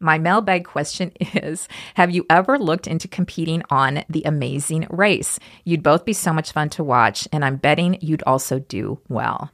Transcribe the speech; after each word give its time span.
My 0.00 0.18
mailbag 0.18 0.64
question 0.64 1.10
is 1.20 1.68
Have 1.94 2.10
you 2.10 2.24
ever 2.30 2.58
looked 2.58 2.86
into 2.86 3.08
competing 3.08 3.62
on 3.70 4.04
The 4.08 4.22
Amazing 4.24 4.86
Race? 4.90 5.38
You'd 5.64 5.82
both 5.82 6.04
be 6.04 6.12
so 6.12 6.32
much 6.32 6.52
fun 6.52 6.70
to 6.70 6.84
watch, 6.84 7.26
and 7.32 7.44
I'm 7.44 7.56
betting 7.56 7.98
you'd 8.00 8.22
also 8.24 8.60
do 8.60 9.00
well. 9.08 9.50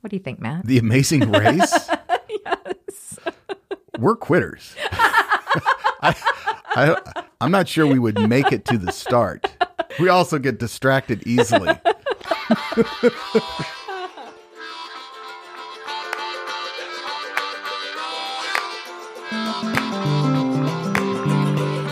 What 0.00 0.10
do 0.10 0.16
you 0.16 0.22
think, 0.22 0.38
Matt? 0.38 0.64
The 0.66 0.78
Amazing 0.78 1.30
Race? 1.32 1.90
yes. 2.46 3.18
We're 3.98 4.14
quitters. 4.16 4.76
I, 6.00 6.14
I, 6.76 7.24
I'm 7.40 7.50
not 7.50 7.66
sure 7.66 7.84
we 7.86 7.98
would 7.98 8.28
make 8.28 8.52
it 8.52 8.64
to 8.66 8.78
the 8.78 8.92
start. 8.92 9.50
We 9.98 10.08
also 10.08 10.38
get 10.38 10.60
distracted 10.60 11.26
easily. 11.26 11.76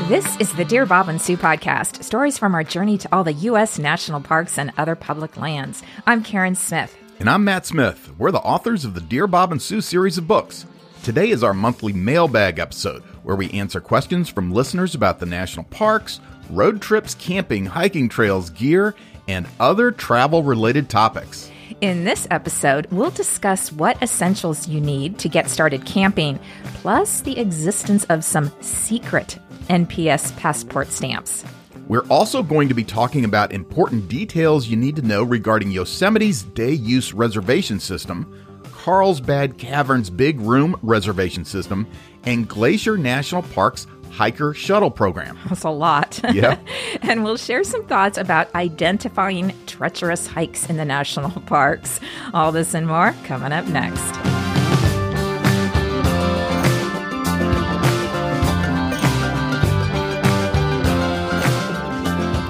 This 0.08 0.36
is 0.36 0.52
the 0.52 0.64
Dear 0.64 0.86
Bob 0.86 1.08
and 1.08 1.20
Sue 1.20 1.36
podcast, 1.36 2.04
stories 2.04 2.38
from 2.38 2.54
our 2.54 2.62
journey 2.62 2.96
to 2.96 3.08
all 3.10 3.24
the 3.24 3.32
U.S. 3.32 3.76
national 3.76 4.20
parks 4.20 4.56
and 4.56 4.70
other 4.78 4.94
public 4.94 5.36
lands. 5.36 5.82
I'm 6.06 6.22
Karen 6.22 6.54
Smith. 6.54 6.96
And 7.18 7.28
I'm 7.28 7.42
Matt 7.42 7.66
Smith. 7.66 8.12
We're 8.16 8.30
the 8.30 8.38
authors 8.38 8.84
of 8.84 8.94
the 8.94 9.00
Dear 9.00 9.26
Bob 9.26 9.50
and 9.50 9.60
Sue 9.60 9.80
series 9.80 10.16
of 10.16 10.28
books. 10.28 10.64
Today 11.02 11.30
is 11.30 11.42
our 11.42 11.52
monthly 11.52 11.92
mailbag 11.92 12.60
episode 12.60 13.02
where 13.24 13.34
we 13.34 13.50
answer 13.50 13.80
questions 13.80 14.28
from 14.28 14.52
listeners 14.52 14.94
about 14.94 15.18
the 15.18 15.26
national 15.26 15.64
parks, 15.64 16.20
road 16.50 16.80
trips, 16.80 17.16
camping, 17.16 17.66
hiking 17.66 18.08
trails, 18.08 18.50
gear, 18.50 18.94
and 19.26 19.48
other 19.58 19.91
travel 19.91 20.44
related 20.44 20.88
topics. 20.88 21.50
In 21.80 22.04
this 22.04 22.28
episode, 22.30 22.86
we'll 22.92 23.10
discuss 23.10 23.72
what 23.72 24.00
essentials 24.00 24.68
you 24.68 24.80
need 24.80 25.18
to 25.18 25.28
get 25.28 25.50
started 25.50 25.84
camping, 25.84 26.38
plus 26.74 27.22
the 27.22 27.41
existence 27.41 28.04
of 28.04 28.22
some 28.22 28.52
secret 28.60 29.41
NPS 29.69 30.36
passport 30.36 30.89
stamps. 30.89 31.45
We're 31.89 32.06
also 32.09 32.42
going 32.42 32.69
to 32.69 32.75
be 32.75 32.84
talking 32.84 33.25
about 33.25 33.53
important 33.53 34.09
details 34.09 34.67
you 34.67 34.77
need 34.77 34.97
to 34.97 35.03
know 35.03 35.22
regarding 35.22 35.70
Yosemite's 35.70 36.43
day 36.43 36.72
use 36.72 37.12
reservation 37.12 37.78
system, 37.78 38.44
Carlsbad 38.72 39.59
Caverns 39.59 40.10
Big 40.10 40.41
Room 40.41 40.76
reservation 40.82 41.44
system, 41.44 41.87
and 42.25 42.49
Glacier 42.49 42.99
National 42.99 43.43
Park's 43.43 43.87
hiker 44.10 44.55
shuttle 44.55 44.91
program. 44.91 45.38
That's 45.49 45.65
a 45.65 45.71
lot. 45.71 46.21
Yeah. 46.32 46.59
and 47.03 47.22
we'll 47.22 47.37
share 47.37 47.62
some 47.62 47.84
thoughts 47.87 48.19
about 48.19 48.53
identifying 48.55 49.55
treacherous 49.66 50.26
hikes 50.26 50.69
in 50.69 50.76
the 50.76 50.84
national 50.84 51.31
parks. 51.47 52.00
All 52.34 52.50
this 52.50 52.75
and 52.75 52.87
more 52.87 53.15
coming 53.25 53.53
up 53.53 53.66
next. 53.66 54.35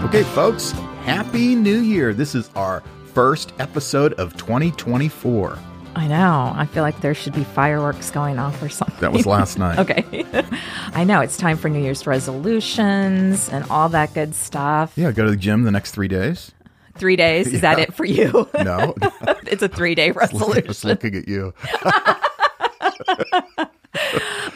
Okay, 0.06 0.22
folks, 0.22 0.70
Happy 1.02 1.54
New 1.54 1.80
Year. 1.80 2.14
This 2.14 2.34
is 2.34 2.48
our 2.54 2.82
first 3.12 3.52
episode 3.58 4.12
of 4.14 4.36
2024. 4.36 5.58
I 5.96 6.06
know. 6.06 6.52
I 6.54 6.66
feel 6.66 6.82
like 6.84 7.00
there 7.00 7.14
should 7.14 7.32
be 7.34 7.42
fireworks 7.42 8.10
going 8.10 8.38
off 8.38 8.62
or 8.62 8.68
something. 8.68 9.00
That 9.00 9.12
was 9.12 9.26
last 9.26 9.58
night. 9.60 9.78
okay. 9.80 10.24
I 10.92 11.02
know. 11.04 11.20
It's 11.20 11.36
time 11.36 11.56
for 11.56 11.68
New 11.68 11.82
Year's 11.82 12.06
resolutions 12.06 13.48
and 13.48 13.64
all 13.68 13.88
that 13.88 14.14
good 14.14 14.34
stuff. 14.34 14.92
Yeah, 14.96 15.10
go 15.10 15.24
to 15.24 15.30
the 15.30 15.36
gym 15.36 15.64
the 15.64 15.72
next 15.72 15.90
three 15.92 16.08
days. 16.08 16.52
Three 16.96 17.16
days? 17.16 17.48
Is 17.48 17.60
that 17.62 17.78
it 17.78 17.92
for 17.92 18.04
you? 18.04 18.48
No. 18.64 18.94
it's 19.46 19.62
a 19.62 19.68
three 19.68 19.94
day 19.96 20.12
resolution. 20.12 20.66
Was 20.68 20.84
looking 20.84 21.14
at 21.16 21.26
you. 21.28 21.52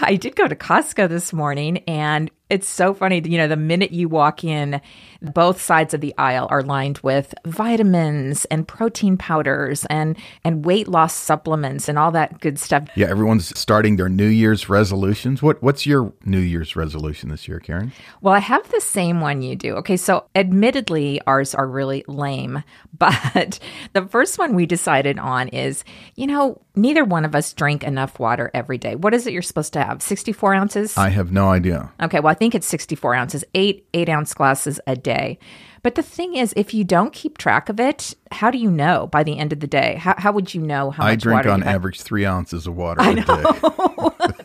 I 0.03 0.17
did 0.19 0.37
go 0.37 0.47
to 0.49 0.55
Costco 0.57 1.09
this 1.09 1.33
morning 1.33 1.79
and 1.89 2.31
it's 2.51 2.69
so 2.69 2.93
funny. 2.93 3.23
You 3.25 3.39
know, 3.39 3.49
the 3.49 3.57
minute 3.57 3.93
you 3.93 4.09
walk 4.09 4.45
in, 4.45 4.81
both 5.23 5.61
sides 5.61 5.95
of 5.95 6.01
the 6.01 6.15
aisle 6.19 6.47
are 6.51 6.63
lined 6.63 6.99
with 6.99 7.35
vitamins 7.45 8.45
and 8.47 8.67
protein 8.67 9.17
powders 9.17 9.85
and 9.87 10.17
and 10.45 10.65
weight 10.65 10.89
loss 10.89 11.15
supplements 11.15 11.89
and 11.89 11.99
all 11.99 12.11
that 12.11 12.41
good 12.41 12.59
stuff. 12.59 12.89
Yeah, 12.95 13.09
everyone's 13.09 13.57
starting 13.59 13.97
their 13.97 14.09
New 14.09 14.27
Year's 14.27 14.69
resolutions. 14.69 15.43
What 15.43 15.63
what's 15.63 15.87
your 15.87 16.13
New 16.25 16.41
Year's 16.41 16.77
resolution 16.77 17.29
this 17.29 17.47
year, 17.47 17.61
Karen? 17.61 17.93
Well, 18.21 18.35
I 18.35 18.41
have 18.41 18.69
the 18.71 18.81
same 18.81 19.21
one 19.21 19.43
you 19.43 19.57
do. 19.57 19.77
Okay, 19.77 19.97
so 19.97 20.25
admittedly 20.35 21.21
ours 21.27 21.55
are 21.55 21.67
really 21.67 22.05
lame, 22.09 22.65
but 22.99 23.59
the 23.93 24.07
first 24.07 24.39
one 24.39 24.55
we 24.55 24.67
decided 24.67 25.19
on 25.19 25.49
is, 25.49 25.85
you 26.17 26.27
know, 26.27 26.61
neither 26.75 27.05
one 27.05 27.25
of 27.25 27.35
us 27.35 27.53
drink 27.53 27.85
enough 27.85 28.19
water 28.19 28.51
every 28.55 28.79
day. 28.79 28.97
What 28.97 29.15
is 29.15 29.27
it 29.27 29.33
you're 29.33 29.43
supposed 29.43 29.73
to 29.75 29.83
have? 29.83 30.03
64 30.03 30.55
ounces? 30.55 30.99
I 30.99 31.11
have 31.11 31.33
no 31.33 31.51
idea. 31.51 31.93
Okay, 32.03 32.21
well, 32.21 32.31
think 32.41 32.55
it's 32.55 32.67
64 32.67 33.15
ounces, 33.15 33.45
eight 33.55 33.87
eight 33.93 34.09
ounce 34.09 34.33
glasses 34.33 34.81
a 34.87 34.97
day. 34.97 35.39
But 35.83 35.95
the 35.95 36.03
thing 36.03 36.37
is, 36.37 36.53
if 36.57 36.73
you 36.75 36.85
don't 36.85 37.13
keep 37.13 37.37
track 37.39 37.69
of 37.69 37.79
it, 37.79 38.15
how 38.33 38.51
do 38.51 38.57
you 38.57 38.71
know 38.71 39.09
by 39.09 39.23
the 39.23 39.39
end 39.39 39.53
of 39.53 39.61
the 39.61 39.67
day? 39.67 39.97
How, 39.97 40.15
how 40.17 40.33
would 40.33 40.55
you 40.55 40.63
know 40.63 40.91
how 40.91 41.05
much? 41.05 41.09
I 41.09 41.13
much 41.13 41.23
drink 41.23 41.47
on 41.47 41.63
average 41.63 42.01
three 42.01 42.25
ounces 42.25 42.67
of 42.67 42.77
water 42.77 43.03
I 43.03 43.11
a 43.11 43.15
day. 43.17 43.23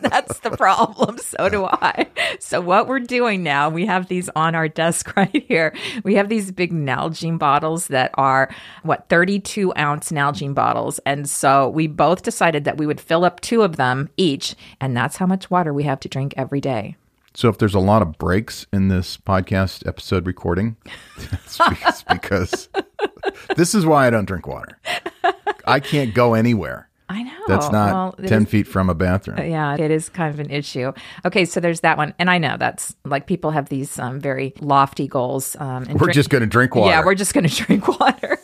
That's 0.00 0.40
the 0.40 0.50
problem. 0.56 1.16
So 1.26 1.48
do 1.48 1.64
I. 1.64 2.06
So 2.38 2.60
what 2.60 2.86
we're 2.86 3.00
doing 3.00 3.42
now, 3.42 3.68
we 3.68 3.84
have 3.86 4.08
these 4.08 4.28
on 4.36 4.54
our 4.54 4.68
desk 4.68 5.14
right 5.16 5.44
here. 5.48 5.74
We 6.04 6.14
have 6.14 6.28
these 6.28 6.50
big 6.52 6.72
Nalgene 6.72 7.38
bottles 7.38 7.88
that 7.88 8.10
are 8.14 8.48
what 8.82 9.08
32 9.08 9.72
ounce 9.76 10.12
Nalgene 10.12 10.54
bottles, 10.54 10.98
and 11.00 11.28
so 11.28 11.68
we 11.68 11.86
both 11.86 12.22
decided 12.22 12.64
that 12.64 12.78
we 12.78 12.86
would 12.86 13.00
fill 13.00 13.24
up 13.24 13.40
two 13.40 13.62
of 13.62 13.76
them 13.76 14.08
each, 14.16 14.54
and 14.80 14.96
that's 14.96 15.16
how 15.16 15.26
much 15.26 15.50
water 15.50 15.72
we 15.72 15.82
have 15.84 16.00
to 16.00 16.08
drink 16.08 16.32
every 16.36 16.60
day. 16.60 16.96
So 17.36 17.50
if 17.50 17.58
there's 17.58 17.74
a 17.74 17.80
lot 17.80 18.00
of 18.00 18.16
breaks 18.16 18.66
in 18.72 18.88
this 18.88 19.18
podcast 19.18 19.86
episode 19.86 20.26
recording, 20.26 20.78
it's 21.18 21.58
because, 21.68 22.02
because 22.04 22.68
this 23.56 23.74
is 23.74 23.84
why 23.84 24.06
I 24.06 24.10
don't 24.10 24.24
drink 24.24 24.46
water. 24.46 24.78
I 25.66 25.80
can't 25.80 26.14
go 26.14 26.32
anywhere. 26.32 26.88
I 27.10 27.22
know. 27.24 27.32
That's 27.46 27.70
not 27.70 28.16
Well, 28.18 28.26
10 28.26 28.44
is- 28.44 28.48
feet 28.48 28.66
from 28.66 28.88
a 28.88 28.94
bathroom. 28.94 29.36
Yeah, 29.38 29.76
it 29.78 29.90
is 29.90 30.08
kind 30.08 30.32
of 30.32 30.40
an 30.40 30.50
issue. 30.50 30.92
Okay, 31.26 31.44
so 31.44 31.60
there's 31.60 31.80
that 31.80 31.98
one, 31.98 32.14
and 32.18 32.30
I 32.30 32.38
know 32.38 32.56
that's 32.58 32.96
like 33.04 33.26
people 33.26 33.50
have 33.50 33.68
these 33.68 33.98
um, 33.98 34.18
very 34.18 34.54
lofty 34.60 35.06
goals. 35.06 35.56
Um, 35.60 35.82
and 35.84 35.92
We're 36.00 36.06
drink- 36.06 36.14
just 36.14 36.30
going 36.30 36.40
to 36.40 36.46
drink 36.48 36.74
water. 36.74 36.90
Yeah, 36.90 37.04
we're 37.04 37.14
just 37.14 37.34
going 37.34 37.46
to 37.48 37.54
drink 37.54 37.86
water. 38.00 38.38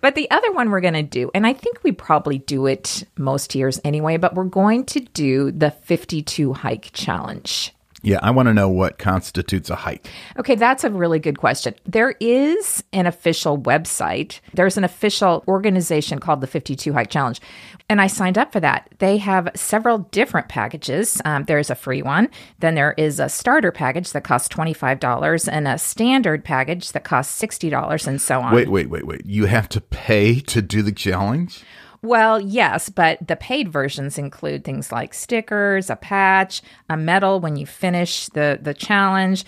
But 0.00 0.16
the 0.16 0.28
other 0.32 0.50
one 0.50 0.70
we're 0.70 0.80
going 0.80 0.94
to 0.94 1.02
do, 1.04 1.30
and 1.32 1.46
I 1.46 1.52
think 1.52 1.78
we 1.84 1.92
probably 1.92 2.38
do 2.38 2.66
it 2.66 3.04
most 3.16 3.54
years 3.54 3.80
anyway, 3.84 4.16
but 4.16 4.34
we're 4.34 4.44
going 4.44 4.84
to 4.86 4.98
do 5.00 5.52
the 5.52 5.70
52 5.70 6.54
hike 6.54 6.90
challenge. 6.92 7.72
Yeah, 8.02 8.18
I 8.20 8.32
want 8.32 8.48
to 8.48 8.54
know 8.54 8.68
what 8.68 8.98
constitutes 8.98 9.70
a 9.70 9.76
hike. 9.76 10.08
Okay, 10.36 10.56
that's 10.56 10.82
a 10.82 10.90
really 10.90 11.20
good 11.20 11.38
question. 11.38 11.74
There 11.86 12.14
is 12.20 12.82
an 12.92 13.06
official 13.06 13.58
website. 13.58 14.40
There's 14.54 14.76
an 14.76 14.82
official 14.82 15.44
organization 15.46 16.18
called 16.18 16.40
the 16.40 16.48
52 16.48 16.92
Hike 16.92 17.10
Challenge. 17.10 17.40
And 17.88 18.00
I 18.00 18.08
signed 18.08 18.38
up 18.38 18.52
for 18.52 18.58
that. 18.60 18.88
They 18.98 19.18
have 19.18 19.50
several 19.54 19.98
different 19.98 20.48
packages. 20.48 21.22
Um, 21.24 21.44
there's 21.44 21.70
a 21.70 21.74
free 21.76 22.02
one. 22.02 22.28
Then 22.58 22.74
there 22.74 22.94
is 22.96 23.20
a 23.20 23.28
starter 23.28 23.70
package 23.70 24.12
that 24.12 24.24
costs 24.24 24.48
$25 24.48 25.48
and 25.50 25.68
a 25.68 25.78
standard 25.78 26.44
package 26.44 26.92
that 26.92 27.04
costs 27.04 27.40
$60 27.40 28.06
and 28.06 28.20
so 28.20 28.40
on. 28.40 28.52
Wait, 28.52 28.68
wait, 28.68 28.90
wait, 28.90 29.06
wait. 29.06 29.24
You 29.24 29.46
have 29.46 29.68
to 29.70 29.80
pay 29.80 30.40
to 30.40 30.60
do 30.60 30.82
the 30.82 30.92
challenge? 30.92 31.62
Well, 32.04 32.40
yes, 32.40 32.88
but 32.88 33.24
the 33.26 33.36
paid 33.36 33.68
versions 33.68 34.18
include 34.18 34.64
things 34.64 34.90
like 34.90 35.14
stickers, 35.14 35.88
a 35.88 35.94
patch, 35.94 36.60
a 36.90 36.96
medal 36.96 37.38
when 37.38 37.54
you 37.54 37.64
finish 37.64 38.28
the 38.30 38.58
the 38.60 38.74
challenge. 38.74 39.44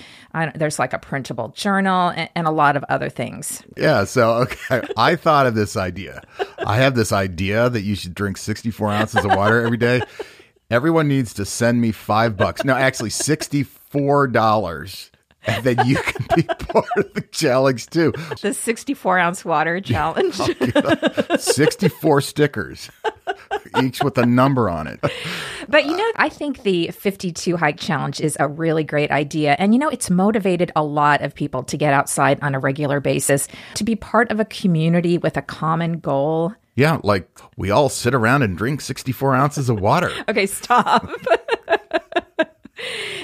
There's 0.55 0.79
like 0.79 0.93
a 0.93 0.99
printable 1.01 1.49
journal 1.49 2.11
and, 2.11 2.31
and 2.37 2.47
a 2.47 2.53
lot 2.53 2.77
of 2.77 2.85
other 2.89 3.09
things. 3.09 3.61
Yeah, 3.77 4.05
so 4.05 4.35
okay, 4.43 4.83
I 4.97 5.17
thought 5.17 5.47
of 5.47 5.57
this 5.57 5.77
idea. 5.77 6.23
I 6.59 6.77
have 6.77 6.95
this 6.95 7.11
idea 7.11 7.69
that 7.71 7.83
you 7.83 7.97
should 7.97 8.15
drink 8.15 8.37
64 8.37 8.91
ounces 8.91 9.25
of 9.25 9.35
water 9.35 9.61
every 9.61 9.77
day. 9.77 10.03
Everyone 10.71 11.09
needs 11.09 11.35
to 11.35 11.45
send 11.45 11.81
me 11.81 11.91
five 11.93 12.37
bucks. 12.37 12.65
No, 12.65 12.75
actually, 12.75 13.11
sixty-four 13.11 14.29
dollars, 14.29 15.11
and 15.47 15.65
then 15.65 15.87
you 15.87 15.97
can 15.97 16.27
be 16.37 16.43
part 16.59 16.87
of 16.97 17.13
the 17.15 17.21
challenge 17.31 17.87
too. 17.87 18.13
The 18.41 18.55
64 18.55 19.19
ounce 19.19 19.45
water 19.45 19.81
challenge. 19.81 20.35
64 21.39 22.21
stickers, 22.21 22.91
each 23.83 24.03
with 24.03 24.19
a 24.19 24.27
number 24.27 24.69
on 24.71 24.87
it. 24.87 25.01
But 25.69 25.87
you 25.87 25.97
know, 25.97 26.13
I 26.17 26.29
think 26.29 26.63
the 26.63 26.89
52 26.89 27.57
hike 27.57 27.79
challenge 27.79 28.21
is 28.21 28.37
a 28.41 28.49
really 28.49 28.85
great 28.85 29.11
idea. 29.11 29.57
And 29.59 29.73
you 29.75 29.79
know, 29.81 29.89
it's 29.89 30.11
motivated 30.11 30.73
a 30.77 30.83
lot 30.83 31.23
of 31.23 31.35
people 31.35 31.63
to 31.65 31.77
get 31.77 31.93
outside 31.95 32.39
on 32.43 32.55
a 32.55 32.59
regular 32.59 33.01
basis, 33.01 33.49
to 33.75 33.85
be 33.85 33.97
part 33.97 34.31
of 34.31 34.41
a 34.41 34.45
community 34.45 35.19
with 35.19 35.37
a 35.37 35.43
common 35.43 35.99
goal. 35.99 36.53
Yeah, 36.77 36.99
like 37.05 37.29
we 37.57 37.71
all 37.71 37.89
sit 37.89 38.15
around 38.15 38.43
and 38.43 38.59
drink 38.59 38.81
64 38.81 39.35
ounces 39.35 39.69
of 39.69 39.81
water. 39.81 40.11
Okay, 40.29 40.47
stop. 40.47 41.09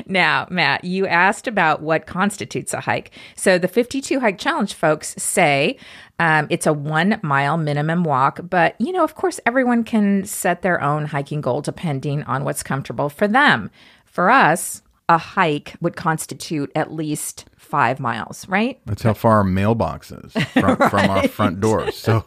now, 0.06 0.46
Matt, 0.50 0.84
you 0.84 1.06
asked 1.06 1.46
about 1.46 1.82
what 1.82 2.06
constitutes 2.06 2.72
a 2.72 2.80
hike. 2.80 3.10
So 3.36 3.58
the 3.58 3.68
52 3.68 4.20
hike 4.20 4.38
challenge 4.38 4.74
folks 4.74 5.14
say 5.18 5.76
um, 6.18 6.46
it's 6.50 6.66
a 6.66 6.72
one 6.72 7.18
mile 7.22 7.56
minimum 7.56 8.04
walk, 8.04 8.40
but 8.48 8.78
you 8.80 8.92
know, 8.92 9.04
of 9.04 9.14
course, 9.14 9.40
everyone 9.46 9.84
can 9.84 10.24
set 10.24 10.62
their 10.62 10.80
own 10.82 11.06
hiking 11.06 11.40
goal 11.40 11.62
depending 11.62 12.22
on 12.24 12.44
what's 12.44 12.62
comfortable 12.62 13.08
for 13.08 13.26
them. 13.26 13.70
For 14.04 14.30
us, 14.30 14.82
a 15.10 15.18
hike 15.18 15.74
would 15.80 15.96
constitute 15.96 16.70
at 16.76 16.92
least 16.92 17.46
five 17.56 17.98
miles, 17.98 18.46
right? 18.48 18.80
That's 18.86 19.02
how 19.02 19.12
far 19.12 19.38
our 19.38 19.44
mailbox 19.44 20.12
is 20.12 20.32
from, 20.32 20.76
from 20.90 21.10
our 21.10 21.26
front 21.26 21.60
door. 21.60 21.90
So 21.90 22.24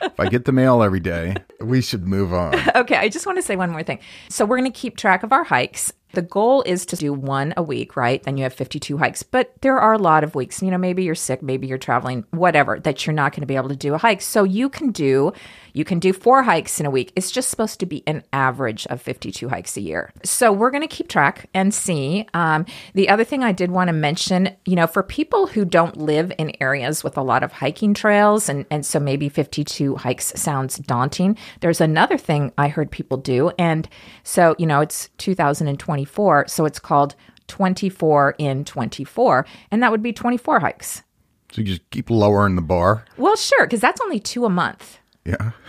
if 0.00 0.18
I 0.18 0.28
get 0.28 0.46
the 0.46 0.52
mail 0.52 0.82
every 0.82 1.00
day, 1.00 1.34
we 1.60 1.82
should 1.82 2.06
move 2.06 2.32
on. 2.32 2.54
Okay, 2.74 2.96
I 2.96 3.08
just 3.08 3.26
want 3.26 3.36
to 3.36 3.42
say 3.42 3.54
one 3.54 3.70
more 3.70 3.82
thing. 3.82 3.98
So 4.28 4.46
we're 4.46 4.56
going 4.56 4.72
to 4.72 4.76
keep 4.78 4.96
track 4.96 5.22
of 5.22 5.32
our 5.32 5.44
hikes. 5.44 5.92
The 6.14 6.22
goal 6.22 6.62
is 6.62 6.86
to 6.86 6.96
do 6.96 7.12
one 7.12 7.54
a 7.56 7.62
week, 7.62 7.96
right? 7.96 8.22
Then 8.22 8.36
you 8.36 8.42
have 8.42 8.52
52 8.52 8.98
hikes. 8.98 9.22
But 9.22 9.52
there 9.60 9.78
are 9.78 9.94
a 9.94 9.98
lot 9.98 10.24
of 10.24 10.34
weeks, 10.34 10.62
you 10.62 10.70
know, 10.70 10.78
maybe 10.78 11.04
you're 11.04 11.14
sick, 11.14 11.42
maybe 11.42 11.66
you're 11.66 11.78
traveling, 11.78 12.24
whatever, 12.30 12.78
that 12.80 13.06
you're 13.06 13.14
not 13.14 13.32
going 13.32 13.40
to 13.40 13.46
be 13.46 13.56
able 13.56 13.70
to 13.70 13.76
do 13.76 13.94
a 13.94 13.98
hike. 13.98 14.20
So 14.20 14.44
you 14.44 14.68
can 14.68 14.90
do 14.90 15.32
you 15.72 15.84
can 15.84 15.98
do 15.98 16.12
4 16.12 16.42
hikes 16.42 16.80
in 16.80 16.86
a 16.86 16.90
week. 16.90 17.12
It's 17.16 17.30
just 17.30 17.48
supposed 17.48 17.80
to 17.80 17.86
be 17.86 18.02
an 18.06 18.24
average 18.32 18.86
of 18.86 19.00
52 19.00 19.48
hikes 19.48 19.76
a 19.76 19.80
year. 19.80 20.12
So 20.24 20.52
we're 20.52 20.70
going 20.70 20.82
to 20.82 20.94
keep 20.94 21.08
track 21.08 21.48
and 21.54 21.72
see. 21.72 22.26
Um, 22.34 22.66
the 22.94 23.08
other 23.08 23.24
thing 23.24 23.42
I 23.42 23.52
did 23.52 23.70
want 23.70 23.88
to 23.88 23.92
mention, 23.92 24.56
you 24.64 24.76
know, 24.76 24.86
for 24.86 25.02
people 25.02 25.46
who 25.46 25.64
don't 25.64 25.96
live 25.96 26.32
in 26.38 26.52
areas 26.60 27.02
with 27.02 27.16
a 27.16 27.22
lot 27.22 27.42
of 27.42 27.52
hiking 27.52 27.94
trails 27.94 28.48
and 28.48 28.66
and 28.70 28.84
so 28.84 29.00
maybe 29.00 29.28
52 29.28 29.96
hikes 29.96 30.32
sounds 30.36 30.78
daunting, 30.78 31.36
there's 31.60 31.80
another 31.80 32.18
thing 32.18 32.52
I 32.58 32.68
heard 32.68 32.90
people 32.90 33.16
do 33.16 33.50
and 33.58 33.88
so, 34.22 34.54
you 34.58 34.66
know, 34.66 34.80
it's 34.80 35.08
2024, 35.18 36.48
so 36.48 36.64
it's 36.64 36.78
called 36.78 37.14
24 37.48 38.36
in 38.38 38.64
24, 38.64 39.46
and 39.70 39.82
that 39.82 39.90
would 39.90 40.02
be 40.02 40.12
24 40.12 40.60
hikes. 40.60 41.02
So 41.52 41.60
you 41.60 41.66
just 41.66 41.88
keep 41.90 42.08
lowering 42.08 42.56
the 42.56 42.62
bar. 42.62 43.04
Well, 43.16 43.36
sure, 43.36 43.66
because 43.66 43.80
that's 43.80 44.00
only 44.00 44.20
two 44.20 44.44
a 44.44 44.50
month. 44.50 44.98
Yeah. 45.24 45.52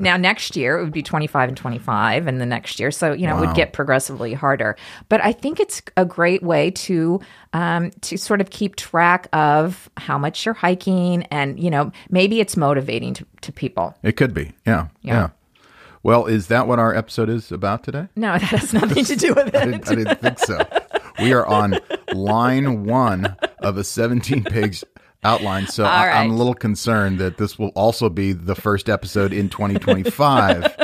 Now, 0.00 0.16
next 0.16 0.56
year 0.56 0.78
it 0.78 0.82
would 0.82 0.92
be 0.92 1.02
25 1.02 1.50
and 1.50 1.56
25, 1.56 2.26
and 2.26 2.40
the 2.40 2.46
next 2.46 2.80
year. 2.80 2.90
So, 2.90 3.12
you 3.12 3.28
know, 3.28 3.36
it 3.36 3.46
would 3.46 3.54
get 3.54 3.72
progressively 3.72 4.34
harder. 4.34 4.76
But 5.08 5.22
I 5.22 5.32
think 5.32 5.60
it's 5.60 5.80
a 5.96 6.04
great 6.04 6.42
way 6.42 6.72
to, 6.72 7.20
um, 7.52 7.92
to 8.00 8.16
sort 8.16 8.40
of 8.40 8.50
keep 8.50 8.74
track 8.74 9.28
of 9.32 9.88
how 9.96 10.18
much 10.18 10.44
you're 10.44 10.54
hiking. 10.54 11.22
And, 11.24 11.60
you 11.60 11.70
know, 11.70 11.92
maybe 12.10 12.40
it's 12.40 12.56
motivating 12.56 13.14
to, 13.14 13.26
to 13.42 13.52
people. 13.52 13.94
It 14.02 14.16
could 14.16 14.34
be. 14.34 14.52
Yeah. 14.66 14.88
Yeah. 15.02 15.14
Yeah. 15.14 15.28
Well, 16.02 16.26
is 16.26 16.48
that 16.48 16.66
what 16.66 16.78
our 16.78 16.94
episode 16.94 17.28
is 17.28 17.52
about 17.52 17.84
today? 17.84 18.08
No, 18.16 18.32
that 18.38 18.42
has 18.42 18.72
nothing 18.72 19.04
to 19.04 19.16
do 19.16 19.34
with 19.34 19.54
I 19.54 19.62
it. 19.62 19.84
didn't, 19.84 19.88
I 19.88 19.94
didn't 19.94 20.20
think 20.20 20.38
so. 20.40 20.66
We 21.20 21.32
are 21.32 21.46
on 21.46 21.78
line 22.14 22.84
one 22.86 23.36
of 23.58 23.76
a 23.76 23.84
17 23.84 24.44
page 24.44 24.82
outline. 25.22 25.66
So 25.66 25.84
I, 25.84 26.06
right. 26.06 26.16
I'm 26.16 26.30
a 26.30 26.36
little 26.36 26.54
concerned 26.54 27.18
that 27.18 27.38
this 27.38 27.58
will 27.58 27.72
also 27.74 28.08
be 28.08 28.32
the 28.32 28.54
first 28.54 28.88
episode 28.88 29.32
in 29.32 29.48
2025 29.48 30.76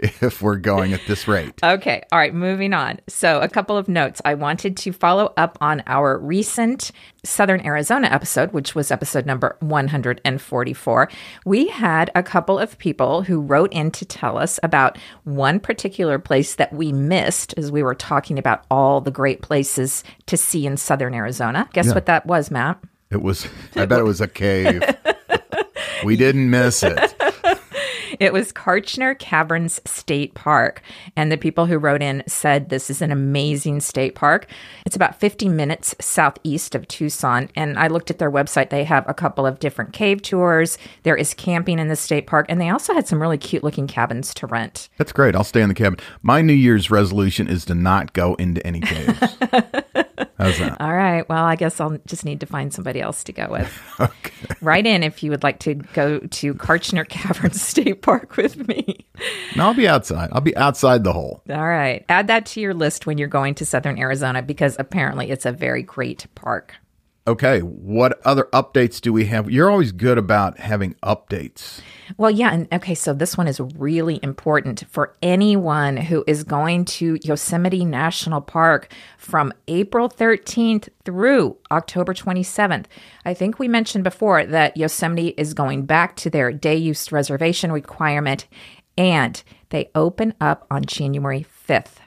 if 0.00 0.40
we're 0.40 0.56
going 0.56 0.92
at 0.92 1.00
this 1.06 1.28
rate. 1.28 1.52
Okay. 1.62 2.02
All 2.10 2.18
right. 2.18 2.34
Moving 2.34 2.72
on. 2.72 3.00
So, 3.08 3.40
a 3.40 3.48
couple 3.48 3.76
of 3.76 3.88
notes. 3.88 4.20
I 4.24 4.34
wanted 4.34 4.76
to 4.78 4.92
follow 4.92 5.32
up 5.36 5.58
on 5.60 5.82
our 5.86 6.18
recent 6.18 6.90
Southern 7.24 7.64
Arizona 7.64 8.08
episode, 8.08 8.52
which 8.52 8.74
was 8.74 8.90
episode 8.90 9.26
number 9.26 9.56
144. 9.60 11.10
We 11.44 11.68
had 11.68 12.10
a 12.14 12.22
couple 12.22 12.58
of 12.58 12.78
people 12.78 13.22
who 13.22 13.40
wrote 13.40 13.72
in 13.72 13.90
to 13.92 14.04
tell 14.04 14.38
us 14.38 14.58
about 14.62 14.96
one 15.24 15.60
particular 15.60 16.18
place 16.18 16.54
that 16.54 16.72
we 16.72 16.92
missed 16.92 17.54
as 17.58 17.70
we 17.70 17.82
were 17.82 17.94
talking 17.94 18.38
about 18.38 18.64
all 18.70 19.00
the 19.00 19.10
great 19.10 19.42
places 19.42 20.02
to 20.26 20.36
see 20.36 20.66
in 20.66 20.76
Southern 20.76 21.14
Arizona. 21.14 21.68
Guess 21.72 21.94
what 21.94 22.06
that 22.06 22.26
was, 22.26 22.50
Matt? 22.50 22.78
It 23.10 23.22
was, 23.22 23.46
I 23.76 23.86
bet 23.86 24.00
it 24.00 24.04
was 24.04 24.20
a 24.20 24.28
cave. 24.28 24.82
we 26.04 26.16
didn't 26.16 26.48
miss 26.48 26.82
it. 26.82 27.14
It 28.20 28.34
was 28.34 28.52
Kartchner 28.52 29.18
Caverns 29.18 29.80
State 29.86 30.34
Park. 30.34 30.82
And 31.16 31.32
the 31.32 31.38
people 31.38 31.64
who 31.64 31.78
wrote 31.78 32.02
in 32.02 32.22
said 32.26 32.68
this 32.68 32.90
is 32.90 33.00
an 33.00 33.10
amazing 33.10 33.80
state 33.80 34.14
park. 34.14 34.46
It's 34.84 34.94
about 34.94 35.18
50 35.18 35.48
minutes 35.48 35.94
southeast 36.02 36.74
of 36.74 36.86
Tucson. 36.86 37.48
And 37.56 37.78
I 37.78 37.86
looked 37.88 38.10
at 38.10 38.18
their 38.18 38.30
website. 38.30 38.68
They 38.68 38.84
have 38.84 39.08
a 39.08 39.14
couple 39.14 39.46
of 39.46 39.58
different 39.58 39.94
cave 39.94 40.20
tours. 40.20 40.76
There 41.02 41.16
is 41.16 41.32
camping 41.32 41.78
in 41.78 41.88
the 41.88 41.96
state 41.96 42.26
park. 42.26 42.44
And 42.50 42.60
they 42.60 42.68
also 42.68 42.92
had 42.92 43.08
some 43.08 43.22
really 43.22 43.38
cute 43.38 43.64
looking 43.64 43.86
cabins 43.86 44.34
to 44.34 44.46
rent. 44.46 44.90
That's 44.98 45.12
great. 45.12 45.34
I'll 45.34 45.42
stay 45.42 45.62
in 45.62 45.70
the 45.70 45.74
cabin. 45.74 45.98
My 46.20 46.42
New 46.42 46.52
Year's 46.52 46.90
resolution 46.90 47.48
is 47.48 47.64
to 47.64 47.74
not 47.74 48.12
go 48.12 48.34
into 48.34 48.64
any 48.66 48.80
caves. 48.80 49.18
How's 50.38 50.58
that? 50.58 50.78
All 50.80 50.94
right. 50.94 51.26
Well, 51.28 51.44
I 51.44 51.56
guess 51.56 51.80
I'll 51.80 51.98
just 52.06 52.24
need 52.24 52.40
to 52.40 52.46
find 52.46 52.72
somebody 52.72 53.00
else 53.00 53.24
to 53.24 53.32
go 53.32 53.48
with. 53.50 54.60
Write 54.62 54.86
in 54.86 55.02
if 55.02 55.22
you 55.22 55.30
would 55.30 55.42
like 55.42 55.58
to 55.60 55.74
go 55.74 56.18
to 56.18 56.54
Kartchner 56.54 57.08
Caverns 57.08 57.60
State 57.60 58.02
Park 58.02 58.09
with 58.36 58.68
me. 58.68 59.06
No, 59.56 59.66
I'll 59.66 59.74
be 59.74 59.88
outside. 59.88 60.30
I'll 60.32 60.40
be 60.40 60.56
outside 60.56 61.04
the 61.04 61.12
hole. 61.12 61.42
All 61.50 61.66
right. 61.66 62.04
Add 62.08 62.28
that 62.28 62.46
to 62.46 62.60
your 62.60 62.74
list 62.74 63.06
when 63.06 63.18
you're 63.18 63.28
going 63.28 63.54
to 63.56 63.66
Southern 63.66 63.98
Arizona 63.98 64.42
because 64.42 64.76
apparently 64.78 65.30
it's 65.30 65.46
a 65.46 65.52
very 65.52 65.82
great 65.82 66.26
park. 66.34 66.76
Okay, 67.30 67.60
what 67.60 68.20
other 68.26 68.48
updates 68.52 69.00
do 69.00 69.12
we 69.12 69.26
have? 69.26 69.48
You're 69.48 69.70
always 69.70 69.92
good 69.92 70.18
about 70.18 70.58
having 70.58 70.94
updates. 70.94 71.80
Well, 72.16 72.32
yeah. 72.32 72.52
And 72.52 72.66
okay, 72.72 72.96
so 72.96 73.14
this 73.14 73.38
one 73.38 73.46
is 73.46 73.60
really 73.60 74.18
important 74.20 74.82
for 74.90 75.14
anyone 75.22 75.96
who 75.96 76.24
is 76.26 76.42
going 76.42 76.86
to 76.86 77.20
Yosemite 77.22 77.84
National 77.84 78.40
Park 78.40 78.92
from 79.16 79.52
April 79.68 80.08
13th 80.08 80.88
through 81.04 81.56
October 81.70 82.14
27th. 82.14 82.86
I 83.24 83.32
think 83.32 83.60
we 83.60 83.68
mentioned 83.68 84.02
before 84.02 84.44
that 84.44 84.76
Yosemite 84.76 85.28
is 85.36 85.54
going 85.54 85.86
back 85.86 86.16
to 86.16 86.30
their 86.30 86.52
day 86.52 86.74
use 86.74 87.12
reservation 87.12 87.70
requirement 87.70 88.48
and 88.98 89.40
they 89.68 89.88
open 89.94 90.34
up 90.40 90.66
on 90.68 90.84
January 90.84 91.46
5th. 91.68 91.99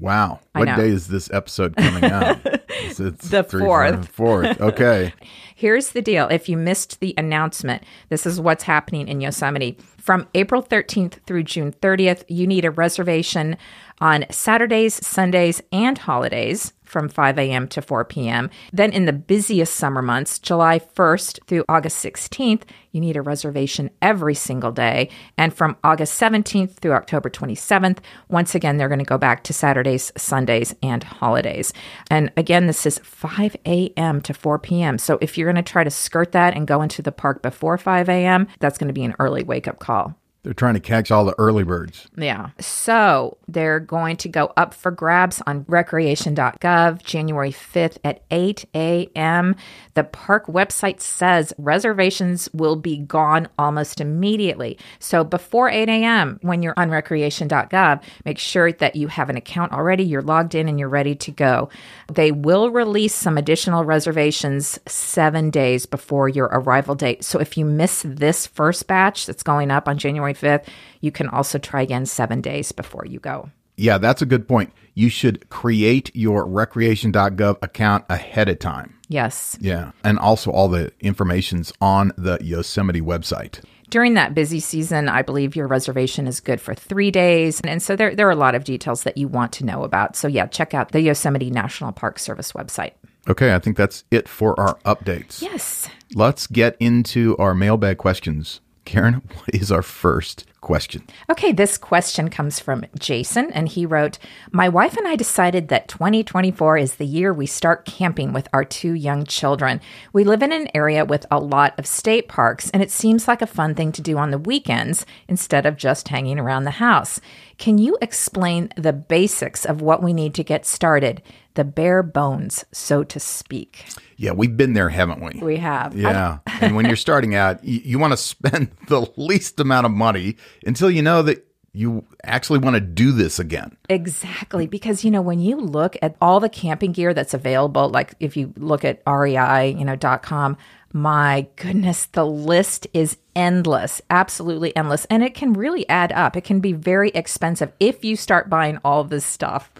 Wow. 0.00 0.40
I 0.54 0.60
What 0.60 0.64
know. 0.66 0.76
day 0.76 0.88
is 0.88 1.08
this 1.08 1.30
episode 1.32 1.76
coming 1.76 2.04
out? 2.10 2.38
It's, 2.82 2.98
it's 2.98 3.28
The 3.28 3.42
three, 3.44 3.60
fourth. 3.62 4.08
four, 4.08 4.42
Fourth. 4.44 4.60
Okay. 4.60 5.12
Here's 5.54 5.90
the 5.90 6.00
deal. 6.00 6.28
If 6.28 6.48
you 6.48 6.56
missed 6.56 6.98
the 7.00 7.12
announcement, 7.18 7.82
this 8.08 8.24
is 8.24 8.40
what's 8.40 8.64
happening 8.64 9.06
in 9.06 9.20
Yosemite. 9.20 9.76
From 9.98 10.26
April 10.34 10.62
13th 10.62 11.22
through 11.26 11.42
June 11.42 11.72
30th, 11.72 12.24
you 12.28 12.46
need 12.46 12.64
a 12.64 12.70
reservation 12.70 13.58
on 14.00 14.24
Saturdays, 14.30 14.94
Sundays, 15.06 15.60
and 15.72 15.98
holidays 15.98 16.72
from 16.90 17.08
5 17.08 17.38
a.m. 17.38 17.68
to 17.68 17.80
4 17.80 18.04
p.m. 18.04 18.50
Then 18.72 18.92
in 18.92 19.04
the 19.04 19.12
busiest 19.12 19.74
summer 19.74 20.02
months, 20.02 20.38
July 20.38 20.80
1st 20.80 21.46
through 21.46 21.64
August 21.68 22.04
16th, 22.04 22.62
you 22.90 23.00
need 23.00 23.16
a 23.16 23.22
reservation 23.22 23.90
every 24.02 24.34
single 24.34 24.72
day. 24.72 25.08
And 25.38 25.54
from 25.54 25.76
August 25.84 26.20
17th 26.20 26.72
through 26.72 26.94
October 26.94 27.30
27th, 27.30 27.98
once 28.28 28.54
again, 28.54 28.76
they're 28.76 28.88
going 28.88 28.98
to 28.98 29.04
go 29.04 29.18
back 29.18 29.44
to 29.44 29.52
Saturdays, 29.52 30.12
Sundays, 30.16 30.74
and 30.82 31.04
holidays. 31.04 31.72
And 32.10 32.32
again, 32.36 32.66
this 32.66 32.84
is 32.84 32.98
5 32.98 33.56
a.m. 33.66 34.20
to 34.22 34.34
4 34.34 34.58
p.m. 34.58 34.98
So 34.98 35.18
if 35.20 35.38
you're 35.38 35.50
going 35.50 35.62
to 35.62 35.70
try 35.70 35.84
to 35.84 35.90
skirt 35.90 36.32
that 36.32 36.56
and 36.56 36.66
go 36.66 36.82
into 36.82 37.02
the 37.02 37.12
park 37.12 37.42
before 37.42 37.78
5 37.78 38.08
a.m., 38.08 38.48
that's 38.58 38.78
going 38.78 38.88
to 38.88 38.94
be 38.94 39.04
an 39.04 39.14
early 39.20 39.44
wake 39.44 39.68
up 39.68 39.78
call. 39.78 40.19
They're 40.42 40.54
trying 40.54 40.74
to 40.74 40.80
catch 40.80 41.10
all 41.10 41.26
the 41.26 41.34
early 41.36 41.64
birds. 41.64 42.08
Yeah. 42.16 42.50
So 42.58 43.36
they're 43.46 43.78
going 43.78 44.16
to 44.18 44.28
go 44.28 44.52
up 44.56 44.72
for 44.72 44.90
grabs 44.90 45.42
on 45.46 45.66
recreation.gov 45.68 47.02
January 47.02 47.52
5th 47.52 47.98
at 48.04 48.22
8 48.30 48.64
a.m. 48.74 49.54
The 49.94 50.04
park 50.04 50.46
website 50.46 51.00
says 51.02 51.52
reservations 51.58 52.48
will 52.54 52.76
be 52.76 52.96
gone 52.96 53.48
almost 53.58 54.00
immediately. 54.00 54.78
So 54.98 55.24
before 55.24 55.68
8 55.68 55.90
a.m., 55.90 56.38
when 56.40 56.62
you're 56.62 56.74
on 56.78 56.88
recreation.gov, 56.88 58.02
make 58.24 58.38
sure 58.38 58.72
that 58.72 58.96
you 58.96 59.08
have 59.08 59.28
an 59.28 59.36
account 59.36 59.72
already, 59.72 60.04
you're 60.04 60.22
logged 60.22 60.54
in, 60.54 60.68
and 60.68 60.78
you're 60.78 60.88
ready 60.88 61.14
to 61.16 61.30
go. 61.30 61.68
They 62.10 62.32
will 62.32 62.70
release 62.70 63.14
some 63.14 63.36
additional 63.36 63.84
reservations 63.84 64.78
seven 64.86 65.50
days 65.50 65.84
before 65.84 66.30
your 66.30 66.46
arrival 66.46 66.94
date. 66.94 67.24
So 67.24 67.38
if 67.40 67.58
you 67.58 67.66
miss 67.66 68.02
this 68.06 68.46
first 68.46 68.86
batch 68.86 69.26
that's 69.26 69.42
going 69.42 69.70
up 69.70 69.86
on 69.86 69.98
January 69.98 70.29
5th, 70.34 70.66
you 71.00 71.10
can 71.10 71.28
also 71.28 71.58
try 71.58 71.82
again 71.82 72.06
seven 72.06 72.40
days 72.40 72.72
before 72.72 73.06
you 73.06 73.20
go. 73.20 73.50
Yeah, 73.76 73.96
that's 73.96 74.20
a 74.20 74.26
good 74.26 74.46
point. 74.46 74.72
You 74.94 75.08
should 75.08 75.48
create 75.48 76.14
your 76.14 76.46
recreation.gov 76.46 77.56
account 77.62 78.04
ahead 78.10 78.50
of 78.50 78.58
time. 78.58 78.98
Yes. 79.08 79.56
Yeah. 79.58 79.92
And 80.04 80.18
also 80.18 80.50
all 80.50 80.68
the 80.68 80.92
information's 81.00 81.72
on 81.80 82.12
the 82.18 82.38
Yosemite 82.42 83.00
website. 83.00 83.64
During 83.88 84.14
that 84.14 84.34
busy 84.34 84.60
season, 84.60 85.08
I 85.08 85.22
believe 85.22 85.56
your 85.56 85.66
reservation 85.66 86.26
is 86.26 86.40
good 86.40 86.60
for 86.60 86.74
three 86.74 87.10
days. 87.10 87.60
And 87.62 87.82
so 87.82 87.96
there, 87.96 88.14
there 88.14 88.28
are 88.28 88.32
a 88.32 88.36
lot 88.36 88.54
of 88.54 88.64
details 88.64 89.02
that 89.04 89.16
you 89.16 89.26
want 89.26 89.52
to 89.54 89.64
know 89.64 89.82
about. 89.82 90.14
So, 90.14 90.28
yeah, 90.28 90.46
check 90.46 90.74
out 90.74 90.92
the 90.92 91.00
Yosemite 91.00 91.50
National 91.50 91.90
Park 91.90 92.18
Service 92.18 92.52
website. 92.52 92.92
Okay, 93.28 93.54
I 93.54 93.58
think 93.58 93.76
that's 93.76 94.04
it 94.10 94.28
for 94.28 94.58
our 94.60 94.78
updates. 94.80 95.42
Yes. 95.42 95.88
Let's 96.14 96.46
get 96.46 96.76
into 96.78 97.36
our 97.38 97.54
mailbag 97.54 97.98
questions. 97.98 98.60
Karen, 98.90 99.22
what 99.36 99.54
is 99.54 99.70
our 99.70 99.82
first 99.82 100.46
question? 100.60 101.04
Okay, 101.30 101.52
this 101.52 101.78
question 101.78 102.28
comes 102.28 102.58
from 102.58 102.84
Jason, 102.98 103.52
and 103.52 103.68
he 103.68 103.86
wrote 103.86 104.18
My 104.50 104.68
wife 104.68 104.96
and 104.96 105.06
I 105.06 105.14
decided 105.14 105.68
that 105.68 105.86
2024 105.86 106.76
is 106.76 106.96
the 106.96 107.06
year 107.06 107.32
we 107.32 107.46
start 107.46 107.84
camping 107.84 108.32
with 108.32 108.48
our 108.52 108.64
two 108.64 108.94
young 108.94 109.24
children. 109.26 109.80
We 110.12 110.24
live 110.24 110.42
in 110.42 110.50
an 110.50 110.66
area 110.74 111.04
with 111.04 111.24
a 111.30 111.38
lot 111.38 111.78
of 111.78 111.86
state 111.86 112.26
parks, 112.26 112.68
and 112.70 112.82
it 112.82 112.90
seems 112.90 113.28
like 113.28 113.42
a 113.42 113.46
fun 113.46 113.76
thing 113.76 113.92
to 113.92 114.02
do 114.02 114.18
on 114.18 114.32
the 114.32 114.38
weekends 114.38 115.06
instead 115.28 115.66
of 115.66 115.76
just 115.76 116.08
hanging 116.08 116.40
around 116.40 116.64
the 116.64 116.72
house. 116.72 117.20
Can 117.58 117.78
you 117.78 117.96
explain 118.02 118.72
the 118.76 118.92
basics 118.92 119.64
of 119.64 119.82
what 119.82 120.02
we 120.02 120.12
need 120.12 120.34
to 120.34 120.42
get 120.42 120.66
started? 120.66 121.22
The 121.54 121.64
bare 121.64 122.02
bones, 122.02 122.64
so 122.72 123.02
to 123.04 123.18
speak. 123.18 123.84
Yeah, 124.16 124.32
we've 124.32 124.56
been 124.56 124.74
there, 124.74 124.88
haven't 124.88 125.20
we? 125.20 125.40
We 125.40 125.56
have. 125.56 125.96
Yeah. 125.96 126.38
and 126.60 126.76
when 126.76 126.86
you're 126.86 126.96
starting 126.96 127.34
out, 127.34 127.64
you, 127.64 127.80
you 127.84 127.98
want 127.98 128.12
to 128.12 128.16
spend 128.16 128.70
the 128.88 129.10
least 129.16 129.58
amount 129.60 129.86
of 129.86 129.92
money 129.92 130.36
until 130.64 130.90
you 130.90 131.02
know 131.02 131.22
that 131.22 131.46
you 131.72 132.04
actually 132.24 132.58
want 132.58 132.74
to 132.74 132.80
do 132.80 133.12
this 133.12 133.38
again. 133.38 133.76
Exactly. 133.88 134.66
Because, 134.66 135.04
you 135.04 135.10
know, 135.10 135.22
when 135.22 135.38
you 135.38 135.56
look 135.56 135.96
at 136.02 136.16
all 136.20 136.40
the 136.40 136.48
camping 136.48 136.92
gear 136.92 137.14
that's 137.14 137.34
available, 137.34 137.88
like 137.88 138.14
if 138.18 138.36
you 138.36 138.52
look 138.56 138.84
at 138.84 139.02
rei, 139.06 139.70
you 139.70 139.84
know, 139.84 139.96
dot 139.96 140.22
com, 140.22 140.56
my 140.92 141.46
goodness, 141.56 142.06
the 142.06 142.26
list 142.26 142.88
is 142.92 143.16
endless, 143.36 144.02
absolutely 144.10 144.74
endless. 144.76 145.04
And 145.04 145.22
it 145.22 145.34
can 145.34 145.52
really 145.52 145.88
add 145.88 146.10
up. 146.10 146.36
It 146.36 146.42
can 146.42 146.58
be 146.60 146.72
very 146.72 147.10
expensive 147.10 147.72
if 147.78 148.04
you 148.04 148.16
start 148.16 148.50
buying 148.50 148.78
all 148.84 149.04
this 149.04 149.24
stuff. 149.24 149.70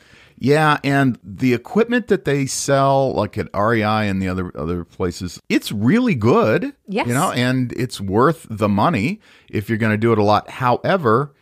Yeah, 0.43 0.79
and 0.83 1.19
the 1.23 1.53
equipment 1.53 2.07
that 2.09 2.25
they 2.25 2.47
sell, 2.47 3.13
like 3.13 3.37
at 3.37 3.49
REI 3.55 4.09
and 4.09 4.23
the 4.23 4.29
other 4.29 4.51
other 4.59 4.85
places, 4.85 5.39
it's 5.51 5.71
really 5.71 6.15
good. 6.15 6.73
Yes. 6.89 7.07
you 7.07 7.13
know, 7.13 7.31
and 7.31 7.73
it's 7.75 8.01
worth 8.01 8.47
the 8.49 8.69
money 8.69 9.21
if 9.51 9.69
you're 9.69 9.77
going 9.77 9.93
to 9.93 9.99
do 9.99 10.13
it 10.13 10.19
a 10.19 10.23
lot. 10.23 10.49
However, 10.49 11.35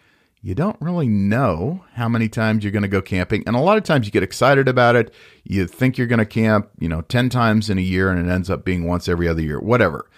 you 0.43 0.57
don't 0.57 0.77
really 0.81 1.07
know 1.07 1.85
how 1.95 2.09
many 2.09 2.29
times 2.29 2.65
you're 2.65 2.73
going 2.73 2.83
to 2.83 2.89
go 2.89 3.01
camping, 3.01 3.45
and 3.47 3.55
a 3.55 3.61
lot 3.61 3.79
of 3.79 3.85
times 3.85 4.05
you 4.05 4.11
get 4.11 4.25
excited 4.25 4.67
about 4.67 4.97
it. 4.97 5.15
You 5.45 5.69
think 5.69 5.97
you're 5.97 6.09
going 6.09 6.19
to 6.19 6.27
camp, 6.27 6.69
you 6.81 6.89
know, 6.89 7.03
ten 7.03 7.29
times 7.29 7.71
in 7.71 7.79
a 7.79 7.83
year, 7.83 8.11
and 8.11 8.29
it 8.29 8.31
ends 8.31 8.51
up 8.51 8.65
being 8.65 8.85
once 8.85 9.09
every 9.09 9.29
other 9.29 9.43
year, 9.43 9.61
whatever. 9.61 10.11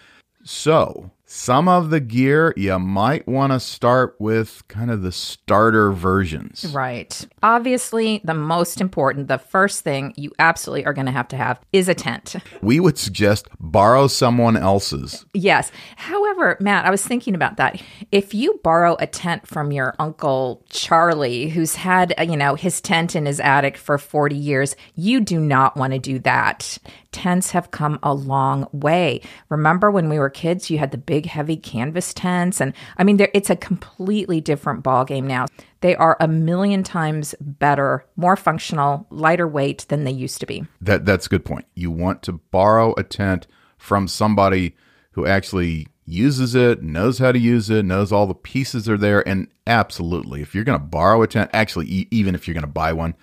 So, 0.43 1.11
some 1.33 1.69
of 1.69 1.91
the 1.91 2.01
gear 2.01 2.53
you 2.57 2.77
might 2.81 3.29
want 3.29 3.53
to 3.53 3.61
start 3.61 4.17
with 4.19 4.65
kind 4.67 4.91
of 4.91 5.03
the 5.03 5.13
starter 5.13 5.93
versions. 5.93 6.67
Right. 6.75 7.25
Obviously, 7.41 8.21
the 8.25 8.35
most 8.35 8.81
important, 8.81 9.29
the 9.29 9.39
first 9.39 9.85
thing 9.85 10.13
you 10.17 10.33
absolutely 10.41 10.85
are 10.87 10.93
going 10.93 11.07
to 11.07 11.13
have 11.13 11.29
to 11.29 11.37
have 11.37 11.61
is 11.73 11.89
a 11.89 11.95
tent. 11.95 12.35
We 12.63 12.81
would 12.81 12.99
suggest 12.99 13.47
borrow 13.61 14.09
someone 14.09 14.57
else's. 14.57 15.25
Yes. 15.33 15.71
However, 15.95 16.57
Matt, 16.59 16.85
I 16.85 16.91
was 16.91 17.07
thinking 17.07 17.37
about 17.37 17.59
that. 17.59 17.81
If 18.11 18.35
you 18.35 18.59
borrow 18.65 18.97
a 18.99 19.07
tent 19.07 19.47
from 19.47 19.71
your 19.71 19.95
uncle 20.01 20.65
Charlie, 20.69 21.49
who's 21.49 21.77
had, 21.77 22.13
uh, 22.19 22.23
you 22.23 22.37
know, 22.37 22.57
his 22.57 22.81
tent 22.81 23.15
in 23.15 23.27
his 23.27 23.39
attic 23.39 23.77
for 23.77 23.99
40 23.99 24.35
years, 24.35 24.75
you 24.97 25.21
do 25.21 25.39
not 25.39 25.77
want 25.77 25.93
to 25.93 26.01
do 26.01 26.19
that. 26.19 26.77
Tents 27.13 27.51
have 27.53 27.71
come 27.71 27.99
a 28.03 28.15
long 28.15 28.69
way. 28.73 29.21
Remember 29.49 29.91
when 29.91 30.09
we 30.09 30.19
were 30.19 30.31
kids, 30.31 30.71
you 30.71 30.79
had 30.79 30.91
the 30.91 30.99
big 30.99 31.20
heavy 31.27 31.57
canvas 31.57 32.13
tents 32.15 32.61
and 32.61 32.73
I 32.97 33.05
mean 33.05 33.19
it's 33.35 33.51
a 33.51 33.57
completely 33.57 34.41
different 34.41 34.83
ball 34.83 35.05
game 35.05 35.27
now. 35.27 35.47
They 35.81 35.97
are 35.97 36.17
a 36.21 36.29
million 36.29 36.83
times 36.83 37.35
better, 37.41 38.05
more 38.17 38.37
functional, 38.37 39.07
lighter 39.11 39.49
weight 39.49 39.87
than 39.89 40.05
they 40.05 40.11
used 40.11 40.41
to 40.41 40.47
be. 40.47 40.65
That 40.81 41.05
that's 41.05 41.27
a 41.27 41.31
good 41.31 41.45
point. 41.45 41.67
You 41.75 41.91
want 41.91 42.23
to 42.25 42.33
borrow 42.33 42.95
a 42.97 43.03
tent 43.03 43.47
from 43.79 44.09
somebody 44.09 44.77
who 45.13 45.27
actually 45.27 45.87
uses 46.05 46.55
it, 46.55 46.83
knows 46.83 47.19
how 47.19 47.33
to 47.33 47.39
use 47.39 47.71
it, 47.71 47.85
knows 47.85 48.13
all 48.13 48.27
the 48.27 48.35
pieces 48.35 48.89
are 48.89 48.99
there 48.99 49.27
and 49.27 49.49
absolutely 49.67 50.43
if 50.43 50.55
you're 50.55 50.65
going 50.65 50.79
to 50.79 50.85
borrow 50.85 51.23
a 51.23 51.27
tent, 51.27 51.51
actually 51.53 51.87
e- 51.87 52.09
even 52.11 52.35
if 52.35 52.47
you're 52.47 52.55
going 52.55 52.63
to 52.63 52.67
buy 52.67 52.93
one, 52.93 53.15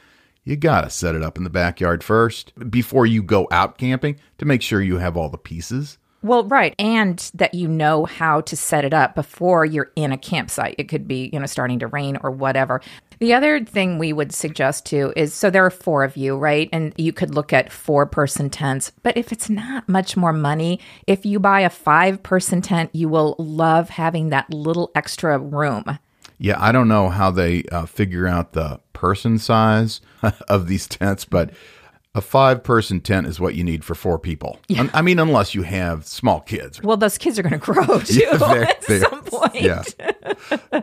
you 0.44 0.56
got 0.56 0.82
to 0.82 0.90
set 0.90 1.14
it 1.14 1.22
up 1.22 1.38
in 1.38 1.44
the 1.44 1.50
backyard 1.50 2.04
first 2.04 2.54
before 2.72 3.06
you 3.06 3.22
go 3.22 3.48
out 3.52 3.78
camping 3.78 4.18
to 4.38 4.46
make 4.46 4.62
sure 4.62 4.82
you 4.82 4.98
have 4.98 5.18
all 5.18 5.30
the 5.30 5.38
pieces. 5.38 5.98
Well, 6.28 6.44
right. 6.44 6.76
And 6.78 7.18
that 7.36 7.54
you 7.54 7.70
know 7.70 8.04
how 8.04 8.42
to 8.42 8.58
set 8.58 8.84
it 8.84 8.94
up 8.94 9.16
before 9.16 9.64
you're 9.64 9.92
in 9.96 10.12
a 10.12 10.18
campsite. 10.18 10.76
It 10.78 10.90
could 10.90 11.08
be, 11.08 11.30
you 11.32 11.40
know, 11.40 11.46
starting 11.46 11.80
to 11.80 11.88
rain 11.88 12.18
or 12.22 12.32
whatever. 12.32 12.82
The 13.20 13.34
other 13.34 13.64
thing 13.64 13.98
we 13.98 14.12
would 14.12 14.34
suggest 14.34 14.86
too 14.86 15.14
is 15.16 15.34
so 15.34 15.50
there 15.50 15.66
are 15.66 15.72
four 15.72 16.04
of 16.04 16.18
you, 16.18 16.36
right? 16.36 16.70
And 16.74 16.94
you 16.98 17.14
could 17.14 17.34
look 17.34 17.54
at 17.54 17.72
four 17.72 18.06
person 18.06 18.50
tents. 18.50 18.92
But 19.04 19.16
if 19.16 19.32
it's 19.32 19.50
not 19.50 19.88
much 19.88 20.18
more 20.18 20.34
money, 20.34 20.82
if 21.08 21.26
you 21.26 21.40
buy 21.40 21.62
a 21.62 21.70
five 21.70 22.22
person 22.22 22.62
tent, 22.62 22.90
you 22.94 23.08
will 23.08 23.36
love 23.40 23.90
having 23.90 24.30
that 24.30 24.54
little 24.54 24.92
extra 24.94 25.40
room. 25.40 25.98
Yeah, 26.40 26.58
I 26.60 26.72
don't 26.72 26.88
know 26.90 27.10
how 27.10 27.32
they 27.32 27.64
uh, 27.72 27.86
figure 27.86 28.28
out 28.28 28.52
the 28.52 28.80
person 28.94 29.40
size 29.40 30.02
of 30.50 30.68
these 30.68 30.88
tents, 30.88 31.26
but 31.26 31.52
a 32.16 32.22
five 32.22 32.64
person 32.64 33.00
tent 33.00 33.28
is 33.28 33.40
what 33.40 33.54
you 33.56 33.64
need 33.64 33.84
for 33.86 33.94
four 33.96 34.18
people. 34.18 34.60
I- 34.76 34.90
I 34.94 35.02
mean, 35.02 35.20
unless 35.20 35.54
you 35.54 35.62
have 35.64 36.06
small 36.06 36.42
kids. 36.42 36.82
Well, 36.82 36.98
those 36.98 37.18
kids 37.18 37.38
are 37.38 37.44
going 37.44 37.54
to 37.54 37.58
grow 37.60 38.00
too 38.00 38.16
Yeah, 38.20 38.54
at 38.70 38.82
they're- 38.82 39.00
some 39.02 39.24
point. 39.24 39.56
Yeah. 39.62 39.84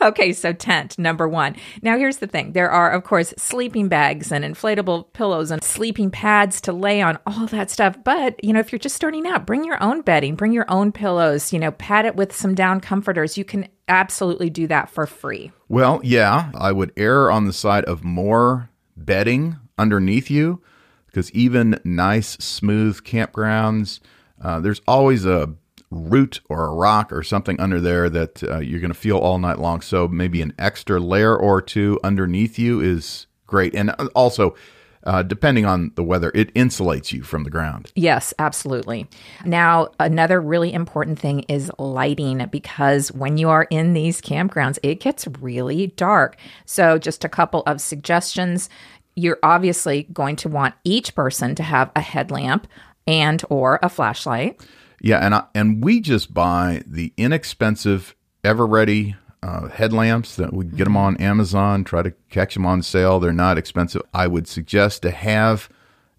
Okay, 0.00 0.32
so 0.32 0.52
tent 0.52 0.96
number 0.96 1.26
one. 1.28 1.56
Now, 1.82 1.98
here's 1.98 2.18
the 2.18 2.28
thing 2.28 2.52
there 2.52 2.70
are, 2.70 2.88
of 2.92 3.02
course, 3.02 3.34
sleeping 3.36 3.88
bags 3.88 4.30
and 4.30 4.44
inflatable 4.44 5.12
pillows 5.12 5.50
and 5.50 5.60
sleeping 5.64 6.08
pads 6.08 6.60
to 6.62 6.72
lay 6.72 7.02
on, 7.02 7.18
all 7.26 7.46
that 7.48 7.68
stuff. 7.70 7.96
But, 8.04 8.42
you 8.44 8.52
know, 8.52 8.60
if 8.60 8.70
you're 8.70 8.78
just 8.78 8.94
starting 8.94 9.26
out, 9.26 9.44
bring 9.44 9.64
your 9.64 9.82
own 9.82 10.02
bedding, 10.02 10.36
bring 10.36 10.52
your 10.52 10.66
own 10.70 10.92
pillows, 10.92 11.52
you 11.52 11.58
know, 11.58 11.72
pad 11.72 12.06
it 12.06 12.14
with 12.14 12.32
some 12.32 12.54
down 12.54 12.80
comforters. 12.80 13.36
You 13.36 13.44
can 13.44 13.66
absolutely 13.88 14.50
do 14.50 14.68
that 14.68 14.88
for 14.88 15.04
free. 15.04 15.50
Well, 15.68 16.00
yeah, 16.04 16.52
I 16.54 16.70
would 16.70 16.92
err 16.96 17.28
on 17.32 17.46
the 17.46 17.52
side 17.52 17.84
of 17.86 18.04
more 18.04 18.70
bedding 18.96 19.56
underneath 19.78 20.30
you 20.30 20.62
because 21.06 21.30
even 21.32 21.80
nice, 21.84 22.30
smooth 22.38 23.02
campgrounds, 23.02 24.00
uh, 24.42 24.60
there's 24.60 24.82
always 24.86 25.24
a 25.24 25.54
root 25.90 26.40
or 26.48 26.66
a 26.66 26.74
rock 26.74 27.12
or 27.12 27.22
something 27.22 27.58
under 27.60 27.80
there 27.80 28.10
that 28.10 28.42
uh, 28.42 28.58
you're 28.58 28.80
going 28.80 28.92
to 28.92 28.98
feel 28.98 29.18
all 29.18 29.38
night 29.38 29.58
long. 29.58 29.80
So 29.80 30.08
maybe 30.08 30.42
an 30.42 30.52
extra 30.58 31.00
layer 31.00 31.36
or 31.36 31.62
two 31.62 31.98
underneath 32.02 32.58
you 32.58 32.80
is 32.80 33.26
great. 33.46 33.74
And 33.74 33.90
uh, 33.90 34.08
also, 34.14 34.56
uh, 35.04 35.22
depending 35.22 35.64
on 35.64 35.92
the 35.94 36.02
weather, 36.02 36.32
it 36.34 36.52
insulates 36.54 37.12
you 37.12 37.22
from 37.22 37.44
the 37.44 37.50
ground. 37.50 37.92
Yes, 37.94 38.34
absolutely. 38.40 39.06
Now, 39.44 39.88
another 40.00 40.40
really 40.40 40.72
important 40.72 41.18
thing 41.20 41.40
is 41.48 41.70
lighting 41.78 42.44
because 42.50 43.12
when 43.12 43.38
you 43.38 43.48
are 43.48 43.68
in 43.70 43.92
these 43.92 44.20
campgrounds, 44.20 44.80
it 44.82 44.98
gets 44.98 45.28
really 45.40 45.86
dark. 45.88 46.36
So, 46.64 46.98
just 46.98 47.24
a 47.24 47.28
couple 47.28 47.62
of 47.66 47.80
suggestions. 47.80 48.68
You're 49.16 49.38
obviously 49.42 50.04
going 50.12 50.36
to 50.36 50.48
want 50.48 50.74
each 50.84 51.14
person 51.14 51.54
to 51.56 51.62
have 51.62 51.90
a 51.96 52.00
headlamp 52.00 52.68
and 53.06 53.42
or 53.50 53.80
a 53.82 53.88
flashlight. 53.88 54.64
Yeah, 55.00 55.18
and 55.18 55.34
I, 55.34 55.44
and 55.54 55.82
we 55.82 56.00
just 56.00 56.32
buy 56.32 56.82
the 56.86 57.12
inexpensive 57.16 58.14
Eveready 58.44 59.16
uh, 59.42 59.68
headlamps 59.68 60.36
that 60.36 60.52
we 60.52 60.64
get 60.64 60.84
them 60.84 60.96
on 60.96 61.16
Amazon. 61.16 61.84
Try 61.84 62.02
to 62.02 62.12
catch 62.30 62.54
them 62.54 62.66
on 62.66 62.82
sale. 62.82 63.20
They're 63.20 63.32
not 63.32 63.58
expensive. 63.58 64.02
I 64.14 64.26
would 64.26 64.48
suggest 64.48 65.02
to 65.02 65.10
have 65.10 65.68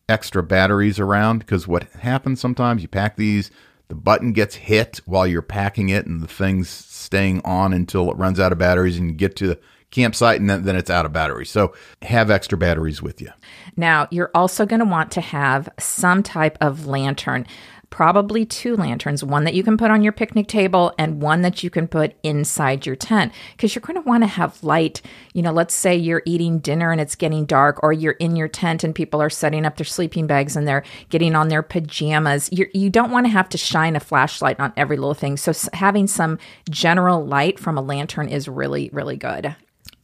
extra 0.09 0.43
batteries 0.43 0.99
around 0.99 1.39
because 1.39 1.67
what 1.67 1.83
happens 1.95 2.39
sometimes 2.39 2.81
you 2.81 2.87
pack 2.87 3.17
these, 3.17 3.51
the 3.87 3.95
button 3.95 4.33
gets 4.33 4.55
hit 4.55 5.01
while 5.05 5.27
you're 5.27 5.41
packing 5.41 5.89
it 5.89 6.05
and 6.05 6.21
the 6.21 6.27
thing's 6.27 6.69
staying 6.69 7.41
on 7.43 7.73
until 7.73 8.09
it 8.11 8.17
runs 8.17 8.39
out 8.39 8.51
of 8.51 8.57
batteries 8.57 8.97
and 8.97 9.09
you 9.09 9.15
get 9.15 9.35
to 9.37 9.47
the 9.47 9.59
campsite 9.91 10.39
and 10.39 10.49
then, 10.49 10.63
then 10.63 10.75
it's 10.75 10.89
out 10.89 11.05
of 11.05 11.13
battery. 11.13 11.45
So 11.45 11.73
have 12.01 12.29
extra 12.29 12.57
batteries 12.57 13.01
with 13.01 13.21
you. 13.21 13.29
Now, 13.75 14.07
you're 14.11 14.31
also 14.33 14.65
going 14.65 14.79
to 14.79 14.85
want 14.85 15.11
to 15.13 15.21
have 15.21 15.69
some 15.79 16.23
type 16.23 16.57
of 16.61 16.87
lantern 16.87 17.45
probably 17.89 18.45
two 18.45 18.75
lanterns 18.75 19.23
one 19.23 19.45
that 19.45 19.53
you 19.53 19.63
can 19.63 19.77
put 19.77 19.91
on 19.91 20.03
your 20.03 20.11
picnic 20.11 20.47
table 20.47 20.93
and 20.97 21.21
one 21.21 21.41
that 21.41 21.63
you 21.63 21.69
can 21.69 21.87
put 21.87 22.15
inside 22.21 22.85
your 22.85 22.95
tent 22.95 23.31
because 23.53 23.73
you're 23.73 23.81
going 23.81 23.95
to 23.95 24.07
want 24.07 24.23
to 24.23 24.27
have 24.27 24.61
light 24.63 25.01
you 25.33 25.41
know 25.41 25.51
let's 25.53 25.73
say 25.73 25.95
you're 25.95 26.21
eating 26.25 26.59
dinner 26.59 26.91
and 26.91 26.99
it's 26.99 27.15
getting 27.15 27.45
dark 27.45 27.81
or 27.81 27.93
you're 27.93 28.13
in 28.13 28.35
your 28.35 28.47
tent 28.47 28.83
and 28.83 28.93
people 28.93 29.21
are 29.21 29.29
setting 29.29 29.65
up 29.65 29.77
their 29.77 29.85
sleeping 29.85 30.27
bags 30.27 30.55
and 30.55 30.67
they're 30.67 30.83
getting 31.09 31.33
on 31.33 31.47
their 31.47 31.63
pajamas 31.63 32.49
you're, 32.51 32.69
you 32.73 32.89
do 32.89 32.99
not 32.99 33.09
want 33.09 33.25
to 33.25 33.31
have 33.31 33.47
to 33.47 33.57
shine 33.57 33.95
a 33.95 34.01
flashlight 34.01 34.59
on 34.59 34.73
every 34.75 34.97
little 34.97 35.13
thing 35.13 35.37
so 35.37 35.53
having 35.73 36.07
some 36.07 36.37
general 36.69 37.25
light 37.25 37.57
from 37.57 37.77
a 37.77 37.81
lantern 37.81 38.27
is 38.27 38.49
really 38.49 38.89
really 38.91 39.17
good 39.17 39.55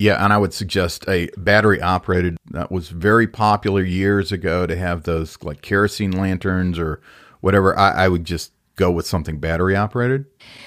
yeah, 0.04 0.22
and 0.22 0.34
I 0.34 0.38
would 0.38 0.54
suggest 0.54 1.06
a 1.08 1.30
battery 1.38 1.82
operated 1.82 2.36
that 2.52 2.70
was 2.70 2.90
very 2.90 3.26
popular 3.26 3.82
years 3.82 4.34
ago 4.34 4.68
to 4.68 4.76
have 4.76 5.04
those 5.04 5.42
like 5.42 5.62
kerosene 5.62 6.12
lanterns 6.12 6.78
or 6.78 7.02
whatever. 7.40 7.80
I, 7.80 8.04
I 8.04 8.08
would 8.10 8.26
just 8.26 8.52
go 8.76 8.92
with 8.92 9.08
something 9.08 9.40
battery 9.40 9.78
operated. 9.78 10.26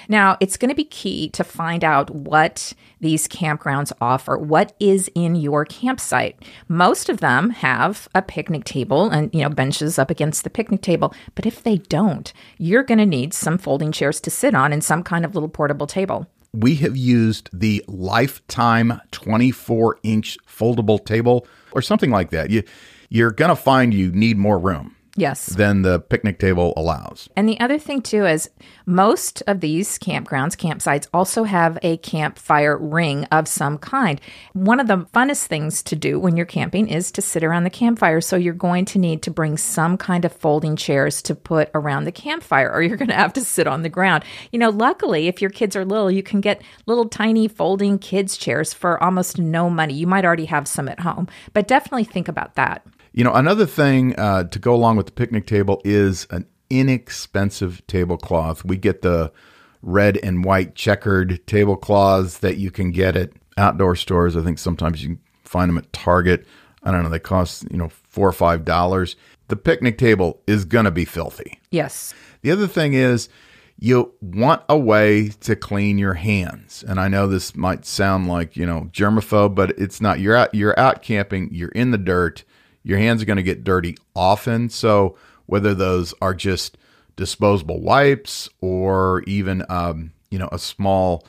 Now, 0.08 0.38
it's 0.40 0.56
going 0.56 0.70
to 0.70 0.74
be 0.74 0.84
key 0.84 1.28
to 1.30 1.44
find 1.44 1.84
out 1.84 2.08
what 2.10 2.72
these 3.00 3.28
campgrounds 3.28 3.92
offer. 4.00 4.38
What 4.38 4.74
is 4.80 5.10
in 5.14 5.34
your 5.34 5.66
campsite? 5.66 6.42
Most 6.66 7.10
of 7.10 7.20
them 7.20 7.50
have 7.50 8.08
a 8.14 8.22
picnic 8.22 8.64
table 8.64 9.10
and, 9.10 9.28
you 9.34 9.42
know, 9.42 9.50
benches 9.50 9.98
up 9.98 10.10
against 10.10 10.44
the 10.44 10.50
picnic 10.50 10.80
table. 10.80 11.12
But 11.34 11.44
if 11.44 11.62
they 11.62 11.76
don't, 11.76 12.32
you're 12.56 12.84
going 12.84 12.98
to 12.98 13.06
need 13.06 13.34
some 13.34 13.58
folding 13.58 13.92
chairs 13.92 14.18
to 14.22 14.30
sit 14.30 14.54
on 14.54 14.72
and 14.72 14.82
some 14.82 15.02
kind 15.02 15.26
of 15.26 15.34
little 15.34 15.50
portable 15.50 15.86
table. 15.86 16.26
We 16.56 16.76
have 16.76 16.96
used 16.96 17.50
the 17.52 17.84
Lifetime 17.86 19.00
24 19.10 19.98
inch 20.02 20.38
foldable 20.48 21.04
table 21.04 21.46
or 21.72 21.82
something 21.82 22.10
like 22.10 22.30
that. 22.30 22.48
You, 22.48 22.62
you're 23.10 23.30
going 23.30 23.50
to 23.50 23.56
find 23.56 23.92
you 23.92 24.10
need 24.10 24.38
more 24.38 24.58
room 24.58 24.95
Yes. 25.16 25.46
than 25.46 25.82
the 25.82 25.98
picnic 25.98 26.38
table 26.38 26.74
allows. 26.76 27.28
And 27.36 27.48
the 27.48 27.58
other 27.58 27.78
thing, 27.78 28.02
too, 28.02 28.26
is 28.26 28.50
most 28.84 29.42
of 29.46 29.60
these 29.60 29.98
campgrounds, 29.98 30.56
campsites 30.56 31.08
also 31.12 31.44
have 31.44 31.78
a 31.82 31.96
campfire 31.98 32.76
ring 32.76 33.24
of 33.32 33.48
some 33.48 33.78
kind. 33.78 34.20
One 34.52 34.78
of 34.78 34.86
the 34.86 35.06
funnest 35.14 35.46
things 35.46 35.82
to 35.84 35.96
do 35.96 36.20
when 36.20 36.36
you're 36.36 36.46
camping 36.46 36.88
is 36.88 37.10
to 37.12 37.22
sit 37.22 37.42
around 37.42 37.64
the 37.64 37.70
campfire. 37.70 38.20
So 38.20 38.36
you're 38.36 38.54
going 38.54 38.84
to 38.86 38.98
need 38.98 39.22
to 39.22 39.30
bring 39.30 39.56
some 39.56 39.96
kind 39.96 40.24
of 40.24 40.32
folding 40.32 40.76
chairs 40.76 41.22
to 41.22 41.34
put 41.34 41.70
around 41.74 42.04
the 42.04 42.12
campfire, 42.12 42.70
or 42.70 42.82
you're 42.82 42.96
going 42.98 43.08
to 43.08 43.14
have 43.14 43.32
to 43.34 43.44
sit 43.44 43.66
on 43.66 43.82
the 43.82 43.88
ground. 43.88 44.24
You 44.52 44.58
know, 44.58 44.70
luckily, 44.70 45.28
if 45.28 45.40
your 45.40 45.50
kids 45.50 45.76
are 45.76 45.84
little, 45.84 46.10
you 46.10 46.22
can 46.22 46.40
get 46.40 46.62
little 46.86 47.08
tiny 47.08 47.48
folding 47.48 47.98
kids' 47.98 48.36
chairs 48.36 48.74
for 48.74 49.02
almost 49.02 49.38
no 49.38 49.70
money. 49.70 49.94
You 49.94 50.06
might 50.06 50.24
already 50.24 50.46
have 50.46 50.68
some 50.68 50.88
at 50.88 51.00
home, 51.00 51.28
but 51.52 51.66
definitely 51.68 52.04
think 52.04 52.28
about 52.28 52.54
that. 52.56 52.86
You 53.16 53.24
know, 53.24 53.32
another 53.32 53.64
thing 53.64 54.14
uh, 54.16 54.44
to 54.44 54.58
go 54.58 54.74
along 54.74 54.98
with 54.98 55.06
the 55.06 55.12
picnic 55.12 55.46
table 55.46 55.80
is 55.86 56.26
an 56.28 56.44
inexpensive 56.68 57.80
tablecloth. 57.86 58.62
We 58.62 58.76
get 58.76 59.00
the 59.00 59.32
red 59.80 60.18
and 60.22 60.44
white 60.44 60.74
checkered 60.74 61.40
tablecloths 61.46 62.40
that 62.40 62.58
you 62.58 62.70
can 62.70 62.90
get 62.90 63.16
at 63.16 63.30
outdoor 63.56 63.96
stores. 63.96 64.36
I 64.36 64.42
think 64.42 64.58
sometimes 64.58 65.02
you 65.02 65.08
can 65.08 65.20
find 65.44 65.70
them 65.70 65.78
at 65.78 65.90
Target. 65.94 66.46
I 66.82 66.90
don't 66.90 67.04
know, 67.04 67.08
they 67.08 67.18
cost, 67.18 67.66
you 67.70 67.78
know, 67.78 67.88
four 67.88 68.28
or 68.28 68.32
five 68.32 68.66
dollars. 68.66 69.16
The 69.48 69.56
picnic 69.56 69.96
table 69.96 70.42
is 70.46 70.66
going 70.66 70.84
to 70.84 70.90
be 70.90 71.06
filthy. 71.06 71.58
Yes. 71.70 72.12
The 72.42 72.50
other 72.50 72.66
thing 72.66 72.92
is, 72.92 73.30
you 73.78 74.12
want 74.20 74.62
a 74.68 74.76
way 74.76 75.28
to 75.40 75.56
clean 75.56 75.96
your 75.96 76.14
hands. 76.14 76.84
And 76.86 77.00
I 77.00 77.08
know 77.08 77.26
this 77.26 77.56
might 77.56 77.86
sound 77.86 78.28
like, 78.28 78.58
you 78.58 78.66
know, 78.66 78.90
germaphobe, 78.92 79.54
but 79.54 79.70
it's 79.78 80.02
not. 80.02 80.20
You're 80.20 80.36
out 80.36 80.54
you're 80.54 80.78
out 80.78 81.00
camping, 81.00 81.48
you're 81.50 81.70
in 81.70 81.92
the 81.92 81.98
dirt 81.98 82.44
your 82.86 82.98
hands 82.98 83.20
are 83.20 83.26
going 83.26 83.36
to 83.36 83.42
get 83.42 83.64
dirty 83.64 83.98
often. 84.14 84.70
So 84.70 85.16
whether 85.46 85.74
those 85.74 86.14
are 86.22 86.34
just 86.34 86.78
disposable 87.16 87.80
wipes 87.80 88.48
or 88.60 89.22
even 89.26 89.64
um, 89.68 90.12
you 90.30 90.38
know 90.38 90.48
a 90.52 90.58
small 90.58 91.26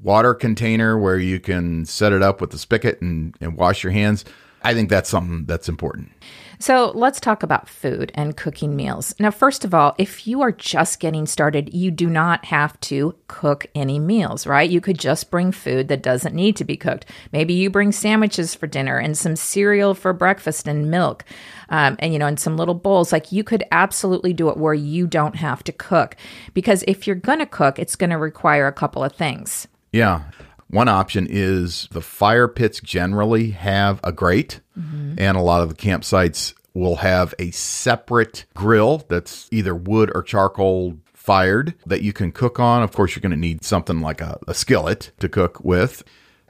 water 0.00 0.34
container 0.34 0.98
where 0.98 1.18
you 1.18 1.40
can 1.40 1.86
set 1.86 2.12
it 2.12 2.22
up 2.22 2.40
with 2.40 2.50
the 2.50 2.58
spigot 2.58 3.00
and, 3.00 3.34
and 3.40 3.56
wash 3.56 3.82
your 3.82 3.92
hands, 3.92 4.24
I 4.62 4.74
think 4.74 4.90
that's 4.90 5.08
something 5.08 5.46
that's 5.46 5.68
important. 5.68 6.12
So 6.60 6.90
let's 6.94 7.20
talk 7.20 7.42
about 7.42 7.68
food 7.68 8.10
and 8.14 8.36
cooking 8.36 8.74
meals. 8.74 9.14
Now, 9.20 9.30
first 9.30 9.64
of 9.64 9.74
all, 9.74 9.94
if 9.96 10.26
you 10.26 10.42
are 10.42 10.50
just 10.50 10.98
getting 10.98 11.24
started, 11.26 11.72
you 11.72 11.90
do 11.90 12.10
not 12.10 12.44
have 12.46 12.78
to 12.80 13.14
cook 13.28 13.66
any 13.76 13.98
meals, 14.00 14.46
right? 14.46 14.68
You 14.68 14.80
could 14.80 14.98
just 14.98 15.30
bring 15.30 15.52
food 15.52 15.86
that 15.88 16.02
doesn't 16.02 16.34
need 16.34 16.56
to 16.56 16.64
be 16.64 16.76
cooked. 16.76 17.06
Maybe 17.32 17.54
you 17.54 17.70
bring 17.70 17.92
sandwiches 17.92 18.56
for 18.56 18.66
dinner 18.66 18.98
and 18.98 19.16
some 19.16 19.36
cereal 19.36 19.94
for 19.94 20.12
breakfast 20.12 20.66
and 20.66 20.90
milk, 20.90 21.24
um, 21.68 21.96
and 22.00 22.12
you 22.12 22.18
know, 22.18 22.26
and 22.26 22.40
some 22.40 22.56
little 22.56 22.74
bowls. 22.74 23.12
Like 23.12 23.30
you 23.30 23.44
could 23.44 23.62
absolutely 23.70 24.32
do 24.32 24.48
it 24.48 24.56
where 24.56 24.74
you 24.74 25.06
don't 25.06 25.36
have 25.36 25.62
to 25.64 25.72
cook, 25.72 26.16
because 26.54 26.82
if 26.88 27.06
you're 27.06 27.16
going 27.16 27.38
to 27.38 27.46
cook, 27.46 27.78
it's 27.78 27.96
going 27.96 28.10
to 28.10 28.18
require 28.18 28.66
a 28.66 28.72
couple 28.72 29.04
of 29.04 29.12
things. 29.12 29.68
Yeah. 29.92 30.22
One 30.70 30.88
option 30.88 31.26
is 31.30 31.88
the 31.92 32.02
fire 32.02 32.46
pits 32.46 32.80
generally 32.80 33.52
have 33.52 34.00
a 34.04 34.12
grate, 34.12 34.60
mm-hmm. 34.78 35.14
and 35.18 35.36
a 35.36 35.40
lot 35.40 35.62
of 35.62 35.68
the 35.68 35.74
campsites 35.74 36.54
will 36.74 36.96
have 36.96 37.34
a 37.38 37.50
separate 37.50 38.44
grill 38.54 39.04
that's 39.08 39.48
either 39.50 39.74
wood 39.74 40.12
or 40.14 40.22
charcoal 40.22 40.96
fired 41.12 41.74
that 41.84 42.02
you 42.02 42.12
can 42.12 42.32
cook 42.32 42.58
on. 42.60 42.82
Of 42.82 42.92
course, 42.92 43.14
you're 43.14 43.20
going 43.20 43.32
to 43.32 43.36
need 43.36 43.64
something 43.64 44.00
like 44.00 44.20
a, 44.20 44.38
a 44.46 44.54
skillet 44.54 45.10
to 45.18 45.28
cook 45.28 45.62
with. 45.62 46.02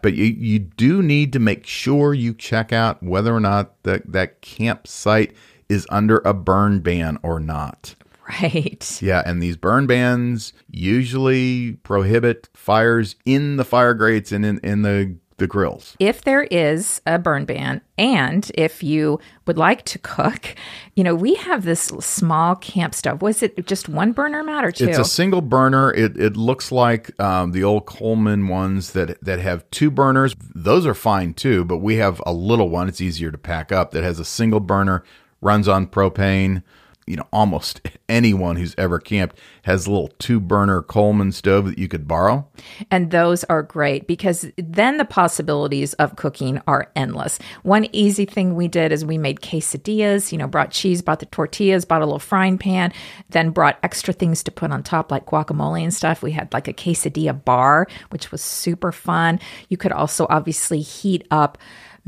But 0.02 0.14
you, 0.14 0.26
you 0.26 0.60
do 0.60 1.02
need 1.02 1.32
to 1.32 1.40
make 1.40 1.66
sure 1.66 2.14
you 2.14 2.32
check 2.32 2.72
out 2.72 3.02
whether 3.02 3.34
or 3.34 3.40
not 3.40 3.82
that, 3.82 4.12
that 4.12 4.40
campsite 4.40 5.34
is 5.68 5.86
under 5.90 6.18
a 6.18 6.32
burn 6.32 6.80
ban 6.80 7.18
or 7.22 7.40
not. 7.40 7.94
Right. 8.28 8.98
Yeah, 9.02 9.22
and 9.24 9.42
these 9.42 9.56
burn 9.56 9.86
bans 9.86 10.52
usually 10.70 11.72
prohibit 11.82 12.48
fires 12.54 13.16
in 13.24 13.56
the 13.56 13.64
fire 13.64 13.94
grates 13.94 14.32
and 14.32 14.44
in, 14.44 14.58
in 14.58 14.82
the 14.82 15.16
the 15.38 15.46
grills. 15.46 15.96
If 15.98 16.22
there 16.22 16.44
is 16.44 17.00
a 17.06 17.18
burn 17.18 17.44
ban, 17.44 17.80
and 17.96 18.50
if 18.54 18.82
you 18.82 19.18
would 19.46 19.56
like 19.56 19.84
to 19.86 19.98
cook, 19.98 20.54
you 20.94 21.02
know, 21.02 21.14
we 21.14 21.34
have 21.36 21.64
this 21.64 21.82
small 21.82 22.56
camp 22.56 22.94
stove. 22.94 23.22
Was 23.22 23.42
it 23.42 23.66
just 23.66 23.88
one 23.88 24.12
burner, 24.12 24.42
Matt, 24.42 24.64
or 24.64 24.70
two? 24.70 24.88
It's 24.88 24.98
a 24.98 25.04
single 25.04 25.40
burner. 25.40 25.92
It, 25.92 26.16
it 26.16 26.36
looks 26.36 26.70
like 26.70 27.18
um, 27.20 27.52
the 27.52 27.64
old 27.64 27.86
Coleman 27.86 28.48
ones 28.48 28.92
that 28.92 29.20
that 29.24 29.38
have 29.38 29.68
two 29.70 29.90
burners. 29.90 30.36
Those 30.54 30.86
are 30.86 30.94
fine 30.94 31.34
too, 31.34 31.64
but 31.64 31.78
we 31.78 31.96
have 31.96 32.20
a 32.26 32.32
little 32.32 32.68
one. 32.68 32.88
It's 32.88 33.00
easier 33.00 33.30
to 33.30 33.38
pack 33.38 33.72
up 33.72 33.92
that 33.92 34.04
has 34.04 34.18
a 34.18 34.24
single 34.24 34.60
burner, 34.60 35.04
runs 35.40 35.68
on 35.68 35.86
propane 35.86 36.62
you 37.08 37.16
know 37.16 37.26
almost 37.32 37.80
anyone 38.08 38.56
who's 38.56 38.74
ever 38.78 38.98
camped 38.98 39.38
has 39.62 39.86
a 39.86 39.90
little 39.90 40.08
two 40.18 40.40
burner 40.40 40.82
Coleman 40.82 41.32
stove 41.32 41.66
that 41.66 41.78
you 41.78 41.88
could 41.88 42.08
borrow. 42.08 42.46
And 42.90 43.10
those 43.10 43.44
are 43.44 43.62
great 43.62 44.06
because 44.06 44.46
then 44.56 44.96
the 44.96 45.04
possibilities 45.04 45.94
of 45.94 46.16
cooking 46.16 46.60
are 46.66 46.90
endless. 46.96 47.38
One 47.62 47.86
easy 47.92 48.24
thing 48.24 48.54
we 48.54 48.68
did 48.68 48.92
is 48.92 49.04
we 49.04 49.18
made 49.18 49.40
quesadillas, 49.40 50.32
you 50.32 50.38
know, 50.38 50.46
brought 50.46 50.70
cheese, 50.70 51.02
bought 51.02 51.20
the 51.20 51.26
tortillas, 51.26 51.84
bought 51.84 52.02
a 52.02 52.06
little 52.06 52.18
frying 52.18 52.58
pan, 52.58 52.92
then 53.30 53.50
brought 53.50 53.78
extra 53.82 54.14
things 54.14 54.42
to 54.44 54.50
put 54.50 54.70
on 54.70 54.82
top 54.82 55.10
like 55.10 55.26
guacamole 55.26 55.82
and 55.82 55.92
stuff. 55.92 56.22
We 56.22 56.32
had 56.32 56.52
like 56.52 56.68
a 56.68 56.72
quesadilla 56.72 57.44
bar, 57.44 57.86
which 58.10 58.30
was 58.32 58.42
super 58.42 58.92
fun. 58.92 59.40
You 59.68 59.76
could 59.76 59.92
also 59.92 60.26
obviously 60.30 60.80
heat 60.80 61.26
up 61.30 61.58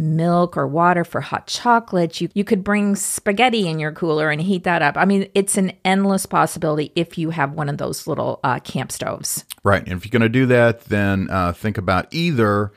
milk 0.00 0.56
or 0.56 0.66
water 0.66 1.04
for 1.04 1.20
hot 1.20 1.46
chocolate. 1.46 2.20
You, 2.20 2.28
you 2.34 2.42
could 2.42 2.64
bring 2.64 2.96
spaghetti 2.96 3.68
in 3.68 3.78
your 3.78 3.92
cooler 3.92 4.30
and 4.30 4.40
heat 4.40 4.64
that 4.64 4.82
up. 4.82 4.96
I 4.96 5.04
mean, 5.04 5.30
it's 5.34 5.56
an 5.58 5.72
endless 5.84 6.26
possibility 6.26 6.90
if 6.96 7.18
you 7.18 7.30
have 7.30 7.52
one 7.52 7.68
of 7.68 7.78
those 7.78 8.06
little 8.06 8.40
uh, 8.42 8.60
camp 8.60 8.90
stoves. 8.90 9.44
Right. 9.62 9.82
And 9.82 9.92
if 9.92 10.04
you're 10.04 10.18
going 10.18 10.22
to 10.22 10.28
do 10.28 10.46
that, 10.46 10.86
then 10.86 11.28
uh, 11.30 11.52
think 11.52 11.76
about 11.76 12.08
either 12.12 12.72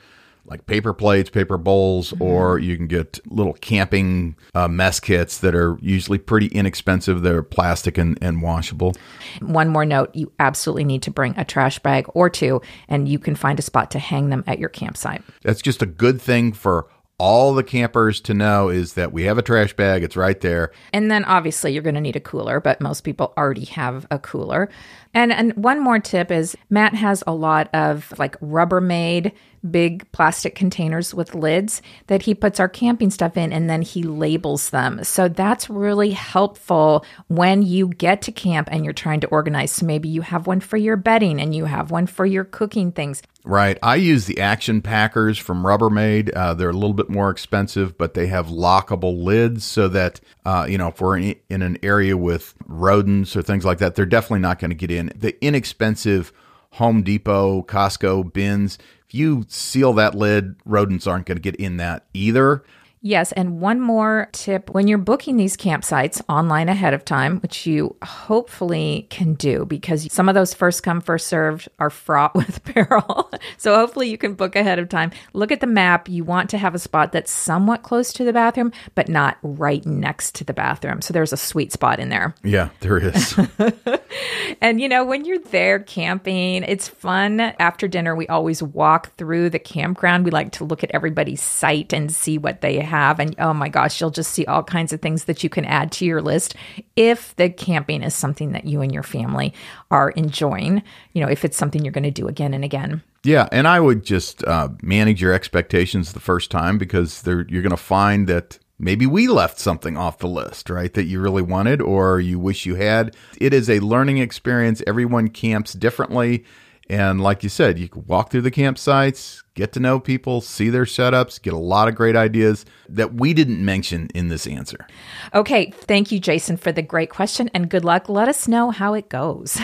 like 0.46 0.66
paper 0.66 0.92
plates, 0.92 1.30
paper 1.30 1.56
bowls, 1.56 2.12
mm-hmm. 2.12 2.22
or 2.22 2.58
you 2.58 2.76
can 2.76 2.86
get 2.86 3.18
little 3.26 3.54
camping 3.54 4.36
uh, 4.54 4.68
mess 4.68 5.00
kits 5.00 5.38
that 5.38 5.54
are 5.54 5.78
usually 5.80 6.18
pretty 6.18 6.48
inexpensive. 6.48 7.22
They're 7.22 7.42
plastic 7.42 7.96
and, 7.96 8.18
and 8.20 8.42
washable. 8.42 8.94
One 9.40 9.68
more 9.68 9.86
note 9.86 10.14
you 10.14 10.32
absolutely 10.38 10.84
need 10.84 11.02
to 11.02 11.10
bring 11.10 11.34
a 11.38 11.44
trash 11.44 11.78
bag 11.78 12.06
or 12.14 12.28
two, 12.28 12.60
and 12.88 13.08
you 13.08 13.18
can 13.18 13.34
find 13.34 13.58
a 13.58 13.62
spot 13.62 13.90
to 13.92 13.98
hang 13.98 14.28
them 14.28 14.44
at 14.46 14.58
your 14.58 14.68
campsite. 14.68 15.22
That's 15.42 15.62
just 15.62 15.82
a 15.82 15.86
good 15.86 16.20
thing 16.20 16.52
for 16.52 16.88
all 17.18 17.54
the 17.54 17.62
campers 17.62 18.20
to 18.22 18.34
know 18.34 18.68
is 18.68 18.94
that 18.94 19.12
we 19.12 19.24
have 19.24 19.38
a 19.38 19.42
trash 19.42 19.74
bag. 19.74 20.02
It's 20.02 20.16
right 20.16 20.40
there. 20.40 20.72
And 20.92 21.10
then 21.10 21.24
obviously 21.24 21.72
you're 21.72 21.82
going 21.82 21.94
to 21.94 22.00
need 22.00 22.16
a 22.16 22.20
cooler, 22.20 22.60
but 22.60 22.80
most 22.80 23.02
people 23.02 23.32
already 23.36 23.66
have 23.66 24.06
a 24.10 24.18
cooler. 24.18 24.68
And 25.14 25.32
and 25.32 25.52
one 25.54 25.80
more 25.80 25.98
tip 25.98 26.30
is 26.30 26.56
Matt 26.68 26.94
has 26.94 27.22
a 27.26 27.32
lot 27.32 27.72
of 27.72 28.12
like 28.18 28.38
Rubbermaid 28.40 29.32
big 29.70 30.10
plastic 30.12 30.54
containers 30.54 31.14
with 31.14 31.34
lids 31.34 31.80
that 32.06 32.22
he 32.22 32.34
puts 32.34 32.60
our 32.60 32.68
camping 32.68 33.10
stuff 33.10 33.36
in 33.36 33.52
and 33.52 33.68
then 33.68 33.82
he 33.82 34.02
labels 34.02 34.70
them. 34.70 35.02
So 35.04 35.28
that's 35.28 35.70
really 35.70 36.10
helpful 36.10 37.04
when 37.28 37.62
you 37.62 37.88
get 37.88 38.22
to 38.22 38.32
camp 38.32 38.68
and 38.70 38.84
you're 38.84 38.92
trying 38.92 39.20
to 39.20 39.26
organize. 39.28 39.72
So 39.72 39.86
maybe 39.86 40.08
you 40.08 40.22
have 40.22 40.46
one 40.46 40.60
for 40.60 40.76
your 40.76 40.96
bedding 40.96 41.40
and 41.40 41.54
you 41.54 41.64
have 41.64 41.90
one 41.90 42.06
for 42.06 42.26
your 42.26 42.44
cooking 42.44 42.92
things. 42.92 43.22
Right. 43.44 43.78
I 43.82 43.96
use 43.96 44.24
the 44.24 44.40
action 44.40 44.80
packers 44.80 45.38
from 45.38 45.64
Rubbermaid. 45.64 46.34
Uh, 46.34 46.54
they're 46.54 46.70
a 46.70 46.74
little 46.74 46.94
bit 46.94 47.10
more 47.10 47.30
expensive, 47.30 47.98
but 47.98 48.14
they 48.14 48.26
have 48.28 48.46
lockable 48.46 49.22
lids 49.22 49.64
so 49.64 49.88
that, 49.88 50.20
uh, 50.44 50.66
you 50.68 50.76
know, 50.76 50.88
if 50.88 51.00
we're 51.00 51.16
in, 51.16 51.36
in 51.48 51.62
an 51.62 51.78
area 51.82 52.16
with 52.16 52.54
rodents 52.66 53.36
or 53.36 53.42
things 53.42 53.64
like 53.64 53.78
that, 53.78 53.94
they're 53.94 54.06
definitely 54.06 54.40
not 54.40 54.58
going 54.58 54.70
to 54.70 54.76
get 54.76 54.90
in. 54.90 55.12
The 55.14 55.42
inexpensive 55.44 56.32
Home 56.72 57.02
Depot, 57.02 57.62
Costco 57.62 58.32
bins, 58.32 58.78
if 59.06 59.14
you 59.14 59.44
seal 59.48 59.92
that 59.94 60.14
lid, 60.14 60.56
rodents 60.64 61.06
aren't 61.06 61.26
going 61.26 61.36
to 61.36 61.42
get 61.42 61.56
in 61.56 61.76
that 61.78 62.06
either. 62.12 62.64
Yes, 63.06 63.32
and 63.32 63.60
one 63.60 63.82
more 63.82 64.30
tip 64.32 64.70
when 64.70 64.88
you're 64.88 64.96
booking 64.96 65.36
these 65.36 65.58
campsites 65.58 66.22
online 66.26 66.70
ahead 66.70 66.94
of 66.94 67.04
time, 67.04 67.38
which 67.40 67.66
you 67.66 67.94
hopefully 68.02 69.06
can 69.10 69.34
do 69.34 69.66
because 69.66 70.10
some 70.10 70.26
of 70.26 70.34
those 70.34 70.54
first 70.54 70.82
come, 70.82 71.02
first 71.02 71.26
served 71.26 71.68
are 71.78 71.90
fraught 71.90 72.34
with 72.34 72.64
peril. 72.64 73.30
so 73.58 73.74
hopefully 73.74 74.08
you 74.08 74.16
can 74.16 74.32
book 74.32 74.56
ahead 74.56 74.78
of 74.78 74.88
time. 74.88 75.10
Look 75.34 75.52
at 75.52 75.60
the 75.60 75.66
map. 75.66 76.08
You 76.08 76.24
want 76.24 76.48
to 76.48 76.56
have 76.56 76.74
a 76.74 76.78
spot 76.78 77.12
that's 77.12 77.30
somewhat 77.30 77.82
close 77.82 78.10
to 78.14 78.24
the 78.24 78.32
bathroom, 78.32 78.72
but 78.94 79.10
not 79.10 79.36
right 79.42 79.84
next 79.84 80.34
to 80.36 80.44
the 80.44 80.54
bathroom. 80.54 81.02
So 81.02 81.12
there's 81.12 81.34
a 81.34 81.36
sweet 81.36 81.72
spot 81.72 82.00
in 82.00 82.08
there. 82.08 82.34
Yeah, 82.42 82.70
there 82.80 82.96
is. 82.96 83.38
and 84.62 84.80
you 84.80 84.88
know, 84.88 85.04
when 85.04 85.26
you're 85.26 85.40
there 85.40 85.78
camping, 85.78 86.62
it's 86.62 86.88
fun. 86.88 87.38
After 87.38 87.86
dinner, 87.86 88.16
we 88.16 88.26
always 88.28 88.62
walk 88.62 89.14
through 89.16 89.50
the 89.50 89.58
campground. 89.58 90.24
We 90.24 90.30
like 90.30 90.52
to 90.52 90.64
look 90.64 90.82
at 90.82 90.90
everybody's 90.92 91.42
site 91.42 91.92
and 91.92 92.10
see 92.10 92.38
what 92.38 92.62
they 92.62 92.78
have 92.78 92.93
have. 92.94 93.18
And 93.18 93.34
oh 93.38 93.52
my 93.52 93.68
gosh, 93.68 94.00
you'll 94.00 94.10
just 94.10 94.30
see 94.30 94.46
all 94.46 94.62
kinds 94.62 94.92
of 94.92 95.00
things 95.00 95.24
that 95.24 95.42
you 95.42 95.50
can 95.50 95.64
add 95.64 95.90
to 95.92 96.04
your 96.04 96.22
list 96.22 96.54
if 96.96 97.34
the 97.36 97.50
camping 97.50 98.02
is 98.02 98.14
something 98.14 98.52
that 98.52 98.64
you 98.64 98.80
and 98.82 98.92
your 98.92 99.02
family 99.02 99.52
are 99.90 100.10
enjoying, 100.10 100.82
you 101.12 101.20
know, 101.20 101.28
if 101.28 101.44
it's 101.44 101.56
something 101.56 101.84
you're 101.84 101.92
going 101.92 102.04
to 102.04 102.10
do 102.10 102.28
again 102.28 102.54
and 102.54 102.64
again. 102.64 103.02
Yeah, 103.24 103.48
and 103.50 103.66
I 103.66 103.80
would 103.80 104.04
just 104.04 104.44
uh, 104.44 104.68
manage 104.82 105.20
your 105.20 105.32
expectations 105.32 106.12
the 106.12 106.20
first 106.20 106.50
time 106.50 106.78
because 106.78 107.26
you're 107.26 107.44
going 107.44 107.70
to 107.70 107.76
find 107.76 108.26
that 108.28 108.58
maybe 108.78 109.06
we 109.06 109.28
left 109.28 109.58
something 109.58 109.96
off 109.96 110.18
the 110.18 110.28
list, 110.28 110.68
right? 110.70 110.92
That 110.92 111.04
you 111.04 111.20
really 111.20 111.42
wanted 111.42 111.80
or 111.80 112.20
you 112.20 112.38
wish 112.38 112.66
you 112.66 112.74
had. 112.74 113.16
It 113.40 113.54
is 113.54 113.70
a 113.70 113.80
learning 113.80 114.18
experience. 114.18 114.82
Everyone 114.86 115.28
camps 115.28 115.72
differently. 115.72 116.44
And 116.88 117.20
like 117.20 117.42
you 117.42 117.48
said, 117.48 117.78
you 117.78 117.88
can 117.88 118.04
walk 118.06 118.30
through 118.30 118.42
the 118.42 118.50
campsites, 118.50 119.42
get 119.54 119.72
to 119.72 119.80
know 119.80 119.98
people, 119.98 120.40
see 120.40 120.68
their 120.68 120.84
setups, 120.84 121.40
get 121.40 121.54
a 121.54 121.58
lot 121.58 121.88
of 121.88 121.94
great 121.94 122.16
ideas 122.16 122.66
that 122.88 123.14
we 123.14 123.32
didn't 123.32 123.64
mention 123.64 124.08
in 124.14 124.28
this 124.28 124.46
answer. 124.46 124.86
Okay. 125.34 125.70
Thank 125.70 126.12
you, 126.12 126.20
Jason, 126.20 126.56
for 126.56 126.72
the 126.72 126.82
great 126.82 127.10
question 127.10 127.48
and 127.54 127.70
good 127.70 127.84
luck. 127.84 128.08
Let 128.08 128.28
us 128.28 128.46
know 128.46 128.70
how 128.70 128.94
it 128.94 129.08
goes. 129.08 129.58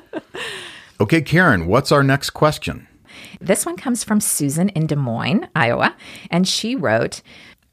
okay, 1.00 1.22
Karen, 1.22 1.66
what's 1.66 1.90
our 1.90 2.02
next 2.02 2.30
question? 2.30 2.88
This 3.40 3.64
one 3.64 3.76
comes 3.76 4.04
from 4.04 4.20
Susan 4.20 4.68
in 4.70 4.86
Des 4.86 4.96
Moines, 4.96 5.48
Iowa, 5.54 5.96
and 6.30 6.46
she 6.46 6.74
wrote, 6.74 7.22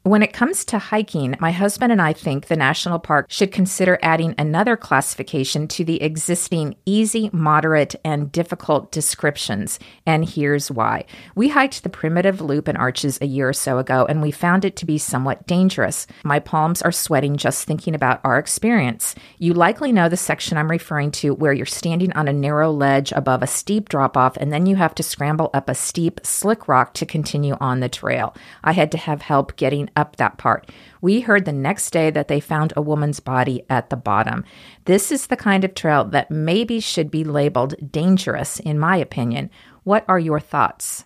when 0.06 0.22
it 0.22 0.32
comes 0.32 0.64
to 0.64 0.78
hiking, 0.78 1.34
my 1.40 1.50
husband 1.50 1.90
and 1.90 2.00
I 2.00 2.12
think 2.12 2.46
the 2.46 2.54
national 2.54 3.00
park 3.00 3.26
should 3.28 3.50
consider 3.50 3.98
adding 4.02 4.36
another 4.38 4.76
classification 4.76 5.66
to 5.66 5.84
the 5.84 6.00
existing 6.00 6.76
easy, 6.86 7.28
moderate, 7.32 7.96
and 8.04 8.30
difficult 8.30 8.92
descriptions. 8.92 9.80
And 10.06 10.24
here's 10.24 10.70
why. 10.70 11.06
We 11.34 11.48
hiked 11.48 11.82
the 11.82 11.88
primitive 11.88 12.40
loop 12.40 12.68
and 12.68 12.78
arches 12.78 13.18
a 13.20 13.26
year 13.26 13.48
or 13.48 13.52
so 13.52 13.78
ago, 13.78 14.06
and 14.08 14.22
we 14.22 14.30
found 14.30 14.64
it 14.64 14.76
to 14.76 14.86
be 14.86 14.96
somewhat 14.96 15.44
dangerous. 15.48 16.06
My 16.22 16.38
palms 16.38 16.82
are 16.82 16.92
sweating 16.92 17.36
just 17.36 17.64
thinking 17.64 17.92
about 17.92 18.20
our 18.22 18.38
experience. 18.38 19.16
You 19.38 19.54
likely 19.54 19.90
know 19.90 20.08
the 20.08 20.16
section 20.16 20.56
I'm 20.56 20.70
referring 20.70 21.10
to 21.12 21.34
where 21.34 21.52
you're 21.52 21.66
standing 21.66 22.12
on 22.12 22.28
a 22.28 22.32
narrow 22.32 22.70
ledge 22.70 23.10
above 23.10 23.42
a 23.42 23.48
steep 23.48 23.88
drop 23.88 24.16
off, 24.16 24.36
and 24.36 24.52
then 24.52 24.66
you 24.66 24.76
have 24.76 24.94
to 24.94 25.02
scramble 25.02 25.50
up 25.52 25.68
a 25.68 25.74
steep, 25.74 26.20
slick 26.22 26.68
rock 26.68 26.94
to 26.94 27.06
continue 27.06 27.56
on 27.60 27.80
the 27.80 27.88
trail. 27.88 28.36
I 28.62 28.70
had 28.70 28.92
to 28.92 28.98
have 28.98 29.22
help 29.22 29.56
getting 29.56 29.90
up 29.96 30.16
that 30.16 30.38
part. 30.38 30.70
We 31.00 31.20
heard 31.20 31.44
the 31.44 31.52
next 31.52 31.90
day 31.90 32.10
that 32.10 32.28
they 32.28 32.40
found 32.40 32.72
a 32.76 32.82
woman's 32.82 33.20
body 33.20 33.64
at 33.68 33.90
the 33.90 33.96
bottom. 33.96 34.44
This 34.84 35.10
is 35.10 35.26
the 35.26 35.36
kind 35.36 35.64
of 35.64 35.74
trail 35.74 36.04
that 36.04 36.30
maybe 36.30 36.80
should 36.80 37.10
be 37.10 37.24
labeled 37.24 37.74
dangerous, 37.90 38.60
in 38.60 38.78
my 38.78 38.96
opinion. 38.96 39.50
What 39.84 40.04
are 40.08 40.18
your 40.18 40.40
thoughts? 40.40 41.04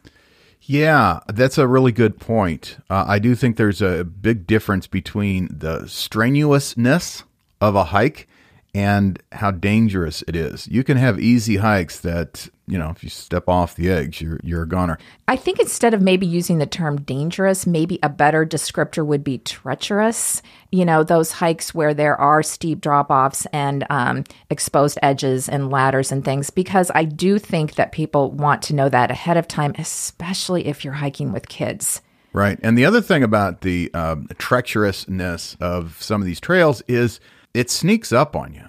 Yeah, 0.63 1.21
that's 1.27 1.59
a 1.59 1.67
really 1.67 1.93
good 1.93 2.21
point. 2.21 2.77
Uh, 2.89 3.05
I 3.07 3.19
do 3.19 3.35
think 3.35 3.57
there's 3.57 3.83
a 3.83 4.05
big 4.05 4.47
difference 4.47 4.87
between 4.87 5.49
the 5.51 5.87
strenuousness 5.87 7.25
of 7.61 7.75
a 7.75 7.85
hike 7.85 8.29
and 8.75 9.21
how 9.33 9.51
dangerous 9.51 10.23
it 10.29 10.37
is. 10.37 10.69
You 10.69 10.85
can 10.85 10.97
have 10.97 11.19
easy 11.19 11.57
hikes 11.57 11.99
that, 12.01 12.49
you 12.71 12.79
know, 12.79 12.91
if 12.91 13.03
you 13.03 13.11
step 13.11 13.49
off 13.49 13.75
the 13.75 13.91
eggs, 13.91 14.21
you're 14.21 14.39
you're 14.45 14.63
a 14.63 14.69
goner. 14.69 14.97
I 15.27 15.35
think 15.35 15.59
instead 15.59 15.93
of 15.93 16.01
maybe 16.01 16.25
using 16.25 16.59
the 16.59 16.67
term 16.67 17.01
dangerous, 17.01 17.67
maybe 17.67 17.99
a 18.03 18.09
better 18.09 18.47
descriptor 18.47 19.05
would 19.05 19.25
be 19.25 19.39
treacherous. 19.39 20.41
You 20.71 20.85
know, 20.85 21.03
those 21.03 21.33
hikes 21.33 21.75
where 21.75 21.93
there 21.93 22.17
are 22.17 22.45
steep 22.45 22.81
drop 22.81 23.11
offs 23.11 23.47
and 23.53 23.85
um, 23.91 24.23
exposed 24.51 24.99
edges 25.03 25.49
and 25.49 25.71
ladders 25.71 26.13
and 26.13 26.25
things, 26.25 26.51
because 26.51 26.93
I 26.95 27.05
do 27.05 27.41
think 27.41 27.75
that 27.75 27.91
people 27.91 28.31
want 28.31 28.63
to 28.63 28.75
know 28.75 28.89
that 28.89 29.11
ahead 29.11 29.37
of 29.37 29.49
time, 29.49 29.75
especially 29.77 30.69
if 30.69 30.85
you're 30.85 30.95
hiking 30.95 31.33
with 31.33 31.49
kids. 31.49 32.01
Right. 32.33 32.61
And 32.63 32.79
the 32.79 32.85
other 32.85 33.01
thing 33.01 33.25
about 33.25 33.63
the 33.63 33.93
um, 33.95 34.29
treacherousness 34.35 35.61
of 35.61 36.01
some 36.01 36.21
of 36.21 36.27
these 36.27 36.39
trails 36.39 36.83
is 36.87 37.19
it 37.53 37.69
sneaks 37.69 38.13
up 38.13 38.37
on 38.37 38.55
you. 38.55 38.69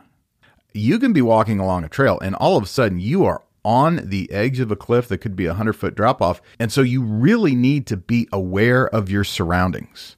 You 0.73 0.97
can 0.97 1.13
be 1.13 1.21
walking 1.21 1.59
along 1.59 1.83
a 1.83 1.89
trail 1.89 2.19
and 2.19 2.33
all 2.33 2.57
of 2.57 2.63
a 2.63 2.67
sudden 2.67 2.99
you 2.99 3.25
are 3.25 3.43
on 3.63 4.01
the 4.03 4.31
edge 4.31 4.59
of 4.59 4.71
a 4.71 4.75
cliff 4.75 5.07
that 5.07 5.19
could 5.19 5.35
be 5.35 5.45
a 5.45 5.49
100 5.49 5.73
foot 5.73 5.95
drop 5.95 6.21
off. 6.21 6.41
And 6.59 6.71
so 6.71 6.81
you 6.81 7.01
really 7.03 7.55
need 7.55 7.87
to 7.87 7.97
be 7.97 8.27
aware 8.31 8.87
of 8.87 9.09
your 9.09 9.23
surroundings. 9.23 10.15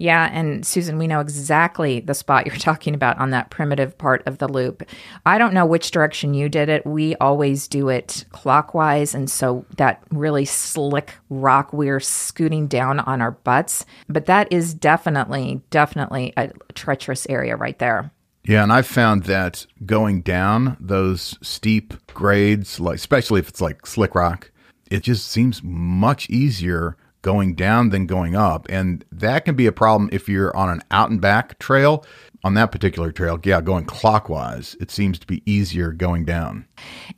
Yeah, 0.00 0.30
and 0.32 0.66
Susan, 0.66 0.96
we 0.96 1.06
know 1.06 1.20
exactly 1.20 2.00
the 2.00 2.14
spot 2.14 2.46
you're 2.46 2.56
talking 2.56 2.94
about 2.94 3.18
on 3.18 3.30
that 3.30 3.50
primitive 3.50 3.98
part 3.98 4.26
of 4.26 4.38
the 4.38 4.48
loop. 4.48 4.82
I 5.26 5.36
don't 5.36 5.52
know 5.52 5.66
which 5.66 5.90
direction 5.90 6.32
you 6.32 6.48
did 6.48 6.70
it. 6.70 6.86
We 6.86 7.16
always 7.16 7.68
do 7.68 7.90
it 7.90 8.24
clockwise, 8.30 9.14
and 9.14 9.30
so 9.30 9.66
that 9.76 10.02
really 10.10 10.46
slick 10.46 11.12
rock, 11.28 11.74
we're 11.74 12.00
scooting 12.00 12.66
down 12.66 13.00
on 13.00 13.20
our 13.20 13.32
butts. 13.32 13.84
But 14.08 14.24
that 14.24 14.50
is 14.50 14.72
definitely, 14.72 15.60
definitely 15.68 16.32
a 16.38 16.50
treacherous 16.72 17.26
area 17.28 17.54
right 17.56 17.78
there. 17.78 18.10
Yeah, 18.44 18.62
and 18.62 18.72
I've 18.72 18.86
found 18.86 19.24
that 19.24 19.66
going 19.84 20.22
down 20.22 20.76
those 20.80 21.38
steep 21.42 21.94
grades, 22.14 22.80
like 22.80 22.96
especially 22.96 23.40
if 23.40 23.48
it's 23.48 23.60
like 23.60 23.86
slick 23.86 24.14
rock, 24.14 24.50
it 24.90 25.02
just 25.02 25.28
seems 25.28 25.62
much 25.62 26.28
easier 26.30 26.96
going 27.22 27.54
down 27.54 27.90
than 27.90 28.06
going 28.06 28.34
up. 28.34 28.66
And 28.68 29.04
that 29.12 29.44
can 29.44 29.54
be 29.54 29.66
a 29.66 29.72
problem 29.72 30.08
if 30.12 30.28
you're 30.28 30.56
on 30.56 30.70
an 30.70 30.82
out 30.90 31.10
and 31.10 31.20
back 31.20 31.58
trail. 31.58 32.04
On 32.42 32.54
that 32.54 32.72
particular 32.72 33.12
trail, 33.12 33.38
yeah, 33.44 33.60
going 33.60 33.84
clockwise, 33.84 34.74
it 34.80 34.90
seems 34.90 35.18
to 35.18 35.26
be 35.26 35.42
easier 35.44 35.92
going 35.92 36.24
down. 36.24 36.66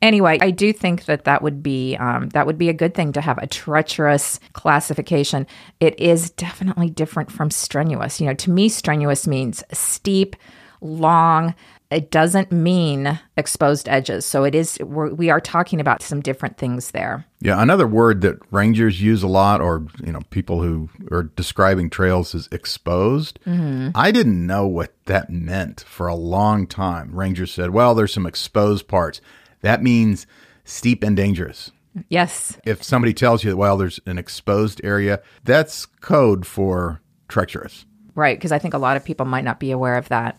Anyway, 0.02 0.36
I 0.40 0.50
do 0.50 0.72
think 0.72 1.04
that 1.04 1.22
that 1.26 1.42
would 1.42 1.62
be 1.62 1.96
um, 1.98 2.30
that 2.30 2.44
would 2.44 2.58
be 2.58 2.68
a 2.68 2.72
good 2.72 2.92
thing 2.92 3.12
to 3.12 3.20
have 3.20 3.38
a 3.38 3.46
treacherous 3.46 4.40
classification. 4.52 5.46
It 5.78 5.96
is 6.00 6.30
definitely 6.30 6.90
different 6.90 7.30
from 7.30 7.52
strenuous. 7.52 8.20
You 8.20 8.26
know, 8.26 8.34
to 8.34 8.50
me, 8.50 8.68
strenuous 8.68 9.28
means 9.28 9.62
steep, 9.72 10.34
long, 10.82 11.54
it 11.90 12.10
doesn't 12.10 12.50
mean 12.50 13.18
exposed 13.36 13.88
edges. 13.88 14.24
So 14.24 14.44
it 14.44 14.54
is, 14.54 14.78
we're, 14.80 15.12
we 15.12 15.30
are 15.30 15.40
talking 15.40 15.80
about 15.80 16.02
some 16.02 16.20
different 16.20 16.56
things 16.56 16.90
there. 16.92 17.26
Yeah. 17.40 17.60
Another 17.60 17.86
word 17.86 18.22
that 18.22 18.38
rangers 18.50 19.00
use 19.00 19.22
a 19.22 19.28
lot, 19.28 19.60
or, 19.60 19.86
you 20.02 20.10
know, 20.10 20.20
people 20.30 20.62
who 20.62 20.88
are 21.10 21.24
describing 21.24 21.90
trails 21.90 22.34
is 22.34 22.48
exposed. 22.50 23.38
Mm-hmm. 23.46 23.90
I 23.94 24.10
didn't 24.10 24.46
know 24.46 24.66
what 24.66 24.94
that 25.04 25.30
meant 25.30 25.82
for 25.86 26.06
a 26.06 26.14
long 26.14 26.66
time. 26.66 27.14
Rangers 27.14 27.52
said, 27.52 27.70
well, 27.70 27.94
there's 27.94 28.14
some 28.14 28.26
exposed 28.26 28.88
parts. 28.88 29.20
That 29.60 29.82
means 29.82 30.26
steep 30.64 31.02
and 31.02 31.16
dangerous. 31.16 31.70
Yes. 32.08 32.58
If 32.64 32.82
somebody 32.82 33.12
tells 33.12 33.44
you, 33.44 33.50
that, 33.50 33.56
well, 33.58 33.76
there's 33.76 34.00
an 34.06 34.16
exposed 34.16 34.80
area, 34.82 35.20
that's 35.44 35.84
code 35.84 36.46
for 36.46 37.02
treacherous. 37.28 37.84
Right. 38.14 38.38
Because 38.38 38.50
I 38.52 38.58
think 38.58 38.72
a 38.72 38.78
lot 38.78 38.96
of 38.96 39.04
people 39.04 39.26
might 39.26 39.44
not 39.44 39.60
be 39.60 39.72
aware 39.72 39.98
of 39.98 40.08
that. 40.08 40.38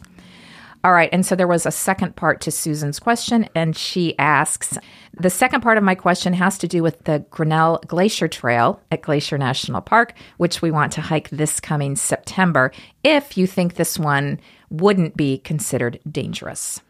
All 0.84 0.92
right. 0.92 1.10
And 1.14 1.26
so 1.26 1.36
there 1.36 1.48
was 1.48 1.66
a 1.66 1.72
second 1.72 2.18
part 2.18 2.42
to 2.42 2.52
Susan's 2.52 3.00
question, 3.00 3.48
and 3.56 3.76
she 3.76 4.18
asks 4.20 4.78
The 5.14 5.30
second 5.30 5.62
part 5.62 5.78
of 5.78 5.84
my 5.84 5.96
question 5.96 6.34
has 6.34 6.58
to 6.58 6.68
do 6.68 6.84
with 6.84 7.02
the 7.06 7.26
Grinnell 7.30 7.80
Glacier 7.88 8.28
Trail 8.28 8.82
at 8.92 9.02
Glacier 9.02 9.38
National 9.38 9.80
Park, 9.80 10.14
which 10.38 10.62
we 10.62 10.72
want 10.72 10.92
to 10.94 11.02
hike 11.02 11.30
this 11.30 11.62
coming 11.62 11.96
September, 11.96 12.72
if 13.04 13.38
you 13.38 13.48
think 13.48 13.76
this 13.76 13.98
one 13.98 14.42
wouldn't 14.70 15.16
be 15.16 15.38
considered 15.38 16.00
dangerous. 16.10 16.82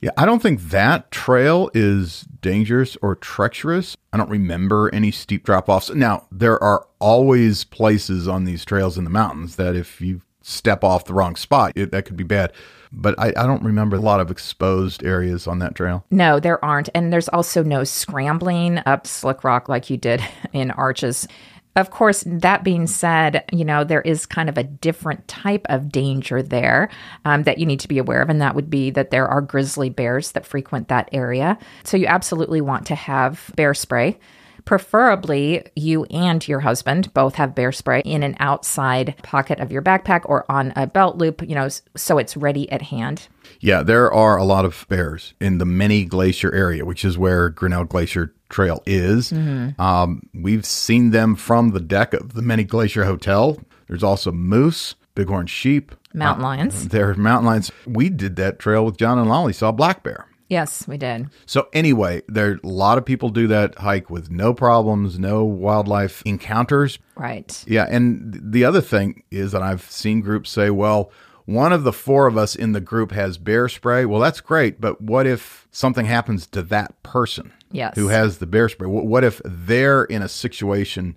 Yeah, 0.00 0.10
I 0.16 0.26
don't 0.26 0.42
think 0.42 0.60
that 0.60 1.10
trail 1.10 1.70
is 1.72 2.26
dangerous 2.42 2.96
or 3.00 3.14
treacherous. 3.14 3.96
I 4.12 4.18
don't 4.18 4.28
remember 4.28 4.92
any 4.92 5.10
steep 5.10 5.44
drop 5.44 5.68
offs. 5.68 5.90
Now, 5.90 6.26
there 6.30 6.62
are 6.62 6.86
always 6.98 7.64
places 7.64 8.28
on 8.28 8.44
these 8.44 8.64
trails 8.64 8.98
in 8.98 9.04
the 9.04 9.10
mountains 9.10 9.56
that 9.56 9.74
if 9.74 10.00
you 10.00 10.22
step 10.42 10.84
off 10.84 11.06
the 11.06 11.14
wrong 11.14 11.34
spot, 11.34 11.72
it, 11.74 11.90
that 11.92 12.04
could 12.04 12.16
be 12.16 12.24
bad. 12.24 12.52
But 12.92 13.18
I, 13.18 13.28
I 13.28 13.46
don't 13.46 13.62
remember 13.62 13.96
a 13.96 14.00
lot 14.00 14.20
of 14.20 14.30
exposed 14.30 15.04
areas 15.04 15.46
on 15.46 15.58
that 15.60 15.74
trail. 15.74 16.04
No, 16.10 16.40
there 16.40 16.64
aren't. 16.64 16.88
And 16.94 17.12
there's 17.12 17.28
also 17.28 17.62
no 17.62 17.84
scrambling 17.84 18.80
up 18.86 19.06
slick 19.06 19.44
rock 19.44 19.68
like 19.68 19.90
you 19.90 19.96
did 19.96 20.22
in 20.52 20.70
Arches. 20.70 21.28
Of 21.76 21.90
course, 21.90 22.24
that 22.26 22.64
being 22.64 22.86
said, 22.86 23.44
you 23.52 23.64
know, 23.64 23.84
there 23.84 24.00
is 24.00 24.24
kind 24.24 24.48
of 24.48 24.56
a 24.56 24.62
different 24.62 25.28
type 25.28 25.66
of 25.68 25.92
danger 25.92 26.42
there 26.42 26.88
um, 27.26 27.42
that 27.42 27.58
you 27.58 27.66
need 27.66 27.80
to 27.80 27.88
be 27.88 27.98
aware 27.98 28.22
of, 28.22 28.30
and 28.30 28.40
that 28.40 28.54
would 28.54 28.70
be 28.70 28.88
that 28.92 29.10
there 29.10 29.28
are 29.28 29.42
grizzly 29.42 29.90
bears 29.90 30.32
that 30.32 30.46
frequent 30.46 30.88
that 30.88 31.10
area. 31.12 31.58
So 31.84 31.98
you 31.98 32.06
absolutely 32.06 32.62
want 32.62 32.86
to 32.86 32.94
have 32.94 33.52
bear 33.56 33.74
spray. 33.74 34.18
Preferably, 34.66 35.64
you 35.76 36.04
and 36.06 36.46
your 36.46 36.60
husband 36.60 37.14
both 37.14 37.36
have 37.36 37.54
bear 37.54 37.70
spray 37.70 38.02
in 38.04 38.24
an 38.24 38.34
outside 38.40 39.14
pocket 39.22 39.60
of 39.60 39.70
your 39.70 39.80
backpack 39.80 40.22
or 40.24 40.44
on 40.50 40.72
a 40.74 40.88
belt 40.88 41.16
loop, 41.16 41.40
you 41.40 41.54
know, 41.54 41.68
so 41.96 42.18
it's 42.18 42.36
ready 42.36 42.70
at 42.72 42.82
hand. 42.82 43.28
Yeah, 43.60 43.84
there 43.84 44.12
are 44.12 44.36
a 44.36 44.42
lot 44.42 44.64
of 44.64 44.84
bears 44.88 45.34
in 45.40 45.58
the 45.58 45.64
Many 45.64 46.04
Glacier 46.04 46.52
area, 46.52 46.84
which 46.84 47.04
is 47.04 47.16
where 47.16 47.48
Grinnell 47.48 47.84
Glacier 47.84 48.34
Trail 48.48 48.82
is. 48.86 49.30
Mm-hmm. 49.30 49.80
Um, 49.80 50.28
we've 50.34 50.66
seen 50.66 51.12
them 51.12 51.36
from 51.36 51.70
the 51.70 51.80
deck 51.80 52.12
of 52.12 52.34
the 52.34 52.42
Many 52.42 52.64
Glacier 52.64 53.04
Hotel. 53.04 53.58
There's 53.86 54.02
also 54.02 54.32
moose, 54.32 54.96
bighorn 55.14 55.46
sheep, 55.46 55.94
mountain 56.12 56.42
lions. 56.42 56.92
Uh, 56.92 56.98
are 56.98 57.14
mountain 57.14 57.46
lions. 57.46 57.70
We 57.86 58.08
did 58.08 58.34
that 58.36 58.58
trail 58.58 58.84
with 58.84 58.96
John 58.96 59.16
and 59.16 59.28
Lolly, 59.28 59.52
saw 59.52 59.70
black 59.70 60.02
bear. 60.02 60.26
Yes, 60.48 60.86
we 60.86 60.96
did. 60.96 61.28
So 61.44 61.68
anyway, 61.72 62.22
there 62.28 62.60
a 62.62 62.66
lot 62.66 62.98
of 62.98 63.04
people 63.04 63.30
do 63.30 63.46
that 63.48 63.76
hike 63.76 64.10
with 64.10 64.30
no 64.30 64.54
problems, 64.54 65.18
no 65.18 65.44
wildlife 65.44 66.22
encounters. 66.24 66.98
Right. 67.16 67.64
Yeah, 67.66 67.86
and 67.88 68.38
the 68.40 68.64
other 68.64 68.80
thing 68.80 69.24
is 69.30 69.52
that 69.52 69.62
I've 69.62 69.90
seen 69.90 70.20
groups 70.20 70.50
say, 70.50 70.70
well, 70.70 71.10
one 71.46 71.72
of 71.72 71.84
the 71.84 71.92
four 71.92 72.26
of 72.26 72.36
us 72.36 72.54
in 72.54 72.72
the 72.72 72.80
group 72.80 73.12
has 73.12 73.38
bear 73.38 73.68
spray. 73.68 74.04
Well, 74.04 74.20
that's 74.20 74.40
great, 74.40 74.80
but 74.80 75.00
what 75.00 75.26
if 75.26 75.66
something 75.70 76.06
happens 76.06 76.46
to 76.48 76.62
that 76.62 77.02
person? 77.02 77.52
Yes. 77.72 77.94
Who 77.96 78.08
has 78.08 78.38
the 78.38 78.46
bear 78.46 78.68
spray? 78.68 78.88
What 78.88 79.24
if 79.24 79.40
they're 79.44 80.04
in 80.04 80.22
a 80.22 80.28
situation 80.28 81.16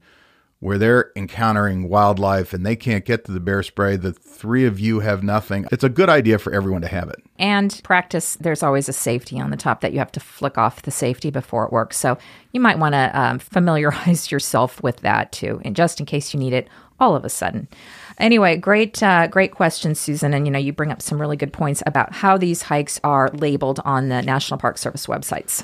where 0.59 0.77
they're 0.77 1.11
encountering 1.15 1.87
wildlife 1.87 2.53
and 2.53 2.65
they 2.65 2.75
can't 2.75 3.05
get 3.05 3.25
to 3.25 3.31
the 3.31 3.39
bear 3.39 3.63
spray. 3.63 3.95
The 3.95 4.11
three 4.11 4.65
of 4.65 4.79
you 4.79 4.99
have 4.99 5.23
nothing. 5.23 5.65
It's 5.71 5.83
a 5.83 5.89
good 5.89 6.09
idea 6.09 6.37
for 6.37 6.53
everyone 6.53 6.81
to 6.81 6.87
have 6.87 7.09
it. 7.09 7.23
And 7.37 7.79
practice, 7.83 8.35
there's 8.41 8.61
always 8.61 8.89
a 8.89 8.93
safety 8.93 9.39
on 9.39 9.51
the 9.51 9.57
top 9.57 9.81
that 9.81 9.93
you 9.93 9.99
have 9.99 10.11
to 10.13 10.19
flick 10.19 10.57
off 10.57 10.81
the 10.81 10.91
safety 10.91 11.31
before 11.31 11.65
it 11.65 11.71
works. 11.71 11.97
So 11.97 12.17
you 12.51 12.59
might 12.59 12.79
want 12.79 12.93
to 12.93 13.11
um, 13.19 13.39
familiarize 13.39 14.31
yourself 14.31 14.83
with 14.83 14.97
that 14.97 15.31
too, 15.31 15.61
and 15.63 15.75
just 15.75 15.99
in 15.99 16.05
case 16.05 16.33
you 16.33 16.39
need 16.39 16.53
it 16.53 16.67
all 16.99 17.15
of 17.15 17.23
a 17.23 17.29
sudden. 17.29 17.69
Anyway, 18.17 18.57
great, 18.57 19.01
uh, 19.01 19.27
great 19.27 19.53
question, 19.53 19.95
Susan. 19.95 20.33
And 20.33 20.45
you 20.45 20.51
know, 20.51 20.59
you 20.59 20.73
bring 20.73 20.91
up 20.91 21.01
some 21.01 21.21
really 21.21 21.37
good 21.37 21.53
points 21.53 21.81
about 21.85 22.13
how 22.13 22.37
these 22.37 22.63
hikes 22.63 22.99
are 23.03 23.29
labeled 23.29 23.79
on 23.85 24.09
the 24.09 24.21
National 24.21 24.57
Park 24.57 24.77
Service 24.77 25.07
websites. 25.07 25.63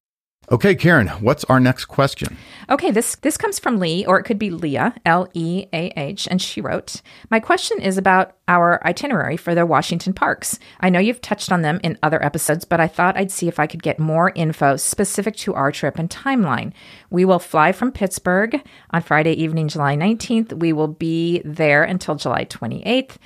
Okay, 0.51 0.75
Karen, 0.75 1.07
what's 1.07 1.45
our 1.45 1.61
next 1.61 1.85
question? 1.85 2.35
Okay, 2.69 2.91
this 2.91 3.15
this 3.15 3.37
comes 3.37 3.57
from 3.57 3.79
Lee, 3.79 4.05
or 4.05 4.19
it 4.19 4.23
could 4.23 4.37
be 4.37 4.49
Leah, 4.49 4.93
L 5.05 5.29
E 5.33 5.67
A 5.71 5.93
H, 5.95 6.27
and 6.29 6.41
she 6.41 6.59
wrote, 6.59 7.01
"My 7.29 7.39
question 7.39 7.79
is 7.79 7.97
about 7.97 8.35
our 8.49 8.85
itinerary 8.85 9.37
for 9.37 9.55
the 9.55 9.65
Washington 9.65 10.11
parks. 10.11 10.59
I 10.81 10.89
know 10.89 10.99
you've 10.99 11.21
touched 11.21 11.53
on 11.53 11.61
them 11.61 11.79
in 11.83 11.97
other 12.03 12.21
episodes, 12.21 12.65
but 12.65 12.81
I 12.81 12.87
thought 12.87 13.15
I'd 13.15 13.31
see 13.31 13.47
if 13.47 13.61
I 13.61 13.67
could 13.67 13.81
get 13.81 13.97
more 13.97 14.33
info 14.35 14.75
specific 14.75 15.37
to 15.37 15.53
our 15.53 15.71
trip 15.71 15.97
and 15.97 16.09
timeline. 16.09 16.73
We 17.09 17.23
will 17.23 17.39
fly 17.39 17.71
from 17.71 17.93
Pittsburgh 17.93 18.61
on 18.89 19.03
Friday 19.03 19.31
evening, 19.41 19.69
July 19.69 19.95
19th. 19.95 20.51
We 20.51 20.73
will 20.73 20.89
be 20.89 21.41
there 21.45 21.83
until 21.83 22.15
July 22.15 22.43
28th." 22.43 23.17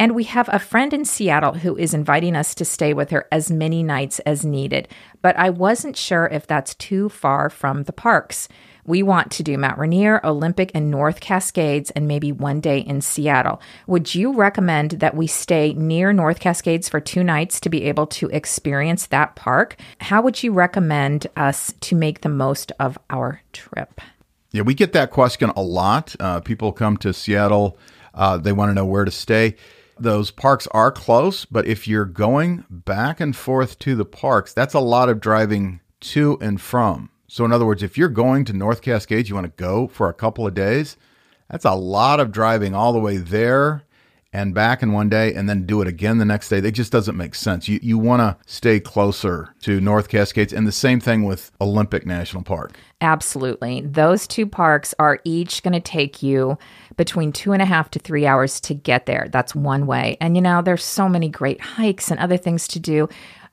And 0.00 0.14
we 0.14 0.24
have 0.24 0.48
a 0.50 0.58
friend 0.58 0.94
in 0.94 1.04
Seattle 1.04 1.52
who 1.52 1.76
is 1.76 1.92
inviting 1.92 2.34
us 2.34 2.54
to 2.54 2.64
stay 2.64 2.94
with 2.94 3.10
her 3.10 3.28
as 3.30 3.50
many 3.50 3.82
nights 3.82 4.18
as 4.20 4.46
needed. 4.46 4.88
But 5.20 5.36
I 5.36 5.50
wasn't 5.50 5.94
sure 5.94 6.26
if 6.32 6.46
that's 6.46 6.74
too 6.76 7.10
far 7.10 7.50
from 7.50 7.82
the 7.82 7.92
parks. 7.92 8.48
We 8.86 9.02
want 9.02 9.30
to 9.32 9.42
do 9.42 9.58
Mount 9.58 9.78
Rainier, 9.78 10.18
Olympic, 10.24 10.70
and 10.74 10.90
North 10.90 11.20
Cascades, 11.20 11.90
and 11.90 12.08
maybe 12.08 12.32
one 12.32 12.60
day 12.60 12.78
in 12.78 13.02
Seattle. 13.02 13.60
Would 13.88 14.14
you 14.14 14.32
recommend 14.32 14.92
that 14.92 15.14
we 15.14 15.26
stay 15.26 15.74
near 15.74 16.14
North 16.14 16.40
Cascades 16.40 16.88
for 16.88 16.98
two 16.98 17.22
nights 17.22 17.60
to 17.60 17.68
be 17.68 17.82
able 17.82 18.06
to 18.06 18.30
experience 18.30 19.04
that 19.08 19.36
park? 19.36 19.76
How 20.00 20.22
would 20.22 20.42
you 20.42 20.52
recommend 20.52 21.26
us 21.36 21.74
to 21.78 21.94
make 21.94 22.22
the 22.22 22.30
most 22.30 22.72
of 22.80 22.96
our 23.10 23.42
trip? 23.52 24.00
Yeah, 24.50 24.62
we 24.62 24.72
get 24.72 24.94
that 24.94 25.10
question 25.10 25.52
a 25.54 25.62
lot. 25.62 26.16
Uh, 26.18 26.40
people 26.40 26.72
come 26.72 26.96
to 26.96 27.12
Seattle, 27.12 27.76
uh, 28.14 28.38
they 28.38 28.52
want 28.52 28.70
to 28.70 28.74
know 28.74 28.86
where 28.86 29.04
to 29.04 29.10
stay 29.10 29.56
those 30.02 30.30
parks 30.30 30.66
are 30.68 30.90
close, 30.90 31.44
but 31.44 31.66
if 31.66 31.86
you're 31.86 32.04
going 32.04 32.64
back 32.70 33.20
and 33.20 33.34
forth 33.36 33.78
to 33.80 33.94
the 33.94 34.04
parks, 34.04 34.52
that's 34.52 34.74
a 34.74 34.80
lot 34.80 35.08
of 35.08 35.20
driving 35.20 35.80
to 36.00 36.38
and 36.40 36.60
from. 36.60 37.10
So, 37.28 37.44
in 37.44 37.52
other 37.52 37.66
words, 37.66 37.82
if 37.82 37.96
you're 37.96 38.08
going 38.08 38.44
to 38.46 38.52
North 38.52 38.82
Cascades, 38.82 39.28
you 39.28 39.34
want 39.34 39.46
to 39.46 39.62
go 39.62 39.86
for 39.86 40.08
a 40.08 40.14
couple 40.14 40.46
of 40.46 40.54
days, 40.54 40.96
that's 41.48 41.64
a 41.64 41.74
lot 41.74 42.20
of 42.20 42.32
driving 42.32 42.74
all 42.74 42.92
the 42.92 43.00
way 43.00 43.16
there 43.16 43.84
and 44.32 44.54
back 44.54 44.82
in 44.82 44.92
one 44.92 45.08
day 45.08 45.34
and 45.34 45.48
then 45.48 45.66
do 45.66 45.82
it 45.82 45.88
again 45.88 46.18
the 46.18 46.24
next 46.24 46.48
day. 46.48 46.58
It 46.58 46.72
just 46.72 46.92
doesn't 46.92 47.16
make 47.16 47.34
sense. 47.34 47.68
You, 47.68 47.80
you 47.82 47.98
want 47.98 48.20
to 48.20 48.36
stay 48.50 48.78
closer 48.78 49.54
to 49.62 49.80
North 49.80 50.08
Cascades. 50.08 50.52
And 50.52 50.66
the 50.66 50.72
same 50.72 51.00
thing 51.00 51.24
with 51.24 51.50
Olympic 51.60 52.06
National 52.06 52.42
Park. 52.42 52.76
Absolutely. 53.00 53.80
Those 53.80 54.26
two 54.26 54.46
parks 54.46 54.94
are 54.98 55.20
each 55.24 55.62
going 55.62 55.72
to 55.72 55.80
take 55.80 56.22
you 56.22 56.58
between 56.96 57.32
two 57.32 57.52
and 57.52 57.62
a 57.62 57.64
half 57.64 57.90
to 57.92 57.98
three 57.98 58.26
hours 58.26 58.60
to 58.60 58.74
get 58.74 59.06
there. 59.06 59.28
That's 59.32 59.54
one 59.54 59.86
way. 59.86 60.16
And 60.20 60.36
you 60.36 60.42
know, 60.42 60.62
there's 60.62 60.84
so 60.84 61.08
many 61.08 61.28
great 61.28 61.60
hikes 61.60 62.10
and 62.10 62.20
other 62.20 62.36
things 62.36 62.68
to 62.68 62.78
do. 62.78 63.08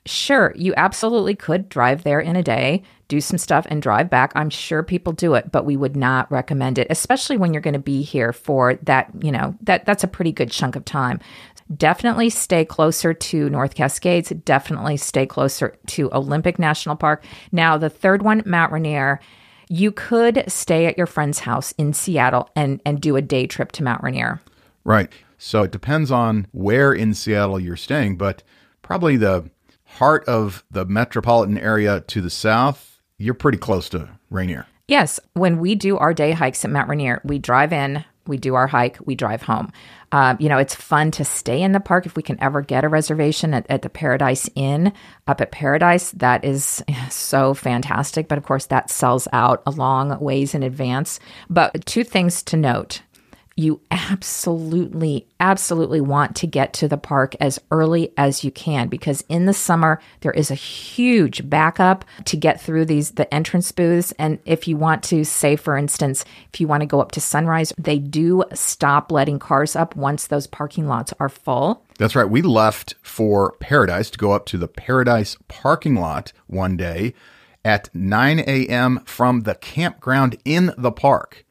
Sure, 0.08 0.54
you 0.56 0.72
absolutely 0.78 1.34
could 1.34 1.68
drive 1.68 2.02
there 2.02 2.18
in 2.18 2.34
a 2.34 2.42
day, 2.42 2.82
do 3.08 3.20
some 3.20 3.36
stuff, 3.36 3.66
and 3.68 3.82
drive 3.82 4.08
back. 4.08 4.32
I'm 4.34 4.48
sure 4.48 4.82
people 4.82 5.12
do 5.12 5.34
it, 5.34 5.52
but 5.52 5.66
we 5.66 5.76
would 5.76 5.96
not 5.96 6.30
recommend 6.32 6.78
it, 6.78 6.86
especially 6.88 7.36
when 7.36 7.52
you're 7.52 7.60
going 7.60 7.74
to 7.74 7.78
be 7.78 8.00
here 8.00 8.32
for 8.32 8.76
that, 8.84 9.10
you 9.20 9.30
know, 9.30 9.54
that 9.60 9.84
that's 9.84 10.04
a 10.04 10.08
pretty 10.08 10.32
good 10.32 10.50
chunk 10.50 10.76
of 10.76 10.86
time. 10.86 11.20
Definitely 11.76 12.30
stay 12.30 12.64
closer 12.64 13.12
to 13.12 13.50
North 13.50 13.74
Cascades. 13.74 14.30
Definitely 14.30 14.96
stay 14.96 15.26
closer 15.26 15.76
to 15.88 16.10
Olympic 16.14 16.58
National 16.58 16.96
Park. 16.96 17.22
Now, 17.52 17.76
the 17.76 17.90
third 17.90 18.22
one, 18.22 18.42
Mount 18.46 18.72
Rainier, 18.72 19.20
you 19.68 19.92
could 19.92 20.42
stay 20.48 20.86
at 20.86 20.96
your 20.96 21.06
friend's 21.06 21.40
house 21.40 21.72
in 21.72 21.92
Seattle 21.92 22.48
and, 22.56 22.80
and 22.86 22.98
do 22.98 23.16
a 23.16 23.22
day 23.22 23.46
trip 23.46 23.72
to 23.72 23.82
Mount 23.82 24.02
Rainier. 24.02 24.40
Right. 24.84 25.12
So 25.36 25.64
it 25.64 25.70
depends 25.70 26.10
on 26.10 26.46
where 26.52 26.94
in 26.94 27.12
Seattle 27.12 27.60
you're 27.60 27.76
staying, 27.76 28.16
but 28.16 28.42
probably 28.80 29.18
the 29.18 29.50
heart 29.96 30.24
of 30.26 30.64
the 30.70 30.84
metropolitan 30.84 31.58
area 31.58 32.00
to 32.02 32.20
the 32.20 32.30
south, 32.30 33.00
you're 33.16 33.34
pretty 33.34 33.58
close 33.58 33.88
to 33.90 34.08
Rainier. 34.30 34.66
Yes. 34.86 35.20
When 35.34 35.58
we 35.58 35.74
do 35.74 35.98
our 35.98 36.14
day 36.14 36.32
hikes 36.32 36.64
at 36.64 36.70
Mount 36.70 36.88
Rainier, 36.88 37.20
we 37.24 37.38
drive 37.38 37.72
in, 37.72 38.04
we 38.26 38.36
do 38.36 38.54
our 38.54 38.66
hike, 38.66 38.98
we 39.04 39.14
drive 39.14 39.42
home. 39.42 39.72
Uh, 40.12 40.36
you 40.38 40.48
know, 40.48 40.58
it's 40.58 40.74
fun 40.74 41.10
to 41.10 41.24
stay 41.24 41.60
in 41.60 41.72
the 41.72 41.80
park 41.80 42.06
if 42.06 42.16
we 42.16 42.22
can 42.22 42.40
ever 42.42 42.62
get 42.62 42.84
a 42.84 42.88
reservation 42.88 43.52
at, 43.52 43.66
at 43.68 43.82
the 43.82 43.90
Paradise 43.90 44.48
Inn 44.54 44.92
up 45.26 45.40
at 45.40 45.50
Paradise. 45.50 46.12
That 46.12 46.44
is 46.44 46.82
so 47.10 47.54
fantastic. 47.54 48.28
But 48.28 48.38
of 48.38 48.44
course, 48.44 48.66
that 48.66 48.90
sells 48.90 49.28
out 49.32 49.62
a 49.66 49.70
long 49.70 50.18
ways 50.20 50.54
in 50.54 50.62
advance. 50.62 51.20
But 51.50 51.84
two 51.84 52.04
things 52.04 52.42
to 52.44 52.56
note 52.56 53.02
you 53.58 53.80
absolutely, 53.90 55.26
absolutely 55.40 56.00
want 56.00 56.36
to 56.36 56.46
get 56.46 56.72
to 56.74 56.86
the 56.86 56.96
park 56.96 57.34
as 57.40 57.58
early 57.72 58.12
as 58.16 58.44
you 58.44 58.52
can 58.52 58.86
because 58.86 59.24
in 59.28 59.46
the 59.46 59.52
summer 59.52 60.00
there 60.20 60.32
is 60.32 60.50
a 60.50 60.54
huge 60.54 61.50
backup 61.50 62.04
to 62.24 62.36
get 62.36 62.60
through 62.60 62.84
these 62.84 63.12
the 63.12 63.32
entrance 63.34 63.72
booths. 63.72 64.12
And 64.12 64.38
if 64.44 64.68
you 64.68 64.76
want 64.76 65.02
to 65.04 65.24
say, 65.24 65.56
for 65.56 65.76
instance, 65.76 66.24
if 66.52 66.60
you 66.60 66.68
want 66.68 66.82
to 66.82 66.86
go 66.86 67.00
up 67.00 67.10
to 67.12 67.20
Sunrise, 67.20 67.72
they 67.76 67.98
do 67.98 68.44
stop 68.54 69.10
letting 69.10 69.40
cars 69.40 69.74
up 69.74 69.96
once 69.96 70.28
those 70.28 70.46
parking 70.46 70.86
lots 70.86 71.12
are 71.18 71.28
full. 71.28 71.84
That's 71.98 72.14
right. 72.14 72.30
We 72.30 72.42
left 72.42 72.94
for 73.02 73.56
Paradise 73.58 74.08
to 74.10 74.18
go 74.18 74.30
up 74.30 74.46
to 74.46 74.58
the 74.58 74.68
Paradise 74.68 75.36
parking 75.48 75.96
lot 75.96 76.32
one 76.46 76.76
day 76.76 77.12
at 77.64 77.92
9 77.92 78.38
a.m. 78.38 79.00
from 79.04 79.40
the 79.40 79.56
campground 79.56 80.36
in 80.44 80.72
the 80.78 80.92
park. 80.92 81.44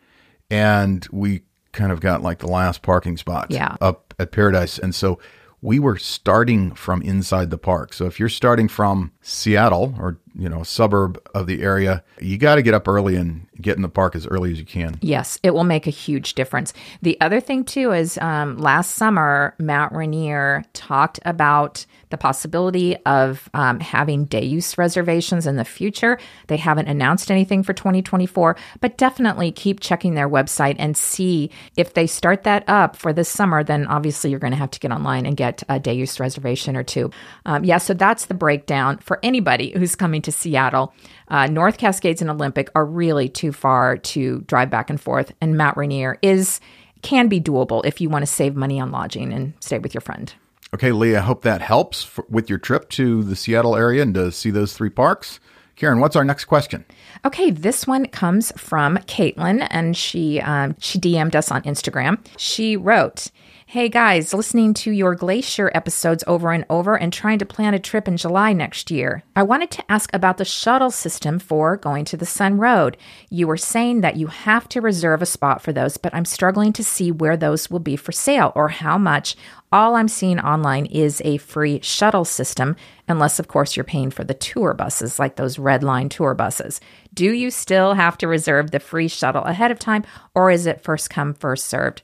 And 0.49 1.05
we 1.11 1.41
kind 1.77 1.91
of 1.93 2.01
got 2.01 2.21
like 2.21 2.39
the 2.39 2.47
last 2.47 2.81
parking 2.81 3.15
spot 3.15 3.47
Yeah. 3.49 3.77
up 3.79 4.13
at 4.19 4.31
Paradise. 4.33 4.77
And 4.77 4.93
so 4.93 5.19
we 5.61 5.79
were 5.79 5.97
starting 5.97 6.73
from 6.75 7.01
inside 7.03 7.49
the 7.51 7.57
park. 7.57 7.93
So 7.93 8.05
if 8.05 8.19
you're 8.19 8.29
starting 8.29 8.67
from 8.67 9.11
Seattle 9.29 9.93
or, 9.99 10.17
you 10.35 10.47
know, 10.47 10.63
suburb 10.63 11.21
of 11.35 11.47
the 11.47 11.61
area, 11.61 12.01
you 12.21 12.37
got 12.37 12.55
to 12.55 12.61
get 12.61 12.73
up 12.73 12.87
early 12.87 13.17
and 13.17 13.45
get 13.59 13.75
in 13.75 13.81
the 13.81 13.89
park 13.89 14.15
as 14.15 14.25
early 14.25 14.53
as 14.53 14.59
you 14.59 14.65
can. 14.65 14.97
Yes, 15.01 15.37
it 15.43 15.51
will 15.51 15.65
make 15.65 15.85
a 15.85 15.89
huge 15.89 16.33
difference. 16.33 16.73
The 17.01 17.19
other 17.19 17.41
thing, 17.41 17.65
too, 17.65 17.91
is 17.91 18.17
um, 18.19 18.57
last 18.57 18.91
summer, 18.91 19.53
Mount 19.59 19.91
Rainier 19.91 20.63
talked 20.71 21.19
about 21.25 21.85
the 22.09 22.17
possibility 22.17 22.95
of 23.05 23.49
um, 23.53 23.79
having 23.79 24.25
day 24.25 24.45
use 24.45 24.77
reservations 24.77 25.45
in 25.45 25.57
the 25.57 25.65
future. 25.65 26.17
They 26.47 26.57
haven't 26.57 26.87
announced 26.87 27.29
anything 27.29 27.63
for 27.63 27.73
2024, 27.73 28.55
but 28.79 28.97
definitely 28.97 29.51
keep 29.51 29.79
checking 29.79 30.13
their 30.13 30.29
website 30.29 30.75
and 30.79 30.95
see 30.95 31.51
if 31.75 31.93
they 31.93 32.07
start 32.07 32.43
that 32.43 32.63
up 32.67 32.95
for 32.95 33.11
this 33.11 33.27
summer. 33.27 33.63
Then 33.63 33.87
obviously 33.87 34.29
you're 34.29 34.39
going 34.39 34.51
to 34.51 34.57
have 34.57 34.71
to 34.71 34.79
get 34.79 34.91
online 34.91 35.25
and 35.25 35.35
get 35.35 35.63
a 35.67 35.79
day 35.79 35.93
use 35.93 36.19
reservation 36.19 36.75
or 36.75 36.83
two. 36.83 37.11
Um, 37.45 37.65
yeah, 37.65 37.77
so 37.77 37.93
that's 37.93 38.25
the 38.25 38.33
breakdown 38.33 38.99
for 38.99 39.16
anybody 39.23 39.73
who's 39.75 39.95
coming 39.95 40.21
to 40.23 40.31
Seattle. 40.31 40.93
Uh, 41.27 41.47
North 41.47 41.77
Cascades 41.77 42.21
and 42.21 42.29
Olympic 42.29 42.69
are 42.75 42.85
really 42.85 43.29
too 43.29 43.51
far 43.51 43.97
to 43.97 44.41
drive 44.41 44.69
back 44.69 44.89
and 44.89 44.99
forth, 44.99 45.33
and 45.41 45.57
Mount 45.57 45.77
Rainier 45.77 46.17
is 46.21 46.59
can 47.01 47.27
be 47.27 47.39
doable 47.39 47.85
if 47.85 48.01
you 48.01 48.09
want 48.09 48.23
to 48.23 48.31
save 48.31 48.55
money 48.55 48.79
on 48.79 48.91
lodging 48.91 49.31
and 49.31 49.53
stay 49.59 49.77
with 49.79 49.93
your 49.93 50.01
friend. 50.01 50.33
Okay, 50.73 50.91
Lee, 50.91 51.15
I 51.15 51.21
hope 51.21 51.43
that 51.43 51.61
helps 51.61 52.03
for, 52.03 52.25
with 52.29 52.49
your 52.49 52.59
trip 52.59 52.89
to 52.89 53.23
the 53.23 53.35
Seattle 53.35 53.75
area 53.75 54.01
and 54.01 54.13
to 54.15 54.31
see 54.31 54.49
those 54.49 54.73
three 54.73 54.89
parks. 54.89 55.39
Karen, 55.77 55.99
what's 55.99 56.15
our 56.15 56.25
next 56.25 56.45
question? 56.45 56.83
Okay, 57.23 57.51
this 57.51 57.85
one 57.85 58.07
comes 58.07 58.51
from 58.57 58.97
Caitlin, 58.97 59.67
and 59.69 59.95
she 59.95 60.41
um, 60.41 60.75
she 60.79 60.99
DM'd 60.99 61.35
us 61.35 61.51
on 61.51 61.61
Instagram. 61.63 62.17
She 62.37 62.75
wrote. 62.75 63.29
Hey 63.69 63.89
guys, 63.89 64.33
listening 64.33 64.73
to 64.75 64.91
your 64.91 65.13
glacier 65.13 65.69
episodes 65.75 66.23
over 66.25 66.53
and 66.53 66.63
over 66.69 66.97
and 66.97 67.11
trying 67.11 67.37
to 67.39 67.45
plan 67.45 67.73
a 67.73 67.79
trip 67.79 68.07
in 68.07 68.15
July 68.15 68.53
next 68.53 68.89
year. 68.89 69.25
I 69.35 69.43
wanted 69.43 69.71
to 69.71 69.91
ask 69.91 70.09
about 70.13 70.37
the 70.37 70.45
shuttle 70.45 70.89
system 70.89 71.37
for 71.37 71.75
Going-to-the-Sun 71.75 72.59
Road. 72.59 72.95
You 73.29 73.45
were 73.45 73.57
saying 73.57 73.99
that 73.99 74.15
you 74.15 74.27
have 74.27 74.69
to 74.69 74.79
reserve 74.79 75.21
a 75.21 75.25
spot 75.25 75.61
for 75.61 75.73
those, 75.73 75.97
but 75.97 76.15
I'm 76.15 76.23
struggling 76.23 76.71
to 76.71 76.83
see 76.83 77.11
where 77.11 77.35
those 77.35 77.69
will 77.69 77.79
be 77.79 77.97
for 77.97 78.13
sale 78.13 78.53
or 78.55 78.69
how 78.69 78.97
much. 78.97 79.35
All 79.69 79.95
I'm 79.95 80.07
seeing 80.07 80.39
online 80.39 80.85
is 80.85 81.21
a 81.25 81.37
free 81.37 81.81
shuttle 81.81 82.23
system, 82.23 82.77
unless, 83.09 83.37
of 83.37 83.49
course, 83.49 83.75
you're 83.75 83.83
paying 83.83 84.11
for 84.11 84.23
the 84.23 84.33
tour 84.33 84.73
buses, 84.73 85.19
like 85.19 85.35
those 85.35 85.59
red 85.59 85.83
line 85.83 86.07
tour 86.07 86.33
buses. 86.33 86.79
Do 87.13 87.33
you 87.33 87.51
still 87.51 87.93
have 87.93 88.17
to 88.19 88.29
reserve 88.29 88.71
the 88.71 88.79
free 88.79 89.09
shuttle 89.09 89.43
ahead 89.43 89.71
of 89.71 89.77
time, 89.77 90.05
or 90.33 90.49
is 90.49 90.67
it 90.67 90.83
first 90.83 91.09
come, 91.09 91.33
first 91.33 91.65
served? 91.65 92.01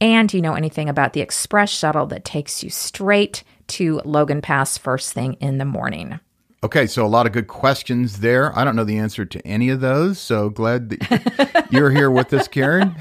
And 0.00 0.28
do 0.28 0.36
you 0.36 0.42
know 0.42 0.54
anything 0.54 0.88
about 0.88 1.12
the 1.12 1.20
express 1.20 1.68
shuttle 1.70 2.06
that 2.06 2.24
takes 2.24 2.62
you 2.62 2.70
straight 2.70 3.42
to 3.68 4.00
Logan 4.04 4.40
Pass 4.40 4.78
first 4.78 5.12
thing 5.12 5.34
in 5.34 5.58
the 5.58 5.64
morning? 5.64 6.20
Okay, 6.62 6.86
so 6.86 7.04
a 7.04 7.08
lot 7.08 7.26
of 7.26 7.32
good 7.32 7.48
questions 7.48 8.20
there. 8.20 8.56
I 8.56 8.64
don't 8.64 8.76
know 8.76 8.84
the 8.84 8.98
answer 8.98 9.24
to 9.24 9.46
any 9.46 9.70
of 9.70 9.80
those, 9.80 10.20
so 10.20 10.48
glad 10.48 10.90
that 10.90 11.66
you're 11.70 11.90
here 11.90 12.10
with 12.10 12.32
us, 12.34 12.46
Karen, 12.46 12.94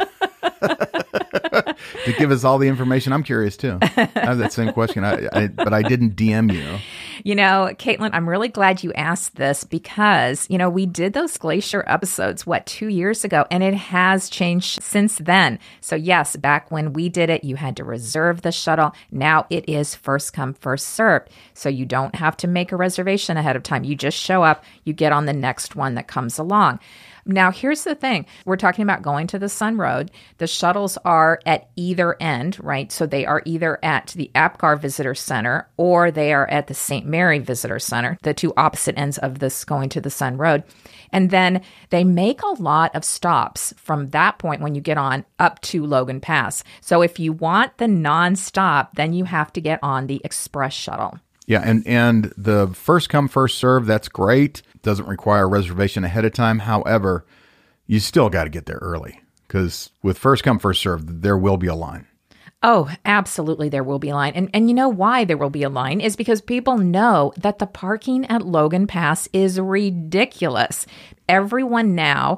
to 2.05 2.13
give 2.13 2.31
us 2.31 2.43
all 2.43 2.57
the 2.57 2.67
information. 2.67 3.13
I'm 3.13 3.23
curious 3.23 3.57
too. 3.57 3.77
I 3.81 4.09
have 4.15 4.37
that 4.37 4.53
same 4.53 4.73
question, 4.73 5.03
I, 5.03 5.27
I, 5.33 5.47
but 5.47 5.73
I 5.73 5.81
didn't 5.81 6.15
DM 6.15 6.53
you. 6.53 6.79
You 7.23 7.35
know, 7.35 7.73
Caitlin, 7.77 8.11
I'm 8.13 8.29
really 8.29 8.47
glad 8.47 8.83
you 8.83 8.93
asked 8.93 9.35
this 9.35 9.63
because, 9.63 10.47
you 10.49 10.57
know, 10.57 10.69
we 10.69 10.85
did 10.85 11.13
those 11.13 11.37
glacier 11.37 11.83
episodes, 11.87 12.45
what, 12.45 12.65
two 12.65 12.87
years 12.87 13.23
ago, 13.23 13.45
and 13.51 13.61
it 13.61 13.73
has 13.73 14.29
changed 14.29 14.81
since 14.81 15.17
then. 15.17 15.59
So, 15.81 15.95
yes, 15.95 16.35
back 16.37 16.71
when 16.71 16.93
we 16.93 17.09
did 17.09 17.29
it, 17.29 17.43
you 17.43 17.57
had 17.57 17.75
to 17.77 17.83
reserve 17.83 18.41
the 18.41 18.51
shuttle. 18.51 18.93
Now 19.11 19.47
it 19.49 19.67
is 19.67 19.95
first 19.95 20.33
come, 20.33 20.53
first 20.53 20.87
served. 20.87 21.29
So, 21.53 21.69
you 21.69 21.85
don't 21.85 22.15
have 22.15 22.37
to 22.37 22.47
make 22.47 22.71
a 22.71 22.77
reservation 22.77 23.37
ahead 23.37 23.55
of 23.55 23.63
time. 23.63 23.83
You 23.83 23.95
just 23.95 24.17
show 24.17 24.43
up, 24.43 24.63
you 24.83 24.93
get 24.93 25.11
on 25.11 25.25
the 25.25 25.33
next 25.33 25.75
one 25.75 25.95
that 25.95 26.07
comes 26.07 26.39
along. 26.39 26.79
Now, 27.29 27.51
here's 27.51 27.83
the 27.83 27.93
thing 27.93 28.25
we're 28.43 28.57
talking 28.57 28.81
about 28.81 29.03
Going-to-the-Sun 29.03 29.77
Road. 29.77 30.09
The 30.39 30.47
shuttles 30.47 30.97
are 31.05 31.39
at 31.45 31.69
either 31.75 32.17
end, 32.19 32.57
right? 32.59 32.91
So 32.91 33.05
they 33.05 33.23
are 33.23 33.43
either 33.45 33.77
at 33.83 34.07
the 34.15 34.31
Apgar 34.33 34.77
Visitor 34.77 35.13
Center 35.13 35.69
or 35.77 36.09
they 36.09 36.33
are 36.33 36.49
at 36.49 36.65
the 36.65 36.73
St. 36.73 37.05
Mary 37.05 37.37
Visitor 37.37 37.77
Center, 37.77 38.17
the 38.23 38.33
two 38.33 38.51
opposite 38.57 38.97
ends 38.97 39.19
of 39.19 39.37
this 39.37 39.63
Going-to-the-Sun 39.63 40.37
Road. 40.37 40.63
And 41.11 41.29
then 41.29 41.61
they 41.91 42.03
make 42.03 42.41
a 42.41 42.61
lot 42.61 42.95
of 42.95 43.05
stops 43.05 43.75
from 43.77 44.07
that 44.07 44.39
point 44.39 44.61
when 44.61 44.73
you 44.73 44.81
get 44.81 44.97
on 44.97 45.23
up 45.37 45.61
to 45.61 45.85
Logan 45.85 46.21
Pass. 46.21 46.63
So 46.81 47.03
if 47.03 47.19
you 47.19 47.31
want 47.31 47.77
the 47.77 47.87
non-stop, 47.87 48.95
then 48.95 49.13
you 49.13 49.25
have 49.25 49.53
to 49.53 49.61
get 49.61 49.79
on 49.83 50.07
the 50.07 50.19
express 50.23 50.73
shuttle. 50.73 51.19
Yeah, 51.49 51.63
and 51.65 51.85
and 51.87 52.31
the 52.37 52.67
first 52.75 53.09
come 53.09 53.27
first 53.27 53.57
serve 53.57 53.87
that's 53.87 54.07
great. 54.07 54.61
Doesn't 54.81 55.07
require 55.07 55.43
a 55.43 55.47
reservation 55.47 56.03
ahead 56.03 56.25
of 56.25 56.33
time. 56.33 56.59
However, 56.59 57.25
you 57.85 57.99
still 57.99 58.29
got 58.29 58.45
to 58.45 58.49
get 58.49 58.65
there 58.65 58.79
early 58.81 59.21
because 59.47 59.89
with 60.01 60.17
first 60.17 60.43
come 60.43 60.59
first 60.59 60.81
serve, 60.81 61.21
there 61.21 61.37
will 61.37 61.57
be 61.57 61.67
a 61.67 61.75
line. 61.75 62.07
Oh, 62.61 62.89
absolutely 63.05 63.69
there 63.69 63.83
will 63.83 63.99
be 63.99 64.09
a 64.09 64.15
line. 64.15 64.33
And 64.33 64.49
and 64.53 64.69
you 64.69 64.75
know 64.75 64.89
why 64.89 65.23
there 65.23 65.37
will 65.37 65.49
be 65.49 65.63
a 65.63 65.69
line 65.69 66.01
is 66.01 66.15
because 66.15 66.41
people 66.41 66.77
know 66.77 67.31
that 67.37 67.59
the 67.59 67.65
parking 67.65 68.25
at 68.25 68.45
Logan 68.45 68.85
Pass 68.85 69.29
is 69.31 69.59
ridiculous. 69.59 70.85
Everyone 71.29 71.95
now 71.95 72.37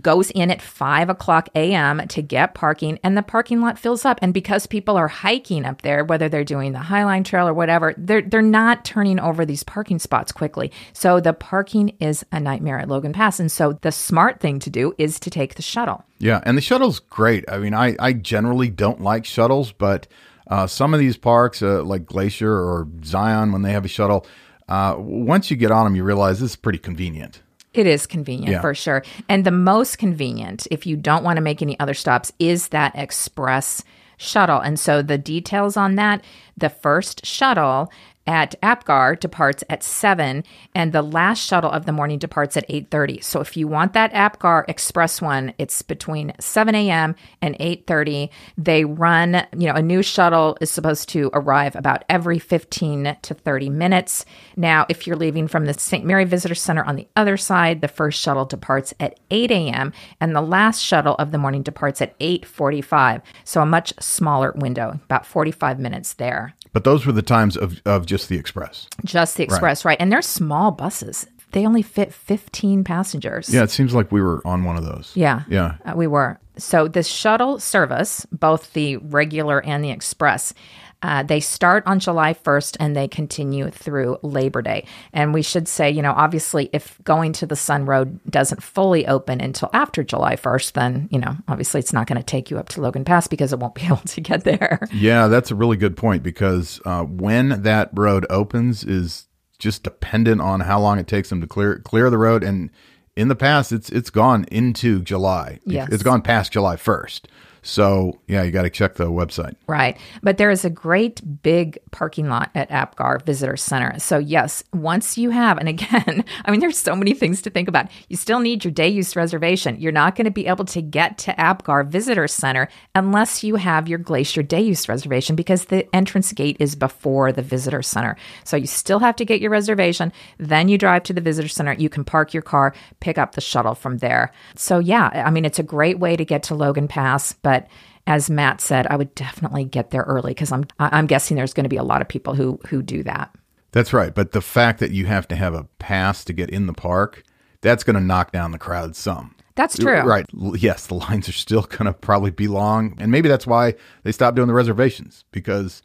goes 0.00 0.30
in 0.30 0.50
at 0.50 0.62
5 0.62 1.08
o'clock 1.10 1.48
a.m. 1.54 2.06
to 2.08 2.22
get 2.22 2.54
parking, 2.54 2.98
and 3.02 3.16
the 3.16 3.22
parking 3.22 3.60
lot 3.60 3.78
fills 3.78 4.04
up. 4.04 4.18
And 4.22 4.32
because 4.32 4.66
people 4.66 4.96
are 4.96 5.08
hiking 5.08 5.64
up 5.64 5.82
there, 5.82 6.04
whether 6.04 6.28
they're 6.28 6.44
doing 6.44 6.72
the 6.72 6.78
Highline 6.78 7.24
Trail 7.24 7.48
or 7.48 7.54
whatever, 7.54 7.94
they're, 7.96 8.22
they're 8.22 8.42
not 8.42 8.84
turning 8.84 9.20
over 9.20 9.44
these 9.44 9.62
parking 9.62 9.98
spots 9.98 10.32
quickly. 10.32 10.72
So 10.92 11.20
the 11.20 11.32
parking 11.32 11.96
is 12.00 12.24
a 12.32 12.40
nightmare 12.40 12.78
at 12.78 12.88
Logan 12.88 13.12
Pass. 13.12 13.38
And 13.38 13.50
so 13.50 13.74
the 13.82 13.92
smart 13.92 14.40
thing 14.40 14.58
to 14.60 14.70
do 14.70 14.94
is 14.98 15.20
to 15.20 15.30
take 15.30 15.56
the 15.56 15.62
shuttle. 15.62 16.04
Yeah, 16.18 16.40
and 16.44 16.56
the 16.56 16.62
shuttle's 16.62 17.00
great. 17.00 17.44
I 17.48 17.58
mean, 17.58 17.74
I, 17.74 17.96
I 17.98 18.12
generally 18.12 18.70
don't 18.70 19.00
like 19.00 19.24
shuttles, 19.24 19.72
but 19.72 20.06
uh, 20.46 20.66
some 20.66 20.94
of 20.94 21.00
these 21.00 21.16
parks, 21.16 21.62
uh, 21.62 21.82
like 21.82 22.06
Glacier 22.06 22.52
or 22.52 22.88
Zion, 23.04 23.52
when 23.52 23.62
they 23.62 23.72
have 23.72 23.84
a 23.84 23.88
shuttle, 23.88 24.26
uh, 24.68 24.94
once 24.98 25.50
you 25.50 25.56
get 25.56 25.70
on 25.70 25.84
them, 25.84 25.96
you 25.96 26.04
realize 26.04 26.40
this 26.40 26.50
is 26.50 26.56
pretty 26.56 26.78
convenient. 26.78 27.42
It 27.74 27.86
is 27.86 28.06
convenient 28.06 28.52
Yeah. 28.52 28.60
for 28.60 28.74
sure. 28.74 29.02
And 29.28 29.44
the 29.44 29.50
most 29.50 29.98
convenient, 29.98 30.66
if 30.70 30.86
you 30.86 30.96
don't 30.96 31.24
want 31.24 31.36
to 31.36 31.42
make 31.42 31.62
any 31.62 31.78
other 31.80 31.94
stops, 31.94 32.32
is 32.38 32.68
that 32.68 32.92
express 32.94 33.82
shuttle. 34.18 34.60
And 34.60 34.78
so 34.78 35.02
the 35.02 35.18
details 35.18 35.76
on 35.76 35.96
that 35.96 36.22
the 36.56 36.68
first 36.68 37.24
shuttle 37.26 37.90
at 38.26 38.54
Apgar 38.62 39.16
departs 39.16 39.64
at 39.68 39.82
7 39.82 40.44
and 40.74 40.92
the 40.92 41.02
last 41.02 41.40
shuttle 41.40 41.70
of 41.70 41.86
the 41.86 41.92
morning 41.92 42.18
departs 42.18 42.56
at 42.56 42.68
8.30 42.68 43.22
so 43.22 43.40
if 43.40 43.56
you 43.56 43.66
want 43.66 43.92
that 43.92 44.12
Apgar 44.12 44.64
express 44.68 45.20
one 45.20 45.52
it's 45.58 45.82
between 45.82 46.32
7 46.38 46.74
a.m 46.74 47.14
and 47.40 47.58
8.30 47.58 48.30
they 48.56 48.84
run 48.84 49.46
you 49.56 49.66
know 49.66 49.74
a 49.74 49.82
new 49.82 50.02
shuttle 50.02 50.56
is 50.60 50.70
supposed 50.70 51.08
to 51.10 51.30
arrive 51.32 51.74
about 51.74 52.04
every 52.08 52.38
15 52.38 53.16
to 53.22 53.34
30 53.34 53.70
minutes. 53.70 54.24
Now 54.56 54.86
if 54.88 55.06
you're 55.06 55.16
leaving 55.16 55.48
from 55.48 55.66
the 55.66 55.74
st 55.74 56.04
mary 56.04 56.24
visitor 56.24 56.54
center 56.54 56.84
on 56.84 56.96
the 56.96 57.08
other 57.16 57.36
side 57.36 57.80
the 57.80 57.88
first 57.88 58.20
shuttle 58.20 58.44
departs 58.44 58.94
at 59.00 59.18
8 59.30 59.50
a.m 59.50 59.92
and 60.20 60.34
the 60.34 60.40
last 60.40 60.80
shuttle 60.80 61.16
of 61.16 61.32
the 61.32 61.38
morning 61.38 61.62
departs 61.62 62.00
at 62.00 62.18
8.45 62.20 63.22
so 63.44 63.60
a 63.60 63.66
much 63.66 63.92
smaller 64.00 64.52
window 64.56 65.00
about 65.04 65.26
45 65.26 65.78
minutes 65.78 66.14
there 66.14 66.54
But 66.72 66.84
those 66.84 67.04
were 67.04 67.12
the 67.12 67.22
times 67.22 67.56
of, 67.56 67.80
of 67.84 68.06
just 68.06 68.28
the 68.28 68.36
express. 68.36 68.88
just 69.04 69.36
the 69.36 69.44
express, 69.44 69.84
right. 69.84 69.98
And 70.00 70.10
they're 70.10 70.22
small 70.22 70.70
buses. 70.70 71.26
They 71.52 71.66
only 71.66 71.82
fit 71.82 72.14
15 72.14 72.82
passengers. 72.82 73.52
Yeah, 73.52 73.62
it 73.62 73.70
seems 73.70 73.94
like 73.94 74.10
we 74.10 74.22
were 74.22 74.40
on 74.46 74.64
one 74.64 74.76
of 74.76 74.84
those. 74.84 75.12
Yeah. 75.14 75.42
Yeah. 75.48 75.76
Uh, 75.84 75.92
we 75.94 76.06
were. 76.06 76.38
So 76.56 76.88
the 76.88 77.02
shuttle 77.02 77.58
service, 77.58 78.26
both 78.32 78.72
the 78.72 78.96
regular 78.96 79.62
and 79.62 79.84
the 79.84 79.90
express, 79.90 80.54
Uh, 81.02 81.22
they 81.22 81.40
start 81.40 81.82
on 81.86 81.98
July 81.98 82.34
1st 82.34 82.76
and 82.80 82.96
they 82.96 83.08
continue 83.08 83.70
through 83.70 84.18
Labor 84.22 84.62
Day. 84.62 84.86
And 85.12 85.34
we 85.34 85.42
should 85.42 85.66
say, 85.68 85.90
you 85.90 86.02
know, 86.02 86.12
obviously, 86.12 86.70
if 86.72 86.98
Going-to-the-Sun 87.04 87.86
Road 87.86 88.20
doesn't 88.30 88.62
fully 88.62 89.06
open 89.06 89.40
until 89.40 89.68
after 89.72 90.04
July 90.04 90.36
1st, 90.36 90.72
then, 90.72 91.08
you 91.10 91.18
know, 91.18 91.36
obviously 91.48 91.80
it's 91.80 91.92
not 91.92 92.06
going 92.06 92.18
to 92.18 92.24
take 92.24 92.50
you 92.50 92.58
up 92.58 92.68
to 92.70 92.80
Logan 92.80 93.04
Pass 93.04 93.26
because 93.26 93.52
it 93.52 93.58
won't 93.58 93.74
be 93.74 93.82
able 93.86 93.96
to 93.96 94.20
get 94.20 94.44
there. 94.44 94.80
Yeah, 94.92 95.26
that's 95.26 95.50
a 95.50 95.54
really 95.54 95.76
good 95.76 95.96
point 95.96 96.22
because 96.22 96.80
uh, 96.84 97.02
when 97.02 97.62
that 97.62 97.90
road 97.92 98.26
opens 98.30 98.84
is 98.84 99.26
just 99.58 99.84
dependent 99.84 100.40
on 100.40 100.60
how 100.60 100.80
long 100.80 100.98
it 100.98 101.06
takes 101.06 101.28
them 101.28 101.40
to 101.40 101.46
clear 101.46 101.78
clear 101.78 102.10
the 102.10 102.18
road. 102.18 102.42
And 102.42 102.70
in 103.16 103.28
the 103.28 103.36
past, 103.36 103.72
it's 103.72 103.90
it's 103.90 104.10
gone 104.10 104.44
into 104.50 105.00
July. 105.02 105.60
Yes. 105.64 105.88
It's 105.92 106.02
gone 106.02 106.22
past 106.22 106.52
July 106.52 106.76
1st. 106.76 107.26
So, 107.62 108.18
yeah, 108.26 108.42
you 108.42 108.50
got 108.50 108.62
to 108.62 108.70
check 108.70 108.94
the 108.94 109.06
website. 109.06 109.54
Right. 109.68 109.96
But 110.22 110.36
there 110.36 110.50
is 110.50 110.64
a 110.64 110.70
great 110.70 111.42
big 111.42 111.78
parking 111.92 112.28
lot 112.28 112.50
at 112.56 112.70
Apgar 112.70 113.20
Visitor 113.24 113.56
Center. 113.56 113.98
So, 114.00 114.18
yes, 114.18 114.64
once 114.72 115.16
you 115.16 115.30
have, 115.30 115.58
and 115.58 115.68
again, 115.68 116.24
I 116.44 116.50
mean, 116.50 116.58
there's 116.58 116.78
so 116.78 116.96
many 116.96 117.14
things 117.14 117.40
to 117.42 117.50
think 117.50 117.68
about. 117.68 117.86
You 118.08 118.16
still 118.16 118.40
need 118.40 118.64
your 118.64 118.72
day 118.72 118.88
use 118.88 119.14
reservation. 119.14 119.80
You're 119.80 119.92
not 119.92 120.16
going 120.16 120.24
to 120.24 120.32
be 120.32 120.46
able 120.48 120.64
to 120.66 120.82
get 120.82 121.18
to 121.18 121.40
Apgar 121.40 121.84
Visitor 121.84 122.26
Center 122.26 122.68
unless 122.96 123.44
you 123.44 123.54
have 123.56 123.88
your 123.88 123.98
Glacier 123.98 124.42
day 124.42 124.60
use 124.60 124.88
reservation 124.88 125.36
because 125.36 125.66
the 125.66 125.94
entrance 125.94 126.32
gate 126.32 126.56
is 126.58 126.74
before 126.74 127.30
the 127.30 127.42
Visitor 127.42 127.82
Center. 127.82 128.16
So, 128.42 128.56
you 128.56 128.66
still 128.66 128.98
have 128.98 129.14
to 129.16 129.24
get 129.24 129.40
your 129.40 129.50
reservation. 129.50 130.12
Then 130.38 130.68
you 130.68 130.78
drive 130.78 131.04
to 131.04 131.12
the 131.12 131.20
Visitor 131.20 131.48
Center. 131.48 131.74
You 131.74 131.88
can 131.88 132.04
park 132.04 132.34
your 132.34 132.42
car, 132.42 132.74
pick 132.98 133.18
up 133.18 133.36
the 133.36 133.40
shuttle 133.40 133.76
from 133.76 133.98
there. 133.98 134.32
So, 134.56 134.80
yeah, 134.80 135.10
I 135.26 135.30
mean, 135.30 135.44
it's 135.44 135.60
a 135.60 135.64
great 135.64 136.00
way 136.00 136.16
to 136.16 136.24
get 136.24 136.42
to 136.44 136.56
Logan 136.56 136.88
Pass. 136.88 137.34
But 137.34 137.51
but 137.52 137.68
as 138.06 138.30
Matt 138.30 138.62
said, 138.62 138.86
I 138.86 138.96
would 138.96 139.14
definitely 139.14 139.64
get 139.64 139.90
there 139.90 140.02
early 140.02 140.30
because 140.30 140.50
I'm 140.52 140.64
I'm 140.78 141.06
guessing 141.06 141.36
there's 141.36 141.52
going 141.52 141.64
to 141.64 141.70
be 141.70 141.76
a 141.76 141.82
lot 141.82 142.00
of 142.00 142.08
people 142.08 142.34
who 142.34 142.58
who 142.68 142.82
do 142.82 143.02
that. 143.02 143.34
That's 143.72 143.92
right. 143.92 144.14
But 144.14 144.32
the 144.32 144.40
fact 144.40 144.80
that 144.80 144.90
you 144.90 145.06
have 145.06 145.28
to 145.28 145.36
have 145.36 145.54
a 145.54 145.64
pass 145.78 146.24
to 146.24 146.32
get 146.32 146.50
in 146.50 146.66
the 146.66 146.72
park, 146.72 147.22
that's 147.60 147.84
going 147.84 147.94
to 147.94 148.02
knock 148.02 148.32
down 148.32 148.52
the 148.52 148.58
crowd 148.58 148.96
some. 148.96 149.34
That's 149.54 149.78
true. 149.78 150.00
Right. 150.00 150.24
Yes, 150.32 150.86
the 150.86 150.94
lines 151.06 151.28
are 151.28 151.32
still 151.32 151.62
going 151.62 151.84
to 151.84 151.92
probably 151.92 152.30
be 152.30 152.48
long. 152.48 152.96
And 152.98 153.10
maybe 153.12 153.28
that's 153.28 153.46
why 153.46 153.74
they 154.02 154.12
stopped 154.12 154.36
doing 154.36 154.48
the 154.48 154.54
reservations 154.54 155.24
because 155.30 155.82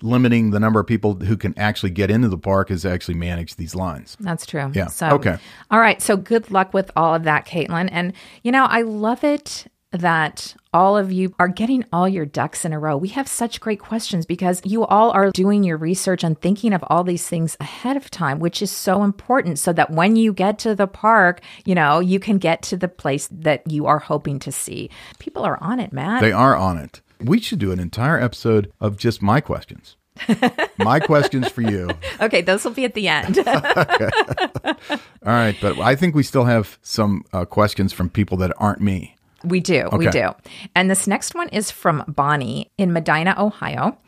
limiting 0.00 0.50
the 0.50 0.60
number 0.60 0.78
of 0.78 0.86
people 0.86 1.14
who 1.14 1.36
can 1.36 1.56
actually 1.58 1.90
get 1.90 2.10
into 2.10 2.28
the 2.28 2.38
park 2.38 2.70
is 2.70 2.84
actually 2.84 3.14
manage 3.14 3.56
these 3.56 3.74
lines. 3.74 4.16
That's 4.20 4.46
true. 4.46 4.70
Yeah. 4.74 4.86
So, 4.86 5.08
Okay. 5.10 5.36
All 5.70 5.80
right. 5.80 6.00
So 6.00 6.16
good 6.16 6.50
luck 6.52 6.72
with 6.72 6.92
all 6.94 7.14
of 7.14 7.24
that, 7.24 7.46
Caitlin. 7.46 7.88
And, 7.90 8.12
you 8.44 8.52
know, 8.52 8.64
I 8.64 8.82
love 8.82 9.24
it 9.24 9.66
that 9.92 10.54
all 10.72 10.96
of 10.96 11.10
you 11.10 11.34
are 11.38 11.48
getting 11.48 11.84
all 11.92 12.08
your 12.08 12.26
ducks 12.26 12.64
in 12.64 12.72
a 12.72 12.78
row. 12.78 12.96
We 12.96 13.08
have 13.08 13.26
such 13.26 13.60
great 13.60 13.80
questions 13.80 14.26
because 14.26 14.60
you 14.64 14.84
all 14.84 15.10
are 15.12 15.30
doing 15.30 15.64
your 15.64 15.78
research 15.78 16.22
and 16.22 16.38
thinking 16.38 16.72
of 16.72 16.84
all 16.88 17.04
these 17.04 17.26
things 17.26 17.56
ahead 17.60 17.96
of 17.96 18.10
time, 18.10 18.38
which 18.38 18.60
is 18.60 18.70
so 18.70 19.02
important 19.02 19.58
so 19.58 19.72
that 19.72 19.90
when 19.90 20.16
you 20.16 20.32
get 20.32 20.58
to 20.60 20.74
the 20.74 20.86
park, 20.86 21.40
you 21.64 21.74
know, 21.74 22.00
you 22.00 22.20
can 22.20 22.38
get 22.38 22.62
to 22.62 22.76
the 22.76 22.88
place 22.88 23.28
that 23.32 23.70
you 23.70 23.86
are 23.86 23.98
hoping 23.98 24.38
to 24.40 24.52
see. 24.52 24.90
People 25.18 25.42
are 25.42 25.58
on 25.62 25.80
it, 25.80 25.92
Matt. 25.92 26.20
They 26.20 26.32
are 26.32 26.54
on 26.54 26.76
it. 26.76 27.00
We 27.20 27.40
should 27.40 27.58
do 27.58 27.72
an 27.72 27.80
entire 27.80 28.20
episode 28.20 28.72
of 28.80 28.96
just 28.96 29.22
my 29.22 29.40
questions. 29.40 29.96
my 30.78 31.00
questions 31.00 31.48
for 31.48 31.62
you. 31.62 31.88
okay, 32.20 32.42
those 32.42 32.64
will 32.64 32.72
be 32.72 32.84
at 32.84 32.94
the 32.94 33.08
end. 33.08 33.38
All 33.48 35.34
right. 35.34 35.56
But 35.60 35.78
I 35.78 35.94
think 35.94 36.14
we 36.14 36.22
still 36.22 36.44
have 36.44 36.78
some 36.82 37.24
uh, 37.32 37.44
questions 37.44 37.92
from 37.92 38.10
people 38.10 38.36
that 38.38 38.52
aren't 38.58 38.80
me. 38.80 39.16
We 39.44 39.60
do. 39.60 39.88
We 39.92 40.08
do. 40.08 40.34
And 40.74 40.90
this 40.90 41.06
next 41.06 41.34
one 41.34 41.48
is 41.50 41.70
from 41.70 42.04
Bonnie 42.08 42.70
in 42.76 42.92
Medina, 42.92 43.34
Ohio. 43.38 43.98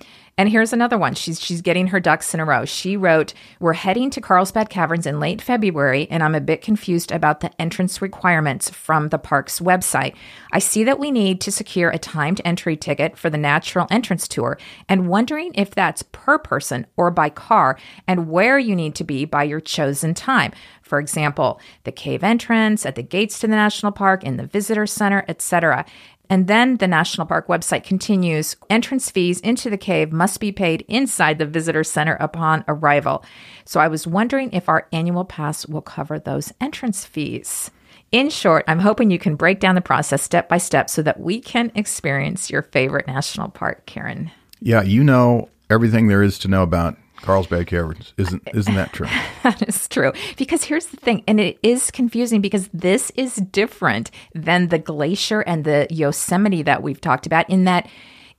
And 0.41 0.49
here's 0.49 0.73
another 0.73 0.97
one. 0.97 1.15
She's 1.15 1.39
she's 1.39 1.61
getting 1.61 1.89
her 1.89 2.01
ducks 2.01 2.33
in 2.33 2.41
a 2.41 2.47
row. 2.47 2.65
She 2.65 2.97
wrote, 2.97 3.35
"We're 3.59 3.75
heading 3.75 4.09
to 4.09 4.23
Carlsbad 4.23 4.71
Caverns 4.71 5.05
in 5.05 5.21
late 5.21 5.43
February, 5.43 6.09
and 6.11 6.23
I'm 6.23 6.35
a 6.35 6.41
bit 6.41 6.63
confused 6.63 7.13
about 7.13 7.41
the 7.41 7.51
entrance 7.61 8.01
requirements 8.01 8.71
from 8.71 9.11
the 9.11 9.19
park's 9.19 9.61
website. 9.61 10.15
I 10.51 10.59
see 10.59 10.83
that 10.85 10.99
we 10.99 11.11
need 11.11 11.43
to 11.43 11.53
secure 11.53 11.91
a 11.91 11.99
timed 11.99 12.41
entry 12.43 12.75
ticket 12.75 13.19
for 13.19 13.29
the 13.29 13.37
natural 13.37 13.87
entrance 13.91 14.27
tour, 14.27 14.57
and 14.89 15.09
wondering 15.09 15.53
if 15.57 15.73
that's 15.73 16.05
per 16.05 16.39
person 16.39 16.87
or 16.97 17.11
by 17.11 17.29
car, 17.29 17.79
and 18.09 18.31
where 18.31 18.59
you 18.59 18.75
need 18.75 18.95
to 18.95 19.05
be 19.05 19.27
by 19.27 19.43
your 19.43 19.61
chosen 19.61 20.15
time. 20.15 20.53
For 20.81 20.99
example, 20.99 21.61
the 21.85 21.93
cave 21.93 22.25
entrance, 22.25 22.87
at 22.87 22.95
the 22.95 23.03
gates 23.03 23.39
to 23.41 23.47
the 23.47 23.55
national 23.55 23.93
park, 23.93 24.25
in 24.25 24.39
the 24.39 24.47
visitor 24.47 24.87
center, 24.87 25.23
etc. 25.29 25.85
And 26.31 26.47
then 26.47 26.77
the 26.77 26.87
national 26.87 27.27
park 27.27 27.49
website 27.49 27.83
continues 27.83 28.55
entrance 28.71 29.11
fees 29.11 29.41
into 29.41 29.69
the 29.69 29.77
cave 29.77 30.13
must 30.13 30.39
be 30.39 30.53
paid 30.53 30.85
inside 30.87 31.39
the 31.39 31.45
visitor 31.45 31.83
center 31.83 32.17
upon 32.21 32.65
arrival. 32.69 33.25
So 33.65 33.81
I 33.81 33.89
was 33.89 34.07
wondering 34.07 34.53
if 34.53 34.69
our 34.69 34.87
annual 34.93 35.25
pass 35.25 35.67
will 35.67 35.83
cover 35.83 36.21
those 36.21 36.53
entrance 36.61 37.05
fees. 37.05 37.73
In 38.13 38.31
short, 38.31 38.65
I'm 38.69 38.79
hoping 38.79 39.11
you 39.11 39.19
can 39.19 39.35
break 39.35 39.59
down 39.59 39.75
the 39.75 39.81
process 39.81 40.23
step 40.23 40.49
by 40.49 40.59
step 40.59 40.89
so 40.89 41.03
that 41.03 41.21
we 41.21 41.41
can 41.41 41.73
experience 41.75 42.49
your 42.49 42.63
favorite 42.63 43.09
national 43.09 43.49
park, 43.49 43.87
Karen. 43.87 44.31
Yeah, 44.61 44.83
you 44.83 45.03
know 45.03 45.49
everything 45.69 46.07
there 46.07 46.23
is 46.23 46.39
to 46.41 46.49
know 46.49 46.63
about 46.63 46.97
Carlsbad 47.23 47.67
Caverns. 47.67 48.15
Isn't 48.17 48.49
isn't 48.55 48.75
that 48.75 48.93
true? 48.93 49.07
That 49.43 49.67
is 49.67 49.89
true. 49.89 50.13
Because 50.37 50.65
here's 50.65 50.87
the 50.87 50.99
thing, 50.99 51.25
and 51.27 51.41
it 51.41 51.59
is 51.63 51.91
confusing 51.91 52.43
because 52.43 52.69
this 52.75 53.11
is 53.15 53.37
different 53.37 54.11
than 54.35 54.69
the 54.69 54.79
glacier 54.79 55.41
and 55.41 55.65
the 55.65 55.87
Yosemite 55.89 56.63
that 56.63 56.83
we've 56.83 57.01
talked 57.01 57.25
about 57.27 57.49
in 57.49 57.65
that 57.65 57.89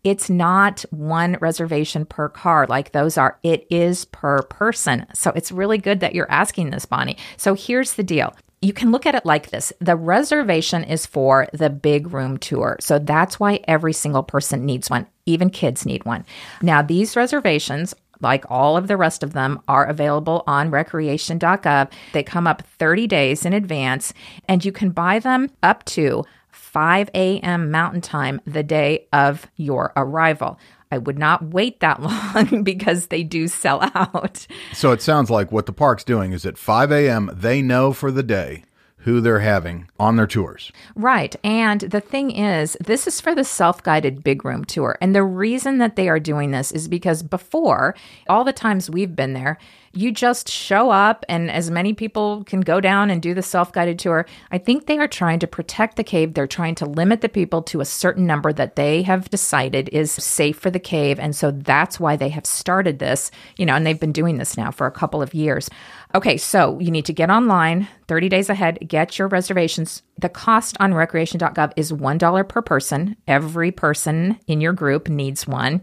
it's 0.03 0.29
not 0.29 0.83
one 0.89 1.37
reservation 1.41 2.05
per 2.05 2.29
car 2.29 2.65
like 2.67 2.91
those 2.91 3.17
are. 3.17 3.37
It 3.43 3.67
is 3.69 4.05
per 4.05 4.41
person. 4.43 5.05
So 5.13 5.31
it's 5.35 5.51
really 5.51 5.77
good 5.77 5.99
that 5.99 6.15
you're 6.15 6.31
asking 6.31 6.71
this, 6.71 6.85
Bonnie. 6.85 7.17
So 7.37 7.53
here's 7.53 7.93
the 7.93 8.03
deal. 8.03 8.35
You 8.61 8.73
can 8.73 8.91
look 8.91 9.07
at 9.07 9.15
it 9.15 9.25
like 9.25 9.49
this 9.49 9.73
the 9.79 9.95
reservation 9.95 10.83
is 10.83 11.05
for 11.05 11.47
the 11.53 11.69
big 11.69 12.13
room 12.13 12.37
tour. 12.37 12.77
So 12.79 12.99
that's 12.99 13.39
why 13.39 13.59
every 13.67 13.93
single 13.93 14.23
person 14.23 14.65
needs 14.65 14.89
one. 14.89 15.07
Even 15.25 15.49
kids 15.49 15.85
need 15.85 16.05
one. 16.05 16.25
Now, 16.61 16.81
these 16.81 17.15
reservations 17.15 17.95
like 18.21 18.45
all 18.49 18.77
of 18.77 18.87
the 18.87 18.97
rest 18.97 19.23
of 19.23 19.33
them, 19.33 19.59
are 19.67 19.85
available 19.85 20.43
on 20.47 20.71
recreation.gov. 20.71 21.91
They 22.13 22.23
come 22.23 22.47
up 22.47 22.63
30 22.77 23.07
days 23.07 23.45
in 23.45 23.53
advance, 23.53 24.13
and 24.47 24.63
you 24.63 24.71
can 24.71 24.91
buy 24.91 25.19
them 25.19 25.49
up 25.61 25.83
to 25.85 26.23
5 26.49 27.09
a.m. 27.13 27.71
Mountain 27.71 28.01
Time 28.01 28.41
the 28.45 28.63
day 28.63 29.07
of 29.11 29.47
your 29.55 29.91
arrival. 29.95 30.59
I 30.91 30.97
would 30.97 31.17
not 31.17 31.45
wait 31.45 31.79
that 31.79 32.01
long 32.43 32.63
because 32.63 33.07
they 33.07 33.23
do 33.23 33.47
sell 33.47 33.89
out. 33.95 34.45
So 34.73 34.91
it 34.91 35.01
sounds 35.01 35.29
like 35.29 35.51
what 35.51 35.65
the 35.65 35.73
park's 35.73 36.03
doing 36.03 36.33
is 36.33 36.45
at 36.45 36.57
5 36.57 36.91
a.m. 36.91 37.31
they 37.33 37.61
know 37.61 37.93
for 37.93 38.11
the 38.11 38.23
day 38.23 38.63
who 39.03 39.21
they're 39.21 39.39
having 39.39 39.87
on 39.99 40.15
their 40.15 40.27
tours. 40.27 40.71
Right. 40.95 41.35
And 41.43 41.81
the 41.81 42.01
thing 42.01 42.31
is, 42.31 42.77
this 42.79 43.07
is 43.07 43.19
for 43.21 43.33
the 43.33 43.43
self 43.43 43.81
guided 43.83 44.23
big 44.23 44.45
room 44.45 44.65
tour. 44.65 44.97
And 45.01 45.15
the 45.15 45.23
reason 45.23 45.77
that 45.79 45.95
they 45.95 46.09
are 46.09 46.19
doing 46.19 46.51
this 46.51 46.71
is 46.71 46.87
because 46.87 47.23
before, 47.23 47.95
all 48.29 48.43
the 48.43 48.53
times 48.53 48.89
we've 48.89 49.15
been 49.15 49.33
there, 49.33 49.57
you 49.93 50.11
just 50.11 50.49
show 50.49 50.89
up 50.89 51.25
and 51.27 51.51
as 51.51 51.69
many 51.69 51.93
people 51.93 52.43
can 52.45 52.61
go 52.61 52.79
down 52.79 53.09
and 53.09 53.21
do 53.21 53.33
the 53.33 53.41
self 53.41 53.71
guided 53.73 53.99
tour. 53.99 54.25
I 54.51 54.57
think 54.57 54.85
they 54.85 54.97
are 54.99 55.07
trying 55.07 55.39
to 55.39 55.47
protect 55.47 55.97
the 55.97 56.03
cave. 56.03 56.33
They're 56.33 56.47
trying 56.47 56.75
to 56.75 56.85
limit 56.85 57.21
the 57.21 57.29
people 57.29 57.61
to 57.63 57.81
a 57.81 57.85
certain 57.85 58.25
number 58.25 58.53
that 58.53 58.75
they 58.75 59.01
have 59.03 59.29
decided 59.29 59.89
is 59.89 60.11
safe 60.11 60.57
for 60.57 60.69
the 60.69 60.79
cave. 60.79 61.19
And 61.19 61.35
so 61.35 61.51
that's 61.51 61.99
why 61.99 62.15
they 62.15 62.29
have 62.29 62.45
started 62.45 62.99
this, 62.99 63.31
you 63.57 63.65
know, 63.65 63.75
and 63.75 63.85
they've 63.85 63.99
been 63.99 64.11
doing 64.11 64.37
this 64.37 64.57
now 64.57 64.71
for 64.71 64.87
a 64.87 64.91
couple 64.91 65.21
of 65.21 65.33
years. 65.33 65.69
Okay, 66.13 66.37
so 66.37 66.79
you 66.79 66.91
need 66.91 67.05
to 67.05 67.13
get 67.13 67.29
online 67.29 67.87
30 68.07 68.29
days 68.29 68.49
ahead, 68.49 68.77
get 68.87 69.17
your 69.17 69.29
reservations. 69.29 70.03
The 70.17 70.27
cost 70.29 70.75
on 70.79 70.93
recreation.gov 70.93 71.71
is 71.77 71.93
$1 71.93 72.49
per 72.49 72.61
person. 72.61 73.15
Every 73.27 73.71
person 73.71 74.37
in 74.47 74.59
your 74.59 74.73
group 74.73 75.07
needs 75.07 75.47
one. 75.47 75.81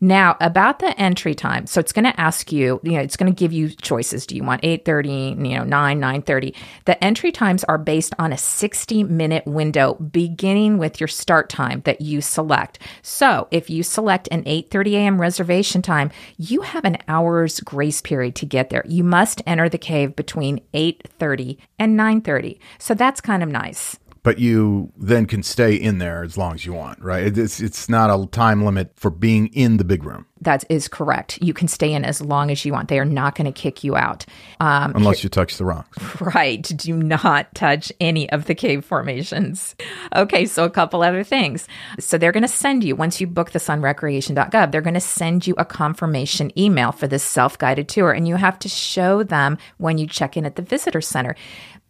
Now, 0.00 0.36
about 0.40 0.78
the 0.78 0.98
entry 0.98 1.34
time. 1.34 1.66
So 1.66 1.80
it's 1.80 1.92
going 1.92 2.04
to 2.04 2.20
ask 2.20 2.52
you, 2.52 2.80
you 2.84 2.92
know, 2.92 3.00
it's 3.00 3.16
going 3.16 3.32
to 3.32 3.38
give 3.38 3.52
you 3.52 3.70
choices. 3.70 4.26
Do 4.26 4.36
you 4.36 4.44
want 4.44 4.62
8:30, 4.62 5.48
you 5.48 5.56
know, 5.56 5.64
9, 5.64 6.00
9:30? 6.00 6.54
The 6.84 7.02
entry 7.02 7.32
times 7.32 7.64
are 7.64 7.78
based 7.78 8.14
on 8.18 8.32
a 8.32 8.36
60-minute 8.36 9.46
window 9.46 9.94
beginning 9.94 10.78
with 10.78 11.00
your 11.00 11.08
start 11.08 11.48
time 11.48 11.82
that 11.84 12.00
you 12.00 12.20
select. 12.20 12.78
So, 13.02 13.48
if 13.50 13.68
you 13.70 13.82
select 13.82 14.28
an 14.30 14.44
8:30 14.44 14.92
a.m. 14.94 15.20
reservation 15.20 15.82
time, 15.82 16.10
you 16.36 16.62
have 16.62 16.84
an 16.84 16.98
hour's 17.08 17.60
grace 17.60 18.00
period 18.00 18.36
to 18.36 18.46
get 18.46 18.70
there. 18.70 18.84
You 18.86 19.02
must 19.02 19.42
enter 19.46 19.68
the 19.68 19.78
cave 19.78 20.14
between 20.14 20.60
8:30 20.74 21.58
and 21.78 21.98
9:30. 21.98 22.58
So 22.78 22.94
that's 22.94 23.20
kind 23.20 23.42
of 23.42 23.48
nice. 23.48 23.98
But 24.28 24.38
you 24.38 24.92
then 24.98 25.24
can 25.24 25.42
stay 25.42 25.74
in 25.74 25.96
there 25.96 26.22
as 26.22 26.36
long 26.36 26.52
as 26.52 26.66
you 26.66 26.74
want, 26.74 27.00
right? 27.00 27.38
It's 27.38 27.60
it's 27.60 27.88
not 27.88 28.10
a 28.10 28.26
time 28.26 28.62
limit 28.62 28.92
for 28.94 29.10
being 29.10 29.46
in 29.54 29.78
the 29.78 29.84
big 29.84 30.04
room 30.04 30.26
That 30.42 30.64
is 30.68 30.86
correct. 30.86 31.40
You 31.40 31.54
can 31.54 31.66
stay 31.66 31.94
in 31.94 32.04
as 32.04 32.20
long 32.20 32.50
as 32.50 32.62
you 32.62 32.74
want. 32.74 32.88
They 32.88 32.98
are 32.98 33.06
not 33.06 33.36
going 33.36 33.50
to 33.50 33.58
kick 33.58 33.82
you 33.84 33.96
out. 33.96 34.26
Um, 34.60 34.92
unless 34.94 35.24
you 35.24 35.30
touch 35.30 35.56
the 35.56 35.64
rocks. 35.64 35.96
Right. 36.20 36.62
Do 36.62 36.94
not 36.94 37.54
touch 37.54 37.90
any 38.00 38.28
of 38.30 38.44
the 38.44 38.54
cave 38.54 38.84
formations. 38.84 39.74
Okay, 40.14 40.44
so 40.44 40.64
a 40.64 40.70
couple 40.70 41.02
other 41.02 41.24
things. 41.24 41.66
So 41.98 42.18
they're 42.18 42.32
going 42.32 42.42
to 42.42 42.48
send 42.48 42.84
you, 42.84 42.96
once 42.96 43.18
you 43.20 43.26
book 43.26 43.52
this 43.52 43.70
on 43.70 43.80
recreation.gov, 43.80 44.72
they're 44.72 44.82
going 44.82 44.92
to 44.92 45.00
send 45.00 45.46
you 45.46 45.54
a 45.56 45.64
confirmation 45.64 46.52
email 46.58 46.92
for 46.92 47.08
this 47.08 47.24
self 47.24 47.56
guided 47.56 47.88
tour, 47.88 48.12
and 48.12 48.28
you 48.28 48.36
have 48.36 48.58
to 48.58 48.68
show 48.68 49.22
them 49.22 49.56
when 49.78 49.96
you 49.96 50.06
check 50.06 50.36
in 50.36 50.44
at 50.44 50.56
the 50.56 50.62
visitor 50.62 51.00
center. 51.00 51.34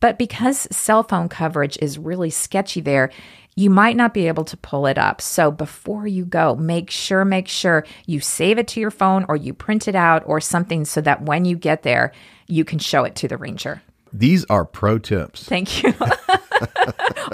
But 0.00 0.18
because 0.18 0.68
cell 0.70 1.02
phone 1.02 1.28
coverage 1.28 1.78
is 1.80 1.98
really 1.98 2.30
sketchy 2.30 2.80
there, 2.80 3.10
you 3.56 3.70
might 3.70 3.96
not 3.96 4.14
be 4.14 4.28
able 4.28 4.44
to 4.44 4.56
pull 4.56 4.86
it 4.86 4.98
up. 4.98 5.20
So 5.20 5.50
before 5.50 6.06
you 6.06 6.24
go, 6.24 6.54
make 6.54 6.90
sure, 6.90 7.24
make 7.24 7.48
sure 7.48 7.84
you 8.06 8.20
save 8.20 8.58
it 8.58 8.68
to 8.68 8.80
your 8.80 8.92
phone 8.92 9.26
or 9.28 9.34
you 9.34 9.52
print 9.52 9.88
it 9.88 9.96
out 9.96 10.22
or 10.26 10.40
something 10.40 10.84
so 10.84 11.00
that 11.00 11.22
when 11.22 11.44
you 11.44 11.56
get 11.56 11.82
there, 11.82 12.12
you 12.46 12.64
can 12.64 12.78
show 12.78 13.02
it 13.02 13.16
to 13.16 13.26
the 13.26 13.36
ranger. 13.36 13.82
These 14.12 14.44
are 14.46 14.64
pro 14.64 14.98
tips. 14.98 15.44
Thank 15.44 15.82
you. 15.82 15.94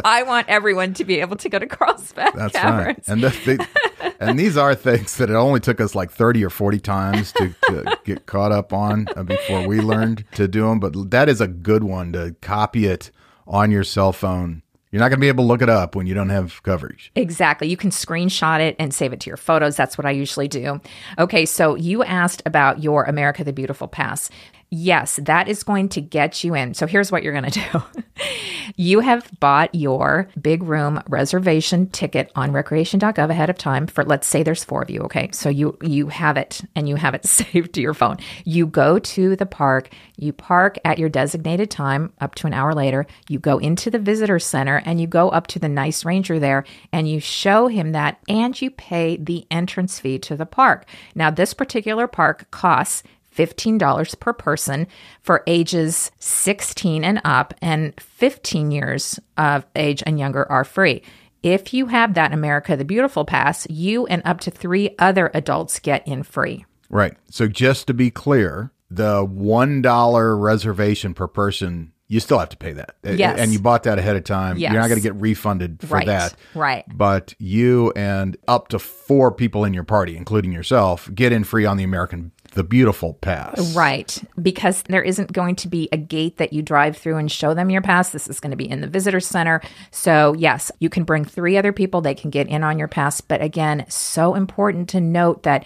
I 0.05 0.23
want 0.25 0.49
everyone 0.49 0.95
to 0.95 1.05
be 1.05 1.21
able 1.21 1.37
to 1.37 1.49
go 1.49 1.59
to 1.59 1.67
Carlsbad 1.67 2.35
That's 2.35 2.53
Caverns. 2.55 2.87
right. 2.87 3.09
And 3.09 3.23
the, 3.23 3.31
they, 3.47 4.13
and 4.21 4.39
these 4.39 4.57
are 4.57 4.75
things 4.75 5.17
that 5.17 5.31
it 5.31 5.35
only 5.35 5.61
took 5.61 5.81
us 5.81 5.95
like 5.95 6.11
30 6.11 6.45
or 6.45 6.51
40 6.51 6.81
times 6.81 7.33
to, 7.33 7.55
to 7.69 7.99
get 8.05 8.27
caught 8.27 8.53
up 8.53 8.73
on 8.73 9.07
uh, 9.17 9.23
before 9.23 9.67
we 9.67 9.81
learned 9.81 10.25
to 10.33 10.49
do 10.49 10.63
them. 10.63 10.81
But 10.81 11.11
that 11.11 11.29
is 11.29 11.41
a 11.41 11.49
good 11.49 11.85
one 11.85 12.13
to 12.13 12.35
copy 12.41 12.87
it 12.87 13.11
on 13.47 13.71
your 13.71 13.85
cell 13.85 14.13
phone. 14.13 14.63
You're 14.91 15.01
not 15.01 15.09
going 15.09 15.19
to 15.19 15.23
be 15.23 15.29
able 15.29 15.43
to 15.43 15.49
look 15.49 15.61
it 15.61 15.69
up 15.69 15.97
when 15.97 16.07
you 16.07 16.15
don't 16.15 16.29
have 16.29 16.63
coverage. 16.63 17.11
Exactly. 17.17 17.67
You 17.67 17.77
can 17.77 17.91
screenshot 17.91 18.61
it 18.61 18.77
and 18.79 18.95
save 18.95 19.13
it 19.13 19.19
to 19.21 19.31
your 19.31 19.37
photos. 19.37 19.77
That's 19.77 19.99
what 19.99 20.07
I 20.07 20.13
usually 20.13 20.47
do. 20.47 20.81
Okay, 21.19 21.47
so 21.47 21.75
you 21.75 22.05
asked 22.05 22.43
about 22.47 22.81
your 22.81 23.03
America 23.03 23.43
the 23.43 23.53
Beautiful 23.53 23.89
Pass. 23.89 24.31
Yes, 24.71 25.21
that 25.23 25.49
is 25.49 25.63
going 25.63 25.89
to 25.91 26.01
get 26.01 26.43
you 26.43 26.55
in. 26.55 26.75
So 26.75 26.87
here's 26.87 27.13
what 27.13 27.23
you're 27.23 27.33
going 27.33 27.51
to 27.51 27.61
do. 27.73 27.83
you 28.77 29.01
have 29.01 29.31
bought 29.41 29.75
your 29.75 30.29
big 30.41 30.63
room 30.63 31.03
reservation 31.09 31.89
ticket 31.91 32.33
on 32.35 32.53
recreation.gov 32.53 33.31
ahead 33.31 33.51
of 33.51 33.59
time 33.59 33.87
for 33.87 34.05
let's 34.05 34.27
say 34.27 34.43
there's 34.43 34.65
4 34.65 34.83
of 34.83 34.91
you, 34.91 35.01
okay? 35.03 35.31
So 35.33 35.49
you 35.49 35.77
you 35.83 36.09
have 36.09 36.37
it 36.37 36.63
and 36.75 36.89
you 36.89 36.97
have 36.97 37.15
it 37.15 37.25
saved 37.27 37.75
to 37.75 37.81
your 37.81 37.95
phone. 37.95 38.17
You 38.45 38.67
go 38.67 38.99
to 38.99 39.37
the 39.37 39.47
park, 39.47 39.91
you 40.17 40.33
park 40.33 40.79
at 40.85 40.99
your 40.99 41.09
designated 41.09 41.71
time 41.71 42.13
up 42.21 42.35
to 42.37 42.47
an 42.47 42.55
hour 42.55 42.75
later, 42.75 43.07
you 43.29 43.39
go 43.39 43.59
into 43.59 43.91
the 43.91 43.99
visitor 43.99 44.39
center 44.39 44.83
and 44.85 45.01
you 45.01 45.07
go 45.07 45.29
up 45.29 45.47
to 45.49 45.59
the 45.59 45.69
nice 45.69 46.05
ranger 46.05 46.39
there 46.39 46.65
and 46.93 47.09
you 47.09 47.21
show 47.21 47.69
him 47.69 47.93
that 47.93 48.19
and 48.29 48.61
you 48.61 48.71
pay 48.71 49.17
the 49.17 49.47
entrance 49.51 50.01
fee 50.01 50.19
to 50.21 50.37
the 50.37 50.47
park. 50.47 50.87
Now 51.15 51.31
this 51.31 51.55
particular 51.55 52.07
park 52.07 52.51
costs 52.51 53.03
$15 53.37 54.21
per 54.21 54.33
person 54.33 54.87
for 55.23 55.43
ages 55.47 56.11
16 56.19 57.05
and 57.05 57.21
up, 57.25 57.55
and 57.61 57.99
15 58.01 58.71
years 58.71 59.19
of 59.37 59.65
age 59.77 60.03
and 60.07 60.19
younger 60.19 60.51
are 60.51 60.65
free. 60.65 61.03
If 61.43 61.75
you 61.75 61.87
have 61.87 62.15
that 62.15 62.33
America 62.33 62.77
the 62.77 62.85
Beautiful 62.85 63.25
pass, 63.25 63.67
you 63.69 64.07
and 64.07 64.23
up 64.25 64.41
to 64.41 64.51
three 64.51 64.95
other 64.99 65.31
adults 65.35 65.79
get 65.79 66.07
in 66.09 66.23
free. 66.23 66.65
Right. 66.89 67.17
So 67.29 67.49
just 67.49 67.87
to 67.89 67.95
be 67.95 68.11
clear, 68.11 68.73
the 68.91 69.27
$1 69.27 70.41
reservation 70.41 71.13
per 71.13 71.27
person, 71.27 71.93
you 72.07 72.21
still 72.21 72.39
have 72.39 72.51
to 72.51 72.57
pay 72.57 72.73
that. 72.75 72.97
Yes. 73.03 73.39
And 73.39 73.53
you 73.53 73.59
bought 73.59 73.83
that 73.83 73.99
ahead 73.99 74.17
of 74.17 74.25
time. 74.25 74.57
Yes. 74.57 74.73
You're 74.73 74.81
not 74.81 74.89
going 74.89 75.01
to 75.01 75.03
get 75.03 75.17
refunded 75.21 75.81
for 75.83 75.97
Right. 75.97 76.07
that. 76.07 76.37
Right. 76.55 76.85
But 76.95 77.35
you 77.39 77.93
and 77.97 78.37
up 78.47 78.69
to 78.69 78.79
four 78.79 79.33
people 79.33 79.65
in 79.65 79.75
your 79.75 79.85
party, 79.85 80.17
including 80.17 80.53
yourself, 80.53 81.11
get 81.15 81.33
in 81.33 81.45
free 81.45 81.67
on 81.67 81.77
the 81.77 81.85
American, 81.85 82.33
the 82.55 82.65
Beautiful 82.65 83.15
Pass. 83.15 83.75
Right. 83.75 84.23
Because 84.41 84.83
there 84.85 85.03
isn't 85.03 85.33
going 85.33 85.57
to 85.57 85.69
be 85.69 85.89
a 85.93 85.97
gate 85.97 86.39
that 86.39 86.53
you 86.53 86.63
drive 86.63 86.97
through 86.97 87.17
and 87.17 87.31
show 87.31 87.55
them 87.55 87.71
your 87.71 87.83
pass. 87.83 88.11
This 88.11 88.29
is 88.29 88.41
going 88.41 88.51
to 88.51 88.57
be 88.57 88.69
in 88.69 88.81
the 88.81 88.87
visitor 88.87 89.21
center. 89.21 89.61
So, 89.91 90.35
yes, 90.39 90.73
you 90.81 90.89
can 90.89 91.05
bring 91.05 91.25
three 91.25 91.57
other 91.57 91.73
people. 91.73 92.01
They 92.01 92.15
can 92.15 92.31
get 92.31 92.49
in 92.49 92.65
on 92.65 92.79
your 92.79 92.89
pass. 92.89 93.21
But 93.21 93.43
again, 93.43 93.85
so 93.89 94.35
important 94.35 94.89
to 94.91 95.01
note 95.01 95.43
that 95.43 95.65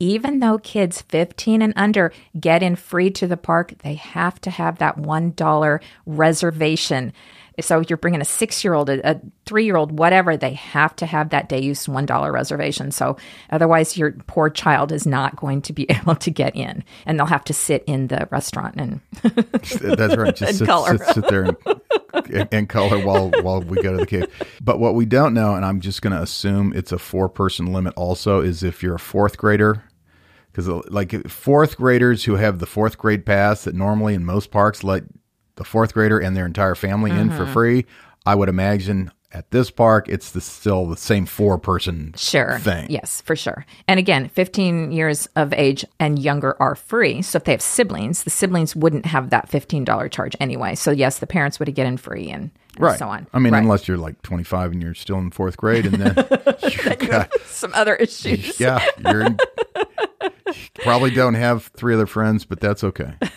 even 0.00 0.38
though 0.38 0.58
kids 0.58 1.02
15 1.02 1.60
and 1.60 1.72
under 1.76 2.12
get 2.38 2.62
in 2.62 2.76
free 2.76 3.10
to 3.10 3.26
the 3.26 3.36
park, 3.36 3.74
they 3.82 3.94
have 3.94 4.40
to 4.42 4.50
have 4.50 4.78
that 4.78 4.96
$1 4.96 5.80
reservation. 6.06 7.12
So 7.60 7.82
you're 7.88 7.96
bringing 7.96 8.20
a 8.20 8.24
six 8.24 8.62
year 8.62 8.74
old, 8.74 8.88
a, 8.88 9.10
a 9.10 9.20
three 9.46 9.64
year 9.64 9.76
old, 9.76 9.98
whatever, 9.98 10.36
they 10.36 10.54
have 10.54 10.94
to 10.96 11.06
have 11.06 11.30
that 11.30 11.48
day 11.48 11.60
use 11.60 11.86
$1 11.86 12.32
reservation. 12.32 12.90
So 12.90 13.16
otherwise, 13.50 13.96
your 13.96 14.12
poor 14.26 14.50
child 14.50 14.92
is 14.92 15.06
not 15.06 15.36
going 15.36 15.62
to 15.62 15.72
be 15.72 15.86
able 15.88 16.16
to 16.16 16.30
get 16.30 16.54
in 16.56 16.84
and 17.06 17.18
they'll 17.18 17.26
have 17.26 17.44
to 17.44 17.54
sit 17.54 17.84
in 17.86 18.08
the 18.08 18.28
restaurant 18.30 18.76
and 18.78 19.00
That's 19.22 20.16
right. 20.16 20.36
Just 20.36 20.58
sit, 20.58 20.66
color. 20.66 20.98
sit, 20.98 21.14
sit 21.14 21.28
there 21.28 21.56
and, 22.14 22.48
and 22.52 22.68
color 22.68 23.04
while 23.04 23.30
while 23.42 23.60
we 23.60 23.80
go 23.82 23.92
to 23.92 23.98
the 23.98 24.06
cave. 24.06 24.26
But 24.60 24.78
what 24.78 24.94
we 24.94 25.06
don't 25.06 25.34
know, 25.34 25.54
and 25.54 25.64
I'm 25.64 25.80
just 25.80 26.02
going 26.02 26.14
to 26.14 26.22
assume 26.22 26.72
it's 26.74 26.92
a 26.92 26.98
four 26.98 27.28
person 27.28 27.72
limit. 27.72 27.94
Also, 27.96 28.40
is 28.40 28.62
if 28.62 28.82
you're 28.82 28.96
a 28.96 29.00
fourth 29.00 29.36
grader, 29.36 29.84
because 30.52 30.68
like 30.90 31.28
fourth 31.28 31.76
graders 31.76 32.24
who 32.24 32.36
have 32.36 32.58
the 32.58 32.66
fourth 32.66 32.98
grade 32.98 33.24
pass 33.24 33.64
that 33.64 33.74
normally 33.74 34.14
in 34.14 34.24
most 34.24 34.50
parks 34.50 34.82
let 34.82 35.04
the 35.58 35.64
fourth 35.64 35.92
grader 35.94 36.18
and 36.18 36.34
their 36.36 36.46
entire 36.46 36.74
family 36.74 37.10
in 37.10 37.28
Mm-hmm. 37.28 37.36
for 37.36 37.46
free. 37.46 37.84
I 38.26 38.34
would 38.34 38.48
imagine 38.48 39.10
at 39.30 39.50
this 39.50 39.70
park 39.70 40.08
it's 40.08 40.30
the, 40.32 40.40
still 40.40 40.86
the 40.86 40.96
same 40.96 41.26
four 41.26 41.58
person 41.58 42.14
Sure. 42.16 42.58
thing. 42.60 42.86
Yes, 42.90 43.20
for 43.20 43.36
sure. 43.36 43.66
And 43.86 44.00
again, 44.00 44.28
15 44.30 44.90
years 44.90 45.28
of 45.36 45.52
age 45.52 45.84
and 46.00 46.18
younger 46.18 46.56
are 46.60 46.74
free. 46.74 47.20
So 47.20 47.36
if 47.36 47.44
they 47.44 47.52
have 47.52 47.60
siblings, 47.62 48.24
the 48.24 48.30
siblings 48.30 48.74
wouldn't 48.74 49.04
have 49.06 49.28
that 49.30 49.50
$15 49.50 50.10
charge 50.10 50.34
anyway. 50.40 50.74
So 50.74 50.90
yes, 50.90 51.18
the 51.18 51.26
parents 51.26 51.58
would 51.58 51.72
get 51.74 51.86
in 51.86 51.98
free 51.98 52.30
and, 52.30 52.50
and 52.76 52.84
Right. 52.84 52.98
so 52.98 53.08
on. 53.08 53.26
I 53.34 53.38
mean, 53.38 53.52
Right. 53.52 53.62
unless 53.62 53.86
you're 53.86 53.98
like 53.98 54.20
25 54.22 54.72
and 54.72 54.82
you're 54.82 54.94
still 54.94 55.18
in 55.18 55.30
fourth 55.30 55.56
grade, 55.58 55.84
and 55.86 55.96
then 55.96 56.14
you've 56.62 56.98
got 57.10 57.30
some 57.46 57.72
other 57.74 57.94
issues. 57.96 58.58
Yeah, 58.58 58.82
you're 59.06 59.20
in, 59.26 59.36
you 60.46 60.54
probably 60.82 61.10
don't 61.10 61.34
have 61.34 61.64
three 61.76 61.92
other 61.94 62.06
friends, 62.06 62.44
but 62.46 62.60
that's 62.60 62.82
okay. 62.84 63.12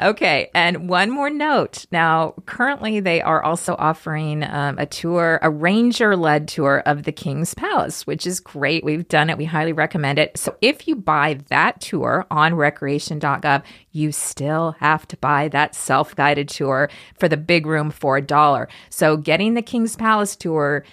Okay, 0.00 0.48
and 0.54 0.88
one 0.88 1.10
more 1.10 1.28
note. 1.28 1.86
Now, 1.90 2.34
currently, 2.46 3.00
they 3.00 3.20
are 3.20 3.42
also 3.42 3.74
offering 3.78 4.44
um, 4.44 4.78
a 4.78 4.86
tour, 4.86 5.40
a 5.42 5.50
ranger 5.50 6.14
led 6.14 6.46
tour 6.46 6.82
of 6.86 7.02
the 7.02 7.10
King's 7.10 7.52
Palace, 7.54 8.06
which 8.06 8.24
is 8.24 8.38
great. 8.38 8.84
We've 8.84 9.08
done 9.08 9.28
it, 9.28 9.38
we 9.38 9.44
highly 9.44 9.72
recommend 9.72 10.20
it. 10.20 10.38
So, 10.38 10.56
if 10.60 10.86
you 10.86 10.94
buy 10.94 11.40
that 11.48 11.80
tour 11.80 12.26
on 12.30 12.54
recreation.gov, 12.54 13.64
you 13.90 14.12
still 14.12 14.76
have 14.78 15.08
to 15.08 15.16
buy 15.16 15.48
that 15.48 15.74
self 15.74 16.14
guided 16.14 16.48
tour 16.48 16.88
for 17.18 17.28
the 17.28 17.36
big 17.36 17.66
room 17.66 17.90
for 17.90 18.16
a 18.16 18.22
dollar. 18.22 18.68
So, 18.90 19.16
getting 19.16 19.54
the 19.54 19.62
King's 19.62 19.96
Palace 19.96 20.36
tour 20.36 20.84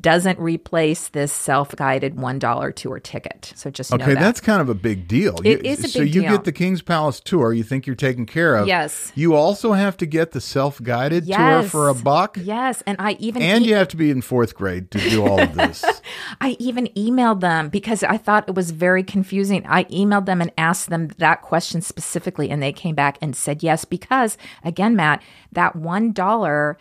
doesn't 0.00 0.38
replace 0.38 1.08
this 1.08 1.32
self-guided 1.32 2.16
$1 2.16 2.74
tour 2.74 2.98
ticket. 3.00 3.52
So 3.54 3.70
just 3.70 3.90
know 3.92 3.96
Okay, 3.96 4.14
that. 4.14 4.20
that's 4.20 4.40
kind 4.40 4.60
of 4.60 4.68
a 4.68 4.74
big 4.74 5.06
deal. 5.08 5.36
It 5.44 5.64
You- 5.64 5.70
is 5.70 5.84
a 5.84 5.88
so 5.88 6.00
big 6.00 6.14
you 6.14 6.22
deal. 6.22 6.30
get 6.32 6.44
the 6.44 6.52
King's 6.52 6.82
Palace 6.82 7.20
tour. 7.20 7.52
You 7.52 7.62
think 7.62 7.86
you're 7.86 7.94
taken 7.96 8.26
care 8.26 8.56
of. 8.56 8.66
Yes. 8.66 9.12
You 9.14 9.34
also 9.34 9.72
have 9.72 9.96
to 9.98 10.06
get 10.06 10.32
the 10.32 10.40
self-guided 10.40 11.26
tour 11.26 11.62
for 11.64 11.88
a 11.88 11.94
buck, 11.94 12.36
Yes, 12.42 12.82
and 12.86 12.96
I 12.98 13.12
even 13.20 13.42
and 13.42 13.64
e- 13.64 13.68
you 13.68 13.74
have 13.76 13.88
to 13.88 13.96
be 13.96 14.10
in 14.10 14.22
fourth 14.22 14.54
grade 14.54 14.90
to 14.90 14.98
do 14.98 15.24
all 15.26 15.40
of 15.40 15.54
this. 15.54 15.84
I 16.40 16.56
even 16.58 16.88
emailed 16.96 17.40
them 17.40 17.68
because 17.68 18.02
I 18.02 18.16
thought 18.16 18.48
it 18.48 18.54
was 18.54 18.70
very 18.72 19.02
confusing. 19.02 19.64
I 19.68 19.84
emailed 19.84 20.26
them 20.26 20.40
and 20.40 20.50
asked 20.58 20.90
them 20.90 21.08
that 21.18 21.42
question 21.42 21.80
specifically, 21.80 22.50
and 22.50 22.62
they 22.62 22.72
came 22.72 22.94
back 22.94 23.18
and 23.22 23.34
said 23.36 23.62
yes, 23.62 23.84
because 23.84 24.36
again, 24.64 24.96
Matt, 24.96 25.22
that 25.52 25.74
$1 25.76 26.76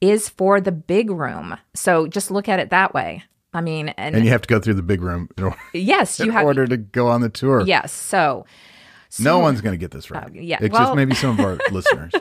is 0.00 0.28
for 0.28 0.60
the 0.60 0.72
big 0.72 1.10
room. 1.10 1.56
So 1.74 2.06
just 2.06 2.30
look 2.30 2.48
at 2.48 2.58
it 2.58 2.70
that 2.70 2.94
way. 2.94 3.24
I 3.52 3.60
mean, 3.62 3.88
and, 3.90 4.14
and 4.14 4.24
you 4.24 4.30
have 4.32 4.42
to 4.42 4.48
go 4.48 4.60
through 4.60 4.74
the 4.74 4.82
big 4.82 5.00
room 5.00 5.28
in 5.38 5.44
order, 5.44 5.56
yes, 5.72 6.18
you 6.18 6.26
in 6.26 6.32
have. 6.32 6.44
order 6.44 6.66
to 6.66 6.76
go 6.76 7.08
on 7.08 7.22
the 7.22 7.30
tour. 7.30 7.62
Yes, 7.62 7.90
so 7.92 8.44
No 9.18 9.38
one's 9.38 9.62
going 9.62 9.72
to 9.72 9.78
get 9.78 9.92
this 9.92 10.10
right. 10.10 10.24
Uh, 10.26 10.30
yeah, 10.34 10.58
It's 10.60 10.72
well- 10.72 10.82
just 10.82 10.96
maybe 10.96 11.14
some 11.14 11.38
of 11.38 11.40
our 11.40 11.58
listeners. 11.70 12.12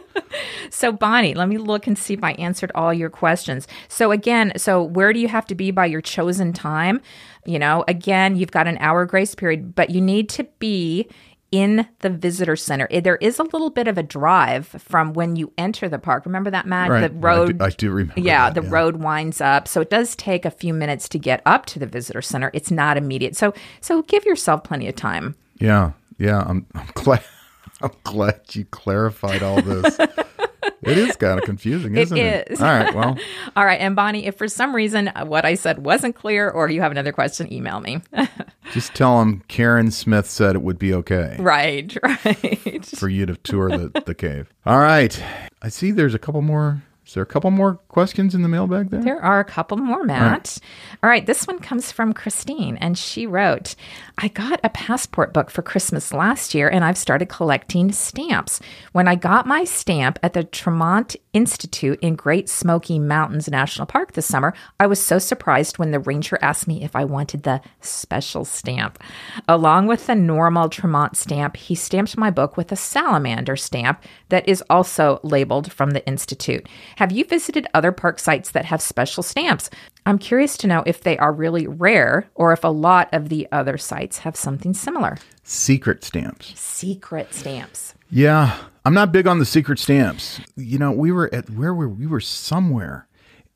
So, 0.70 0.92
Bonnie, 0.92 1.34
let 1.34 1.48
me 1.50 1.58
look 1.58 1.88
and 1.88 1.98
see 1.98 2.14
if 2.14 2.24
I 2.24 2.32
answered 2.34 2.72
all 2.76 2.94
your 2.94 3.10
questions. 3.10 3.68
So, 3.88 4.12
again, 4.12 4.54
so 4.58 4.82
where 4.84 5.12
do 5.14 5.20
you 5.20 5.28
have 5.28 5.46
to 5.48 5.56
be 5.56 5.72
by 5.72 5.86
your 5.86 6.02
chosen 6.02 6.54
time? 6.54 7.02
You 7.46 7.60
know, 7.60 7.84
again, 7.88 8.36
you've 8.36 8.52
got 8.52 8.68
an 8.68 8.78
hour 8.80 9.06
grace 9.06 9.36
period, 9.36 9.76
but 9.76 9.90
you 9.90 10.02
need 10.02 10.30
to 10.30 10.44
be 10.60 11.08
in 11.56 11.88
the 12.00 12.10
visitor 12.10 12.56
center. 12.56 12.88
Eh, 12.92 13.00
There 13.00 13.16
is 13.18 13.40
a 13.40 13.44
little 13.44 13.70
bit 13.70 13.88
of 13.88 13.98
a 13.98 14.04
drive 14.04 14.68
from 14.68 15.14
when 15.14 15.36
you 15.36 15.54
enter 15.58 15.88
the 15.88 16.00
park. 16.00 16.26
Remember 16.26 16.50
that, 16.52 16.66
Matt? 16.66 16.90
Right. 16.90 17.00
The 17.02 17.06
I 17.06 17.10
do- 17.10 17.18
road. 17.20 17.62
I 17.62 17.70
do 17.70 17.92
remember 17.92 18.20
Yeah, 18.20 18.50
that, 18.50 18.62
the 18.62 18.68
yeah. 18.68 18.74
road 18.74 18.98
winds 18.98 19.40
up, 19.42 19.68
so 19.68 19.80
it 19.82 19.90
does 19.90 20.16
take 20.16 20.44
a 20.46 20.52
few 20.52 20.74
minutes 20.74 21.08
to 21.10 21.20
get 21.20 21.42
up 21.46 21.66
to 21.68 21.80
the 21.80 21.86
visitor 21.88 22.22
center. 22.22 22.52
It's 22.54 22.72
not 22.72 22.98
immediate, 22.98 23.36
so 23.36 23.54
so 23.82 24.02
give 24.04 24.26
yourself 24.26 24.64
plenty 24.64 24.88
of 24.88 24.96
time. 24.96 25.36
Yeah, 25.60 25.92
yeah. 26.18 26.44
I'm, 26.46 26.66
I'm 26.76 26.88
glad. 26.94 27.24
I'm 27.82 27.92
glad 28.04 28.40
you 28.54 28.66
clarified 28.66 29.44
all 29.44 29.62
this. 29.62 29.98
It 30.84 30.98
is 30.98 31.16
kind 31.16 31.40
of 31.40 31.46
confusing, 31.46 31.96
It 31.96 32.02
isn't 32.04 32.18
it? 32.18 32.48
is. 32.52 32.62
All 32.62 32.68
right. 32.68 32.94
Well, 32.94 33.18
All 33.56 33.66
right. 33.66 33.80
And 33.80 33.96
Bonnie, 33.96 34.26
if 34.26 34.38
for 34.38 34.48
some 34.48 34.76
reason 34.76 35.12
what 35.26 35.46
I 35.46 35.56
said 35.56 35.86
wasn't 35.86 36.16
clear 36.16 36.50
or 36.50 36.70
you 36.70 36.82
have 36.82 36.92
another 36.92 37.12
question, 37.12 37.52
email 37.52 37.80
me. 37.80 38.02
just 38.72 38.94
tell 38.94 39.20
them 39.20 39.44
Karen 39.48 39.92
Smith 39.92 40.30
said 40.30 40.56
it 40.56 40.62
would 40.62 40.78
be 40.80 40.94
okay 40.94 41.36
right. 41.40 41.96
Right. 42.04 42.86
for 42.86 43.10
you 43.10 43.26
to 43.26 43.36
tour 43.38 43.70
the, 43.70 44.02
the 44.06 44.16
cave. 44.16 44.54
All 44.66 44.80
right. 44.80 45.22
I 45.62 45.70
see 45.70 45.92
there's 45.92 46.14
a 46.14 46.20
couple 46.20 46.42
more. 46.42 46.84
Is 47.06 47.14
there 47.14 47.24
a 47.24 47.28
couple 47.28 47.52
more 47.52 47.80
questions 47.96 48.36
in 48.36 48.42
the 48.42 48.50
mailbag 48.50 48.90
there? 48.90 49.02
There 49.02 49.24
are 49.24 49.40
a 49.40 49.46
couple 49.46 49.78
more, 49.78 50.04
Matt. 50.04 50.58
All 51.02 51.10
right. 51.10 51.26
This 51.26 51.48
one 51.48 51.60
comes 51.60 51.94
from 51.94 52.12
Christine, 52.12 52.76
and 52.76 52.98
she 52.98 53.26
wrote 53.26 53.74
I 54.18 54.28
got 54.28 54.60
a 54.66 54.70
passport 54.70 55.34
book 55.34 55.50
for 55.50 55.62
Christmas 55.62 56.14
last 56.14 56.54
year, 56.54 56.68
and 56.68 56.84
I've 56.84 56.98
started 56.98 57.30
collecting 57.30 57.94
stamps. 57.94 58.60
When 58.92 59.08
I 59.08 59.16
got 59.16 59.48
my 59.48 59.64
stamp 59.64 60.20
at 60.22 60.34
the 60.34 60.44
Tremont 60.44 61.16
Institute 61.32 62.00
in 62.02 62.16
Great 62.16 62.50
Smoky 62.50 63.00
Mountains 63.00 63.50
National 63.50 63.86
Park 63.86 64.12
this 64.12 64.26
summer, 64.26 64.54
I 64.78 64.88
was 64.88 65.02
so 65.02 65.18
surprised 65.18 65.78
when 65.78 65.92
the 65.92 66.00
ranger 66.00 66.38
asked 66.42 66.68
me 66.68 66.84
if 66.84 66.98
I 66.98 67.06
wanted 67.06 67.44
the 67.44 67.62
special 67.80 68.44
stamp. 68.44 69.02
Along 69.48 69.88
with 69.88 70.08
the 70.08 70.16
normal 70.16 70.68
Tremont 70.68 71.16
stamp, 71.16 71.56
he 71.56 71.76
stamped 71.76 72.18
my 72.18 72.30
book 72.30 72.58
with 72.58 72.74
a 72.74 72.78
salamander 72.78 73.56
stamp 73.56 74.04
that 74.30 74.48
is 74.50 74.64
also 74.70 75.22
labeled 75.24 75.72
from 75.72 75.92
the 75.92 76.06
Institute. 76.06 76.68
Have 76.98 77.12
you 77.12 77.24
visited 77.26 77.68
other 77.74 77.85
park 77.92 78.20
sites 78.20 78.52
that 78.52 78.66
have 78.66 78.82
special 78.82 79.24
stamps? 79.24 79.70
I'm 80.06 80.18
curious 80.20 80.58
to 80.58 80.68
know 80.68 80.84
if 80.86 81.02
they 81.02 81.18
are 81.18 81.32
really 81.32 81.68
rare 81.68 82.30
or 82.36 82.54
if 82.54 82.64
a 82.64 82.68
lot 82.70 83.10
of 83.14 83.30
the 83.30 83.48
other 83.52 83.78
sites 83.78 84.20
have 84.20 84.36
something 84.36 84.74
similar. 84.74 85.18
Secret 85.44 86.04
stamps. 86.04 86.60
Secret 86.60 87.34
stamps. 87.34 87.94
Yeah, 88.12 88.58
I'm 88.86 88.94
not 88.94 89.12
big 89.12 89.28
on 89.28 89.40
the 89.40 89.46
secret 89.46 89.80
stamps. 89.80 90.40
You 90.56 90.78
know, 90.78 90.92
we 90.92 91.12
were 91.12 91.34
at 91.34 91.50
where 91.50 91.74
were 91.74 91.90
we 91.90 92.06
were 92.06 92.20
somewhere, 92.22 93.08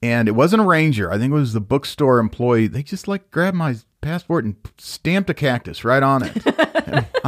and 0.02 0.28
it 0.28 0.32
wasn't 0.32 0.64
a 0.64 0.66
ranger. 0.66 1.12
I 1.12 1.18
think 1.18 1.32
it 1.32 1.36
was 1.36 1.54
the 1.54 1.62
bookstore 1.62 2.20
employee. 2.20 2.68
They 2.68 2.82
just 2.84 3.08
like 3.08 3.30
grabbed 3.30 3.58
my 3.58 3.76
passport 4.02 4.46
and 4.46 4.56
stamped 4.78 5.30
a 5.30 5.34
cactus 5.34 5.84
right 5.84 6.02
on 6.04 6.24
it. 6.24 7.06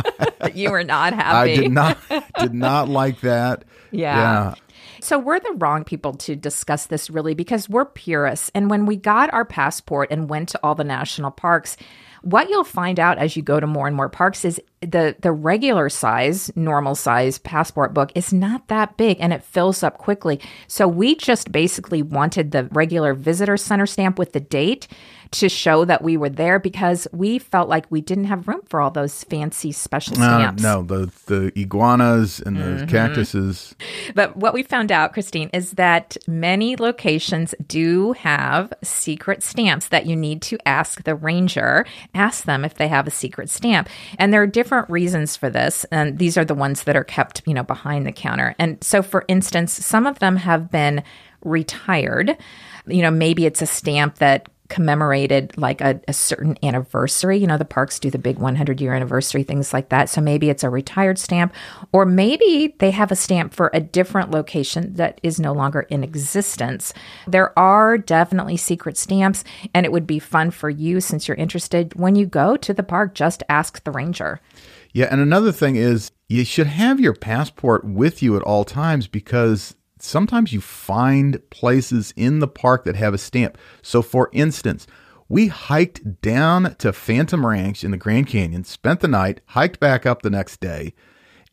You 0.55 0.71
were 0.71 0.83
not 0.83 1.13
happy. 1.13 1.51
I 1.51 1.55
did 1.55 1.71
not 1.71 1.97
did 2.39 2.53
not 2.53 2.89
like 2.89 3.21
that. 3.21 3.63
Yeah. 3.91 4.15
Yeah. 4.17 4.55
So 5.01 5.17
we're 5.17 5.39
the 5.39 5.55
wrong 5.57 5.83
people 5.83 6.13
to 6.13 6.35
discuss 6.35 6.85
this 6.85 7.09
really 7.09 7.33
because 7.33 7.67
we're 7.67 7.85
purists. 7.85 8.51
And 8.53 8.69
when 8.69 8.85
we 8.85 8.95
got 8.95 9.33
our 9.33 9.45
passport 9.45 10.09
and 10.11 10.29
went 10.29 10.49
to 10.49 10.59
all 10.61 10.75
the 10.75 10.83
national 10.83 11.31
parks, 11.31 11.75
what 12.21 12.49
you'll 12.49 12.63
find 12.63 12.99
out 12.99 13.17
as 13.17 13.35
you 13.35 13.41
go 13.41 13.59
to 13.59 13.65
more 13.65 13.87
and 13.87 13.95
more 13.95 14.09
parks 14.09 14.45
is 14.45 14.61
the 14.81 15.15
the 15.19 15.31
regular 15.31 15.89
size, 15.89 16.51
normal 16.55 16.93
size 16.93 17.39
passport 17.39 17.95
book 17.95 18.11
is 18.13 18.31
not 18.31 18.67
that 18.67 18.95
big 18.95 19.17
and 19.19 19.33
it 19.33 19.43
fills 19.43 19.81
up 19.81 19.97
quickly. 19.97 20.39
So 20.67 20.87
we 20.87 21.15
just 21.15 21.51
basically 21.51 22.03
wanted 22.03 22.51
the 22.51 22.65
regular 22.65 23.15
visitor 23.15 23.57
center 23.57 23.87
stamp 23.87 24.19
with 24.19 24.33
the 24.33 24.39
date 24.39 24.87
to 25.31 25.47
show 25.47 25.85
that 25.85 26.03
we 26.03 26.17
were 26.17 26.29
there 26.29 26.59
because 26.59 27.07
we 27.13 27.39
felt 27.39 27.69
like 27.69 27.85
we 27.89 28.01
didn't 28.01 28.25
have 28.25 28.47
room 28.49 28.61
for 28.67 28.81
all 28.81 28.91
those 28.91 29.23
fancy 29.23 29.71
special 29.71 30.13
Uh, 30.21 30.39
stamps. 30.39 30.61
no, 30.63 30.83
the 30.83 31.09
the 31.27 31.51
iguanas 31.59 32.41
and 32.41 32.57
the 32.57 32.61
Mm-hmm. 32.61 32.85
cactuses. 32.87 33.73
But 34.13 34.35
what 34.35 34.53
we 34.53 34.61
found 34.63 34.91
out, 34.91 35.13
Christine, 35.13 35.49
is 35.53 35.71
that 35.71 36.17
many 36.27 36.75
locations 36.75 37.55
do 37.65 38.11
have 38.13 38.73
secret 38.83 39.41
stamps 39.41 39.87
that 39.87 40.05
you 40.05 40.15
need 40.15 40.41
to 40.43 40.57
ask 40.65 41.03
the 41.03 41.15
ranger. 41.15 41.85
Ask 42.13 42.43
them 42.43 42.65
if 42.65 42.73
they 42.75 42.89
have 42.89 43.07
a 43.07 43.11
secret 43.11 43.49
stamp. 43.49 43.87
And 44.19 44.33
there 44.33 44.41
are 44.41 44.47
different 44.47 44.89
reasons 44.89 45.37
for 45.37 45.49
this. 45.49 45.85
And 45.91 46.17
these 46.19 46.37
are 46.37 46.45
the 46.45 46.55
ones 46.55 46.83
that 46.83 46.95
are 46.97 47.03
kept, 47.05 47.41
you 47.45 47.53
know, 47.53 47.63
behind 47.63 48.05
the 48.05 48.11
counter. 48.11 48.53
And 48.59 48.83
so, 48.83 49.01
for 49.01 49.23
instance, 49.29 49.71
some 49.73 50.05
of 50.05 50.19
them 50.19 50.35
have 50.37 50.69
been 50.71 51.03
retired. 51.43 52.37
You 52.87 53.01
know, 53.01 53.11
maybe 53.11 53.45
it's 53.45 53.61
a 53.61 53.65
stamp 53.65 54.15
that 54.17 54.49
commemorated 54.71 55.55
like 55.57 55.81
a, 55.81 55.99
a 56.07 56.13
certain 56.13 56.57
anniversary. 56.63 57.37
You 57.37 57.45
know, 57.45 57.57
the 57.57 57.65
parks 57.65 57.99
do 57.99 58.09
the 58.09 58.17
big 58.17 58.39
100 58.39 58.79
year 58.79 58.93
anniversary, 58.93 59.43
things 59.43 59.73
like 59.73 59.89
that. 59.89 60.07
So 60.07 60.21
maybe 60.21 60.49
it's 60.49 60.63
a 60.63 60.69
retired 60.69 61.19
stamp, 61.19 61.53
or 61.91 62.05
maybe 62.05 62.73
they 62.79 62.91
have 62.91 63.11
a 63.11 63.15
stamp 63.17 63.53
for 63.53 63.69
a 63.73 63.81
different 63.81 64.31
location 64.31 64.93
that 64.93 65.19
is 65.23 65.41
no 65.41 65.51
longer 65.51 65.81
in 65.81 66.05
existence. 66.05 66.93
There 67.27 67.57
are 67.59 67.97
definitely 67.97 68.55
secret 68.55 68.97
stamps, 68.97 69.43
and 69.73 69.85
it 69.85 69.91
would 69.91 70.07
be 70.07 70.19
fun 70.19 70.51
for 70.51 70.69
you 70.69 71.01
since 71.01 71.27
you're 71.27 71.35
interested. 71.35 71.93
When 71.95 72.15
you 72.15 72.25
go 72.25 72.55
to 72.55 72.73
the 72.73 72.81
park, 72.81 73.13
just 73.13 73.43
ask 73.49 73.83
the 73.83 73.91
ranger. 73.91 74.39
Yeah, 74.93 75.07
and 75.11 75.19
another 75.19 75.51
thing 75.51 75.75
is 75.75 76.11
you 76.29 76.45
should 76.45 76.67
have 76.67 76.97
your 76.97 77.13
passport 77.13 77.83
with 77.83 78.23
you 78.23 78.37
at 78.37 78.41
all 78.43 78.63
times 78.63 79.07
because 79.07 79.75
sometimes 80.03 80.53
you 80.53 80.61
find 80.61 81.41
places 81.49 82.13
in 82.15 82.39
the 82.39 82.47
park 82.47 82.85
that 82.85 82.95
have 82.95 83.13
a 83.13 83.17
stamp. 83.17 83.57
So, 83.81 84.01
for 84.01 84.29
instance, 84.33 84.87
we 85.29 85.47
hiked 85.47 86.21
down 86.21 86.75
to 86.79 86.91
Phantom 86.91 87.45
Ranch 87.45 87.83
in 87.83 87.91
the 87.91 87.97
Grand 87.97 88.27
Canyon, 88.27 88.63
spent 88.63 88.99
the 88.99 89.07
night, 89.07 89.41
hiked 89.47 89.79
back 89.79 90.05
up 90.05 90.21
the 90.21 90.29
next 90.29 90.59
day, 90.59 90.93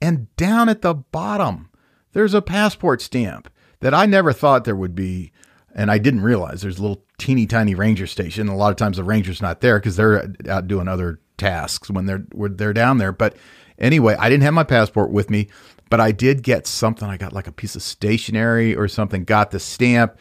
and 0.01 0.34
down 0.36 0.68
at 0.68 0.82
the 0.82 0.94
bottom, 0.94 1.70
there's 2.12 2.34
a 2.34 2.42
passport 2.42 3.01
stamp 3.01 3.51
that 3.80 3.94
I 3.94 4.07
never 4.07 4.32
thought 4.32 4.64
there 4.64 4.76
would 4.76 4.94
be. 4.94 5.32
And 5.74 5.90
I 5.90 5.99
didn't 5.99 6.22
realize 6.22 6.62
there's 6.62 6.78
a 6.78 6.82
little 6.82 7.05
teeny 7.18 7.46
tiny 7.46 7.74
ranger 7.74 8.07
station. 8.07 8.49
A 8.49 8.57
lot 8.57 8.70
of 8.70 8.76
times 8.76 8.96
the 8.96 9.05
ranger's 9.05 9.42
not 9.42 9.61
there 9.61 9.78
because 9.78 9.96
they're 9.96 10.32
out 10.49 10.66
doing 10.66 10.88
other 10.88 11.20
tasks 11.36 11.88
when 11.88 12.07
they're 12.07 12.24
when 12.32 12.57
they're 12.57 12.72
down 12.72 12.99
there. 12.99 13.12
But 13.12 13.36
anyway, 13.78 14.16
I 14.18 14.28
didn't 14.28 14.42
have 14.42 14.55
my 14.55 14.64
passport 14.64 15.11
with 15.11 15.30
me, 15.30 15.49
but 15.91 16.01
I 16.01 16.12
did 16.12 16.43
get 16.43 16.66
something. 16.66 17.09
I 17.09 17.16
got 17.16 17.32
like 17.32 17.47
a 17.47 17.53
piece 17.53 17.76
of 17.76 17.82
stationery 17.82 18.74
or 18.74 18.89
something. 18.89 19.24
Got 19.24 19.51
the 19.51 19.61
stamp, 19.61 20.18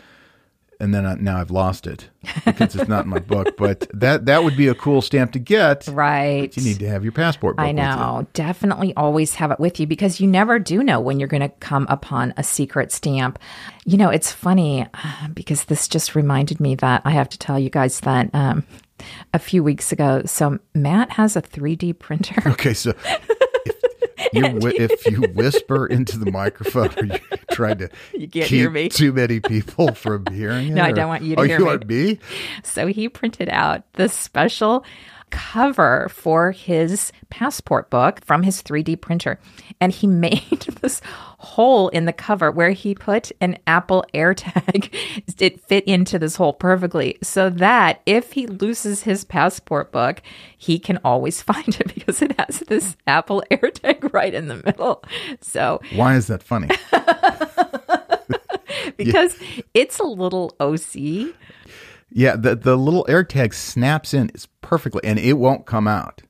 and 0.79 0.93
then 0.93 1.05
I, 1.05 1.15
now 1.15 1.37
I've 1.37 1.51
lost 1.51 1.87
it 1.87 2.09
because 2.45 2.75
it's 2.75 2.87
not 2.87 3.05
in 3.05 3.09
my 3.09 3.19
book. 3.19 3.47
But 3.57 3.87
that 3.93 4.25
that 4.27 4.43
would 4.43 4.55
be 4.55 4.67
a 4.67 4.75
cool 4.75 5.01
stamp 5.01 5.31
to 5.31 5.39
get. 5.39 5.87
Right. 5.87 6.55
You 6.55 6.63
need 6.63 6.79
to 6.79 6.87
have 6.87 7.03
your 7.03 7.11
passport. 7.11 7.57
Book 7.57 7.65
I 7.65 7.71
know. 7.71 8.27
Definitely 8.33 8.93
always 8.95 9.33
have 9.35 9.51
it 9.51 9.59
with 9.59 9.79
you 9.79 9.87
because 9.87 10.19
you 10.19 10.27
never 10.27 10.59
do 10.59 10.83
know 10.83 10.99
when 10.99 11.19
you're 11.19 11.27
going 11.27 11.41
to 11.41 11.49
come 11.49 11.87
upon 11.89 12.33
a 12.37 12.43
secret 12.43 12.91
stamp. 12.91 13.39
You 13.85 13.97
know, 13.97 14.09
it's 14.09 14.31
funny 14.31 14.85
uh, 14.93 15.27
because 15.33 15.65
this 15.65 15.87
just 15.87 16.13
reminded 16.13 16.59
me 16.59 16.75
that 16.75 17.01
I 17.03 17.11
have 17.11 17.29
to 17.29 17.37
tell 17.39 17.57
you 17.57 17.69
guys 17.71 17.99
that 18.01 18.29
um, 18.35 18.63
a 19.33 19.39
few 19.39 19.63
weeks 19.63 19.91
ago. 19.91 20.21
So 20.25 20.59
Matt 20.73 21.11
has 21.13 21.35
a 21.35 21.41
3D 21.41 21.97
printer. 21.97 22.41
Okay, 22.51 22.73
so 22.73 22.93
you, 24.33 24.59
if 24.63 25.05
you 25.05 25.21
whisper 25.33 25.85
into 25.87 26.17
the 26.17 26.31
microphone, 26.31 26.89
are 26.97 27.05
you 27.05 27.19
trying 27.51 27.77
to 27.79 27.89
You 28.13 28.27
can't 28.27 28.31
keep 28.31 28.59
hear 28.59 28.69
me. 28.69 28.89
too 28.89 29.13
many 29.13 29.39
people 29.39 29.93
from 29.93 30.25
hearing 30.27 30.69
it? 30.69 30.73
No, 30.75 30.83
I 30.83 30.91
don't 30.91 31.07
want 31.07 31.23
you 31.23 31.35
to 31.35 31.41
oh, 31.41 31.45
hear 31.45 31.59
you 31.59 31.65
me. 31.65 31.71
want 31.71 31.87
me? 31.87 32.19
So 32.63 32.87
he 32.87 33.09
printed 33.09 33.49
out 33.49 33.83
the 33.93 34.09
special 34.09 34.83
cover 35.29 36.07
for 36.09 36.51
his 36.51 37.11
passport 37.29 37.89
book 37.89 38.23
from 38.23 38.43
his 38.43 38.61
3D 38.63 38.99
printer. 39.01 39.39
And 39.81 39.91
he 39.91 40.07
made 40.27 40.61
this 40.81 41.01
hole 41.39 41.89
in 41.89 42.05
the 42.05 42.13
cover 42.13 42.49
where 42.51 42.71
he 42.71 42.95
put 42.95 43.31
an 43.41 43.57
Apple 43.67 44.05
AirTag. 44.13 44.93
It 45.39 45.61
fit 45.61 45.83
into 45.85 46.17
this 46.17 46.35
hole 46.37 46.53
perfectly 46.53 47.17
so 47.21 47.49
that 47.51 48.01
if 48.07 48.31
he 48.33 48.47
loses 48.47 49.03
his 49.03 49.23
passport 49.23 49.91
book, 49.91 50.21
he 50.57 50.79
can 50.79 50.99
always 51.03 51.41
find 51.43 51.67
it 51.79 51.93
because 51.93 52.21
it 52.23 52.39
has 52.39 52.61
this 52.61 52.97
Apple 53.05 53.43
AirTag 53.51 54.13
right 54.13 54.33
in 54.33 54.47
the 54.47 54.61
middle. 54.65 55.03
So, 55.41 55.79
Why 55.95 56.15
is 56.15 56.27
that 56.27 56.41
funny? 56.41 56.69
because 58.97 59.37
it's 59.73 59.99
a 59.99 60.03
little 60.05 60.55
OC. 60.59 61.35
Yeah, 62.09 62.35
the 62.35 62.55
the 62.55 62.77
little 62.77 63.05
AirTag 63.09 63.53
snaps 63.53 64.13
in 64.13 64.29
is 64.33 64.47
perfectly, 64.61 65.01
and 65.03 65.19
it 65.19 65.33
won't 65.33 65.65
come 65.65 65.87
out. 65.87 66.21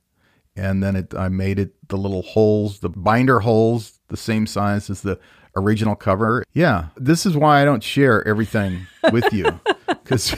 And 0.56 0.82
then 0.82 0.96
it, 0.96 1.14
I 1.14 1.30
made 1.30 1.60
it 1.60 1.74
the 1.88 1.98
little 1.98 2.24
holes, 2.24 2.80
the 2.80 2.90
binder 2.90 3.42
holes, 3.42 4.00
the 4.08 4.18
same 4.18 4.48
size 4.48 4.90
as 4.90 5.02
the 5.02 5.20
original 5.56 5.96
cover. 5.96 6.44
Yeah, 6.54 6.88
this 6.96 7.26
is 7.26 7.38
why 7.38 7.62
I 7.62 7.66
don't 7.66 7.84
share 7.84 8.28
everything 8.28 8.88
with 9.12 9.32
you 9.32 9.60
because 9.88 10.36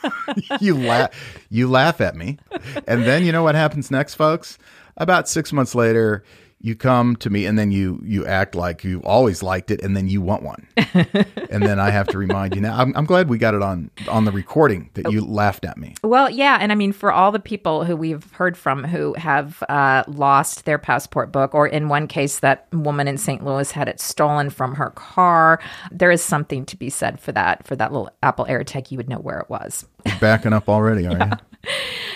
you 0.60 0.76
laugh, 0.76 1.10
you 1.50 1.68
laugh 1.68 2.00
at 2.00 2.16
me, 2.16 2.38
and 2.86 3.04
then 3.04 3.24
you 3.24 3.32
know 3.32 3.42
what 3.42 3.54
happens 3.54 3.90
next, 3.90 4.14
folks. 4.14 4.58
About 4.96 5.28
six 5.28 5.52
months 5.52 5.74
later, 5.74 6.24
you 6.60 6.76
come 6.76 7.16
to 7.16 7.30
me, 7.30 7.46
and 7.46 7.58
then 7.58 7.70
you 7.70 8.00
you 8.04 8.26
act 8.26 8.54
like 8.54 8.84
you 8.84 9.00
always 9.04 9.42
liked 9.42 9.70
it, 9.70 9.80
and 9.82 9.96
then 9.96 10.08
you 10.08 10.20
want 10.20 10.42
one, 10.42 10.66
and 10.76 11.62
then 11.62 11.80
I 11.80 11.90
have 11.90 12.06
to 12.08 12.18
remind 12.18 12.54
you. 12.54 12.60
Now, 12.60 12.76
I'm, 12.78 12.94
I'm 12.96 13.06
glad 13.06 13.28
we 13.28 13.38
got 13.38 13.54
it 13.54 13.62
on 13.62 13.90
on 14.08 14.26
the 14.26 14.32
recording 14.32 14.90
that 14.94 15.10
you 15.10 15.24
laughed 15.24 15.64
at 15.64 15.78
me. 15.78 15.94
Well, 16.04 16.28
yeah, 16.28 16.58
and 16.60 16.70
I 16.70 16.74
mean, 16.74 16.92
for 16.92 17.12
all 17.12 17.32
the 17.32 17.40
people 17.40 17.84
who 17.84 17.96
we've 17.96 18.30
heard 18.32 18.58
from 18.58 18.84
who 18.84 19.14
have 19.14 19.62
uh, 19.68 20.04
lost 20.06 20.66
their 20.66 20.78
passport 20.78 21.32
book, 21.32 21.54
or 21.54 21.66
in 21.66 21.88
one 21.88 22.06
case, 22.06 22.40
that 22.40 22.66
woman 22.72 23.08
in 23.08 23.16
St. 23.16 23.44
Louis 23.44 23.70
had 23.70 23.88
it 23.88 23.98
stolen 23.98 24.50
from 24.50 24.74
her 24.74 24.90
car, 24.90 25.60
there 25.90 26.10
is 26.10 26.22
something 26.22 26.66
to 26.66 26.76
be 26.76 26.90
said 26.90 27.18
for 27.18 27.32
that. 27.32 27.66
For 27.66 27.74
that 27.76 27.90
little 27.92 28.10
Apple 28.22 28.44
AirTag, 28.44 28.90
you 28.90 28.98
would 28.98 29.08
know 29.08 29.18
where 29.18 29.38
it 29.38 29.48
was. 29.48 29.86
Backing 30.20 30.52
up 30.52 30.68
already, 30.68 31.06
are 31.08 31.12
you? 31.12 31.49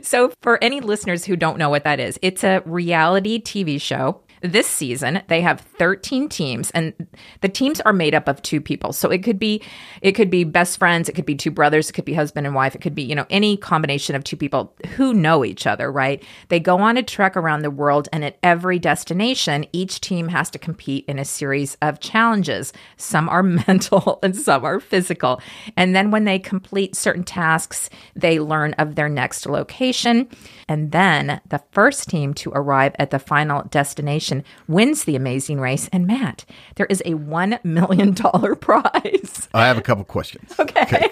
So, 0.02 0.32
for 0.42 0.62
any 0.62 0.80
listeners 0.80 1.24
who 1.24 1.36
don't 1.36 1.58
know 1.58 1.70
what 1.70 1.84
that 1.84 2.00
is, 2.00 2.18
it's 2.22 2.44
a 2.44 2.62
reality 2.64 3.40
TV 3.40 3.80
show. 3.80 4.20
This 4.42 4.66
season, 4.66 5.22
they 5.28 5.40
have 5.40 5.60
13 5.60 6.28
teams, 6.28 6.70
and 6.72 6.92
the 7.40 7.48
teams 7.48 7.80
are 7.80 7.92
made 7.92 8.14
up 8.14 8.28
of 8.28 8.42
two 8.42 8.60
people. 8.60 8.92
So 8.92 9.10
it 9.10 9.22
could 9.22 9.38
be, 9.38 9.62
it 10.02 10.12
could 10.12 10.30
be 10.30 10.44
best 10.44 10.78
friends, 10.78 11.08
it 11.08 11.14
could 11.14 11.26
be 11.26 11.34
two 11.34 11.50
brothers, 11.50 11.88
it 11.88 11.94
could 11.94 12.04
be 12.04 12.12
husband 12.12 12.46
and 12.46 12.54
wife, 12.54 12.74
it 12.74 12.80
could 12.80 12.94
be 12.94 13.02
you 13.02 13.14
know 13.14 13.26
any 13.30 13.56
combination 13.56 14.14
of 14.14 14.24
two 14.24 14.36
people 14.36 14.74
who 14.96 15.14
know 15.14 15.44
each 15.44 15.66
other. 15.66 15.90
Right? 15.90 16.22
They 16.48 16.60
go 16.60 16.78
on 16.78 16.96
a 16.96 17.02
trek 17.02 17.36
around 17.36 17.62
the 17.62 17.70
world, 17.70 18.08
and 18.12 18.24
at 18.24 18.38
every 18.42 18.78
destination, 18.78 19.66
each 19.72 20.00
team 20.00 20.28
has 20.28 20.50
to 20.50 20.58
compete 20.58 21.04
in 21.08 21.18
a 21.18 21.24
series 21.24 21.76
of 21.80 22.00
challenges. 22.00 22.72
Some 22.96 23.28
are 23.28 23.42
mental, 23.68 24.18
and 24.22 24.36
some 24.36 24.64
are 24.64 24.80
physical. 24.80 25.40
And 25.76 25.96
then 25.96 26.10
when 26.10 26.24
they 26.24 26.38
complete 26.38 26.94
certain 26.94 27.24
tasks, 27.24 27.88
they 28.14 28.38
learn 28.38 28.74
of 28.74 28.96
their 28.96 29.08
next 29.08 29.46
location. 29.46 30.28
And 30.68 30.92
then 30.92 31.40
the 31.48 31.62
first 31.72 32.08
team 32.08 32.34
to 32.34 32.50
arrive 32.50 32.94
at 32.98 33.10
the 33.10 33.18
final 33.18 33.62
destination 33.64 34.25
wins 34.68 35.04
the 35.04 35.16
amazing 35.16 35.60
race. 35.60 35.88
And 35.92 36.06
Matt, 36.06 36.44
there 36.76 36.86
is 36.86 37.02
a 37.04 37.12
$1 37.14 37.64
million 37.64 38.14
prize. 38.60 39.48
I 39.54 39.66
have 39.66 39.78
a 39.78 39.82
couple 39.82 40.04
questions. 40.04 40.54
Okay. 40.58 41.08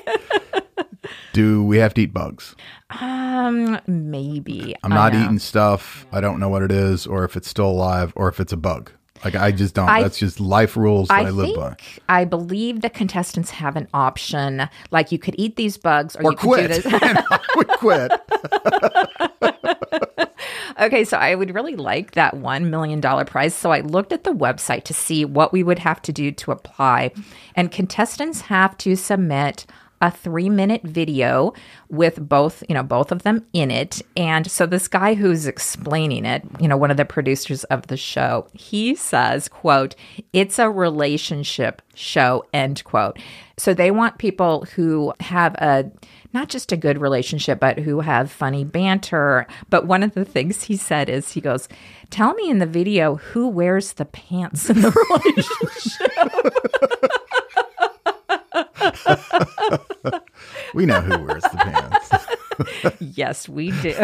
Do 1.32 1.64
we 1.64 1.78
have 1.78 1.92
to 1.94 2.02
eat 2.02 2.14
bugs? 2.14 2.54
Um, 3.00 3.78
maybe. 3.86 4.74
I'm 4.82 4.90
not 4.90 5.14
eating 5.14 5.38
stuff. 5.38 6.06
I 6.12 6.20
don't 6.20 6.38
know 6.40 6.48
what 6.48 6.62
it 6.62 6.72
is, 6.72 7.06
or 7.06 7.24
if 7.24 7.36
it's 7.36 7.48
still 7.48 7.68
alive, 7.68 8.12
or 8.16 8.28
if 8.28 8.40
it's 8.40 8.52
a 8.52 8.56
bug. 8.56 8.90
Like 9.24 9.34
I 9.36 9.52
just 9.52 9.74
don't. 9.74 9.88
I- 9.88 10.02
That's 10.02 10.18
just 10.18 10.38
life 10.38 10.76
rules 10.76 11.08
that 11.08 11.14
I, 11.20 11.26
I 11.26 11.30
live 11.30 11.46
think 11.46 11.58
by. 11.58 11.76
I 12.08 12.24
believe 12.24 12.82
the 12.82 12.90
contestants 12.90 13.50
have 13.50 13.74
an 13.76 13.88
option, 13.94 14.68
like 14.90 15.12
you 15.12 15.18
could 15.18 15.34
eat 15.38 15.56
these 15.56 15.76
bugs, 15.78 16.14
or, 16.16 16.22
Or 16.24 16.30
you 16.32 16.36
could 16.36 16.48
quit. 16.48 16.70
do 16.82 16.90
this. 16.90 17.02
And 17.02 17.68
quit. 17.78 18.12
Okay, 20.80 21.04
so 21.04 21.16
I 21.16 21.34
would 21.34 21.54
really 21.54 21.76
like 21.76 22.12
that 22.12 22.34
$1 22.34 22.68
million 22.68 23.00
prize. 23.00 23.54
So 23.54 23.70
I 23.70 23.80
looked 23.80 24.12
at 24.12 24.24
the 24.24 24.32
website 24.32 24.84
to 24.84 24.94
see 24.94 25.24
what 25.24 25.52
we 25.52 25.62
would 25.62 25.78
have 25.78 26.02
to 26.02 26.12
do 26.12 26.32
to 26.32 26.50
apply. 26.50 27.12
And 27.54 27.70
contestants 27.70 28.42
have 28.42 28.76
to 28.78 28.96
submit 28.96 29.66
a 30.00 30.10
three 30.10 30.50
minute 30.50 30.82
video 30.82 31.54
with 31.88 32.28
both, 32.28 32.62
you 32.68 32.74
know, 32.74 32.82
both 32.82 33.10
of 33.10 33.22
them 33.22 33.46
in 33.52 33.70
it. 33.70 34.02
And 34.16 34.50
so 34.50 34.66
this 34.66 34.86
guy 34.86 35.14
who's 35.14 35.46
explaining 35.46 36.26
it, 36.26 36.42
you 36.60 36.68
know, 36.68 36.76
one 36.76 36.90
of 36.90 36.96
the 36.96 37.04
producers 37.04 37.64
of 37.64 37.86
the 37.86 37.96
show, 37.96 38.46
he 38.52 38.94
says, 38.94 39.48
quote, 39.48 39.94
it's 40.32 40.58
a 40.58 40.68
relationship 40.70 41.80
show, 41.94 42.44
end 42.52 42.84
quote. 42.84 43.18
So 43.56 43.72
they 43.72 43.90
want 43.90 44.18
people 44.18 44.66
who 44.74 45.14
have 45.20 45.54
a 45.54 45.90
not 46.34 46.48
just 46.48 46.72
a 46.72 46.76
good 46.76 47.00
relationship, 47.00 47.60
but 47.60 47.78
who 47.78 48.00
have 48.00 48.30
funny 48.30 48.64
banter. 48.64 49.46
But 49.70 49.86
one 49.86 50.02
of 50.02 50.14
the 50.14 50.24
things 50.24 50.64
he 50.64 50.76
said 50.76 51.08
is, 51.08 51.32
he 51.32 51.40
goes, 51.40 51.68
Tell 52.10 52.34
me 52.34 52.50
in 52.50 52.58
the 52.58 52.66
video 52.66 53.14
who 53.14 53.48
wears 53.48 53.94
the 53.94 54.04
pants 54.04 54.68
in 54.68 54.82
the 54.82 54.90
relationship. 58.90 60.20
We 60.74 60.86
know 60.86 61.00
who 61.00 61.24
wears 61.24 61.44
the 61.44 61.56
pants. 61.56 62.96
yes, 63.16 63.48
we 63.48 63.70
do. 63.80 63.94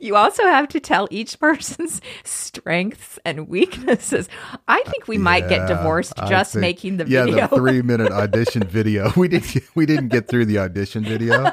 You 0.00 0.16
also 0.16 0.42
have 0.44 0.68
to 0.68 0.80
tell 0.80 1.08
each 1.10 1.38
person's 1.38 2.00
strengths 2.24 3.18
and 3.24 3.48
weaknesses. 3.48 4.28
I 4.68 4.82
think 4.86 5.08
we 5.08 5.18
might 5.18 5.48
get 5.48 5.66
divorced 5.68 6.14
just 6.28 6.52
think- 6.52 6.60
making 6.60 6.96
the 6.98 7.06
yeah, 7.06 7.24
video. 7.24 7.48
the 7.48 7.56
three 7.56 7.82
minute 7.82 8.12
audition 8.22 8.64
video. 8.64 9.12
We 9.24 9.28
didn't. 9.28 9.62
We 9.74 9.86
didn't 9.86 10.08
get 10.08 10.28
through 10.28 10.46
the 10.46 10.58
audition 10.58 11.04
video. 11.04 11.42
no, 11.42 11.52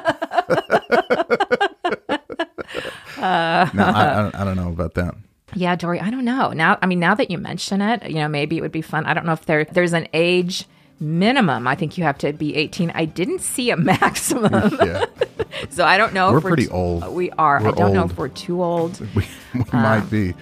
I, 3.18 3.68
I, 3.72 4.22
don't, 4.22 4.34
I 4.34 4.44
don't 4.44 4.56
know 4.56 4.68
about 4.68 4.94
that. 4.94 5.14
Yeah, 5.54 5.76
Dory, 5.76 6.00
I 6.00 6.10
don't 6.10 6.24
know. 6.24 6.50
Now, 6.50 6.78
I 6.82 6.86
mean, 6.86 6.98
now 6.98 7.14
that 7.14 7.30
you 7.30 7.38
mention 7.38 7.80
it, 7.82 8.08
you 8.08 8.16
know, 8.16 8.28
maybe 8.28 8.56
it 8.56 8.62
would 8.62 8.72
be 8.72 8.82
fun. 8.82 9.04
I 9.06 9.14
don't 9.14 9.26
know 9.26 9.32
if 9.32 9.44
there 9.46 9.64
there's 9.64 9.92
an 9.92 10.08
age 10.12 10.66
minimum. 11.02 11.66
I 11.68 11.74
think 11.74 11.98
you 11.98 12.04
have 12.04 12.16
to 12.18 12.32
be 12.32 12.54
18. 12.56 12.92
I 12.94 13.04
didn't 13.04 13.40
see 13.40 13.70
a 13.70 13.76
maximum. 13.92 14.52
Yeah, 14.82 15.04
so 15.70 15.84
I 15.84 15.98
don't 15.98 16.14
know 16.14 16.32
We're 16.32 16.38
if 16.38 16.44
we're 16.44 16.50
pretty 16.50 16.66
t- 16.66 16.70
old. 16.72 17.06
We 17.08 17.30
are. 17.32 17.58
I 17.58 17.62
We're 17.64 17.72
don't 17.72 17.92
know 17.92 18.04
if 18.04 18.16
we're 18.16 18.28
too 18.28 18.62
old. 18.62 18.98
we, 19.14 19.26
we 19.54 19.64
might 19.72 19.98
um, 19.98 20.08
be. 20.08 20.34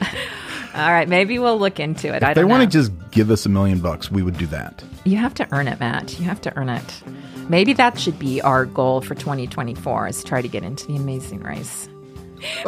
All 0.75 0.91
right, 0.93 1.09
maybe 1.09 1.39
we'll 1.39 1.59
look 1.59 1.81
into 1.81 2.15
it. 2.15 2.23
I 2.23 2.31
If 2.31 2.35
they 2.37 2.45
want 2.45 2.63
to 2.63 2.69
just 2.69 2.93
give 3.11 3.31
us 3.31 3.45
a 3.45 3.49
million 3.49 3.81
bucks, 3.81 4.11
we 4.11 4.23
would 4.23 4.39
do 4.39 4.47
that. 4.47 4.85
You 5.05 5.17
have 5.17 5.35
to 5.35 5.49
earn 5.53 5.67
it, 5.67 5.81
Matt. 5.81 6.19
You 6.21 6.27
have 6.27 6.41
to 6.43 6.57
earn 6.57 6.69
it. 6.69 7.03
Maybe 7.49 7.73
that 7.73 7.99
should 7.99 8.19
be 8.19 8.41
our 8.41 8.65
goal 8.67 9.01
for 9.01 9.15
2024 9.17 10.09
is 10.09 10.23
try 10.23 10.41
to 10.41 10.49
get 10.49 10.63
into 10.63 10.87
the 10.87 10.95
amazing 10.97 11.41
race. 11.41 11.89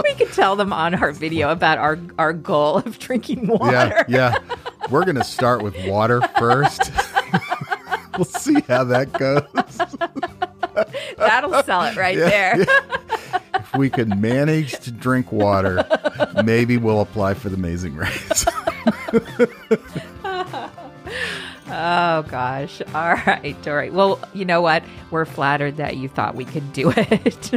We 0.02 0.14
could 0.14 0.32
tell 0.32 0.56
them 0.56 0.72
on 0.72 0.94
our 0.96 1.12
video 1.12 1.50
about 1.50 1.78
our, 1.78 1.98
our 2.18 2.32
goal 2.32 2.78
of 2.78 2.98
drinking 2.98 3.46
water. 3.46 3.72
Yeah, 3.72 4.04
yeah. 4.08 4.38
We're 4.90 5.04
gonna 5.04 5.24
start 5.24 5.62
with 5.62 5.76
water 5.86 6.20
first. 6.38 6.90
we'll 8.16 8.24
see 8.24 8.60
how 8.62 8.84
that 8.84 9.12
goes. 9.12 9.42
That'll 11.16 11.62
sell 11.62 11.82
it 11.84 11.96
right 11.96 12.16
there. 12.16 12.66
If 13.54 13.78
we 13.78 13.88
can 13.88 14.20
manage 14.20 14.80
to 14.80 14.90
drink 14.90 15.32
water, 15.32 15.86
maybe 16.44 16.76
we'll 16.76 17.00
apply 17.00 17.34
for 17.34 17.48
the 17.48 17.54
Amazing 17.54 17.96
Race. 17.96 18.44
Oh 21.74 22.22
gosh. 22.28 22.82
All 22.94 23.14
right, 23.14 23.56
Dory. 23.62 23.88
Well, 23.88 24.20
you 24.34 24.44
know 24.44 24.60
what? 24.60 24.84
We're 25.10 25.24
flattered 25.24 25.78
that 25.78 25.96
you 25.96 26.06
thought 26.08 26.34
we 26.34 26.44
could 26.44 26.70
do 26.74 26.92
it. 26.94 27.54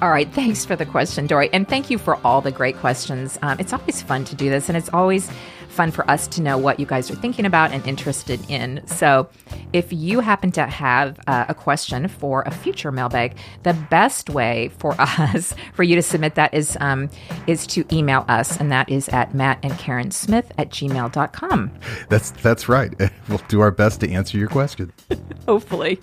all 0.00 0.10
right. 0.10 0.32
Thanks 0.32 0.64
for 0.64 0.76
the 0.76 0.86
question, 0.86 1.26
Dory. 1.26 1.50
And 1.52 1.68
thank 1.68 1.90
you 1.90 1.98
for 1.98 2.16
all 2.24 2.40
the 2.40 2.52
great 2.52 2.76
questions. 2.76 3.40
Um, 3.42 3.58
it's 3.58 3.72
always 3.72 4.02
fun 4.02 4.24
to 4.26 4.36
do 4.36 4.48
this, 4.50 4.68
and 4.68 4.78
it's 4.78 4.88
always 4.90 5.28
fun 5.74 5.90
for 5.90 6.08
us 6.10 6.26
to 6.28 6.42
know 6.42 6.56
what 6.56 6.80
you 6.80 6.86
guys 6.86 7.10
are 7.10 7.14
thinking 7.16 7.44
about 7.44 7.72
and 7.72 7.86
interested 7.86 8.40
in. 8.48 8.82
So, 8.86 9.28
if 9.72 9.92
you 9.92 10.20
happen 10.20 10.52
to 10.52 10.66
have 10.66 11.20
uh, 11.26 11.46
a 11.48 11.54
question 11.54 12.08
for 12.08 12.42
a 12.42 12.50
future 12.50 12.92
mailbag, 12.92 13.36
the 13.62 13.74
best 13.74 14.30
way 14.30 14.70
for 14.78 14.94
us 15.00 15.54
for 15.74 15.82
you 15.82 15.96
to 15.96 16.02
submit 16.02 16.36
that 16.36 16.54
is 16.54 16.76
um, 16.80 17.10
is 17.46 17.66
to 17.68 17.84
email 17.92 18.24
us, 18.28 18.58
and 18.58 18.70
that 18.72 18.88
is 18.88 19.08
at 19.10 19.34
Matt 19.34 19.58
and 19.62 19.76
Karen 19.78 20.10
Smith 20.10 20.50
at 20.56 20.70
gmail.com. 20.70 21.70
That's 22.08 22.30
that's 22.30 22.68
right. 22.68 22.92
We'll 23.28 23.40
do 23.48 23.60
our 23.60 23.70
best 23.70 24.00
to 24.00 24.10
answer 24.10 24.36
your 24.36 24.48
question. 24.48 24.92
Hopefully. 25.48 25.98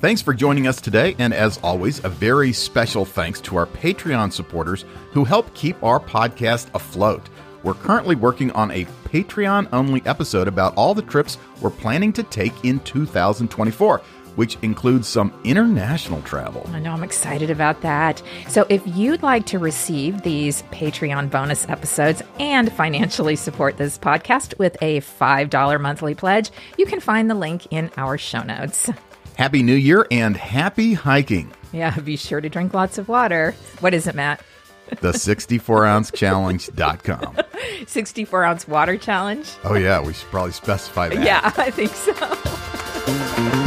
Thanks 0.00 0.22
for 0.22 0.32
joining 0.32 0.66
us 0.66 0.80
today, 0.80 1.14
and 1.18 1.34
as 1.34 1.58
always, 1.58 2.02
a 2.04 2.08
very 2.08 2.54
special 2.54 3.04
thanks 3.04 3.38
to 3.42 3.56
our 3.56 3.66
Patreon 3.66 4.32
supporters 4.32 4.86
who 5.10 5.24
help 5.24 5.52
keep 5.54 5.82
our 5.84 6.00
podcast 6.00 6.74
afloat. 6.74 7.28
We're 7.62 7.74
currently 7.74 8.16
working 8.16 8.50
on 8.52 8.70
a 8.70 8.86
Patreon 9.04 9.68
only 9.72 10.02
episode 10.06 10.48
about 10.48 10.74
all 10.76 10.94
the 10.94 11.02
trips 11.02 11.36
we're 11.60 11.70
planning 11.70 12.12
to 12.14 12.22
take 12.22 12.64
in 12.64 12.80
2024, 12.80 13.98
which 14.36 14.56
includes 14.62 15.06
some 15.08 15.38
international 15.44 16.22
travel. 16.22 16.68
I 16.72 16.78
know 16.78 16.92
I'm 16.92 17.02
excited 17.02 17.50
about 17.50 17.82
that. 17.82 18.22
So, 18.48 18.64
if 18.70 18.82
you'd 18.86 19.22
like 19.22 19.44
to 19.46 19.58
receive 19.58 20.22
these 20.22 20.62
Patreon 20.70 21.30
bonus 21.30 21.68
episodes 21.68 22.22
and 22.38 22.72
financially 22.72 23.36
support 23.36 23.76
this 23.76 23.98
podcast 23.98 24.58
with 24.58 24.76
a 24.80 25.00
$5 25.00 25.80
monthly 25.80 26.14
pledge, 26.14 26.50
you 26.78 26.86
can 26.86 27.00
find 27.00 27.28
the 27.28 27.34
link 27.34 27.66
in 27.70 27.90
our 27.98 28.16
show 28.16 28.42
notes. 28.42 28.88
Happy 29.36 29.62
New 29.62 29.74
Year 29.74 30.06
and 30.10 30.36
happy 30.36 30.94
hiking! 30.94 31.52
Yeah, 31.72 31.98
be 32.00 32.16
sure 32.16 32.40
to 32.40 32.48
drink 32.48 32.74
lots 32.74 32.98
of 32.98 33.08
water. 33.08 33.54
What 33.80 33.94
is 33.94 34.06
it, 34.06 34.14
Matt? 34.14 34.42
The 35.00 35.12
64 35.12 35.86
ounce 35.86 36.10
challenge.com. 36.10 37.38
64 37.86 38.44
ounce 38.44 38.68
water 38.68 38.96
challenge? 38.96 39.52
Oh, 39.64 39.74
yeah, 39.74 40.00
we 40.00 40.12
should 40.12 40.28
probably 40.28 40.52
specify 40.52 41.08
that. 41.08 41.24
Yeah, 41.24 41.40
I 41.56 41.70
think 41.70 41.90
so. 41.92 43.59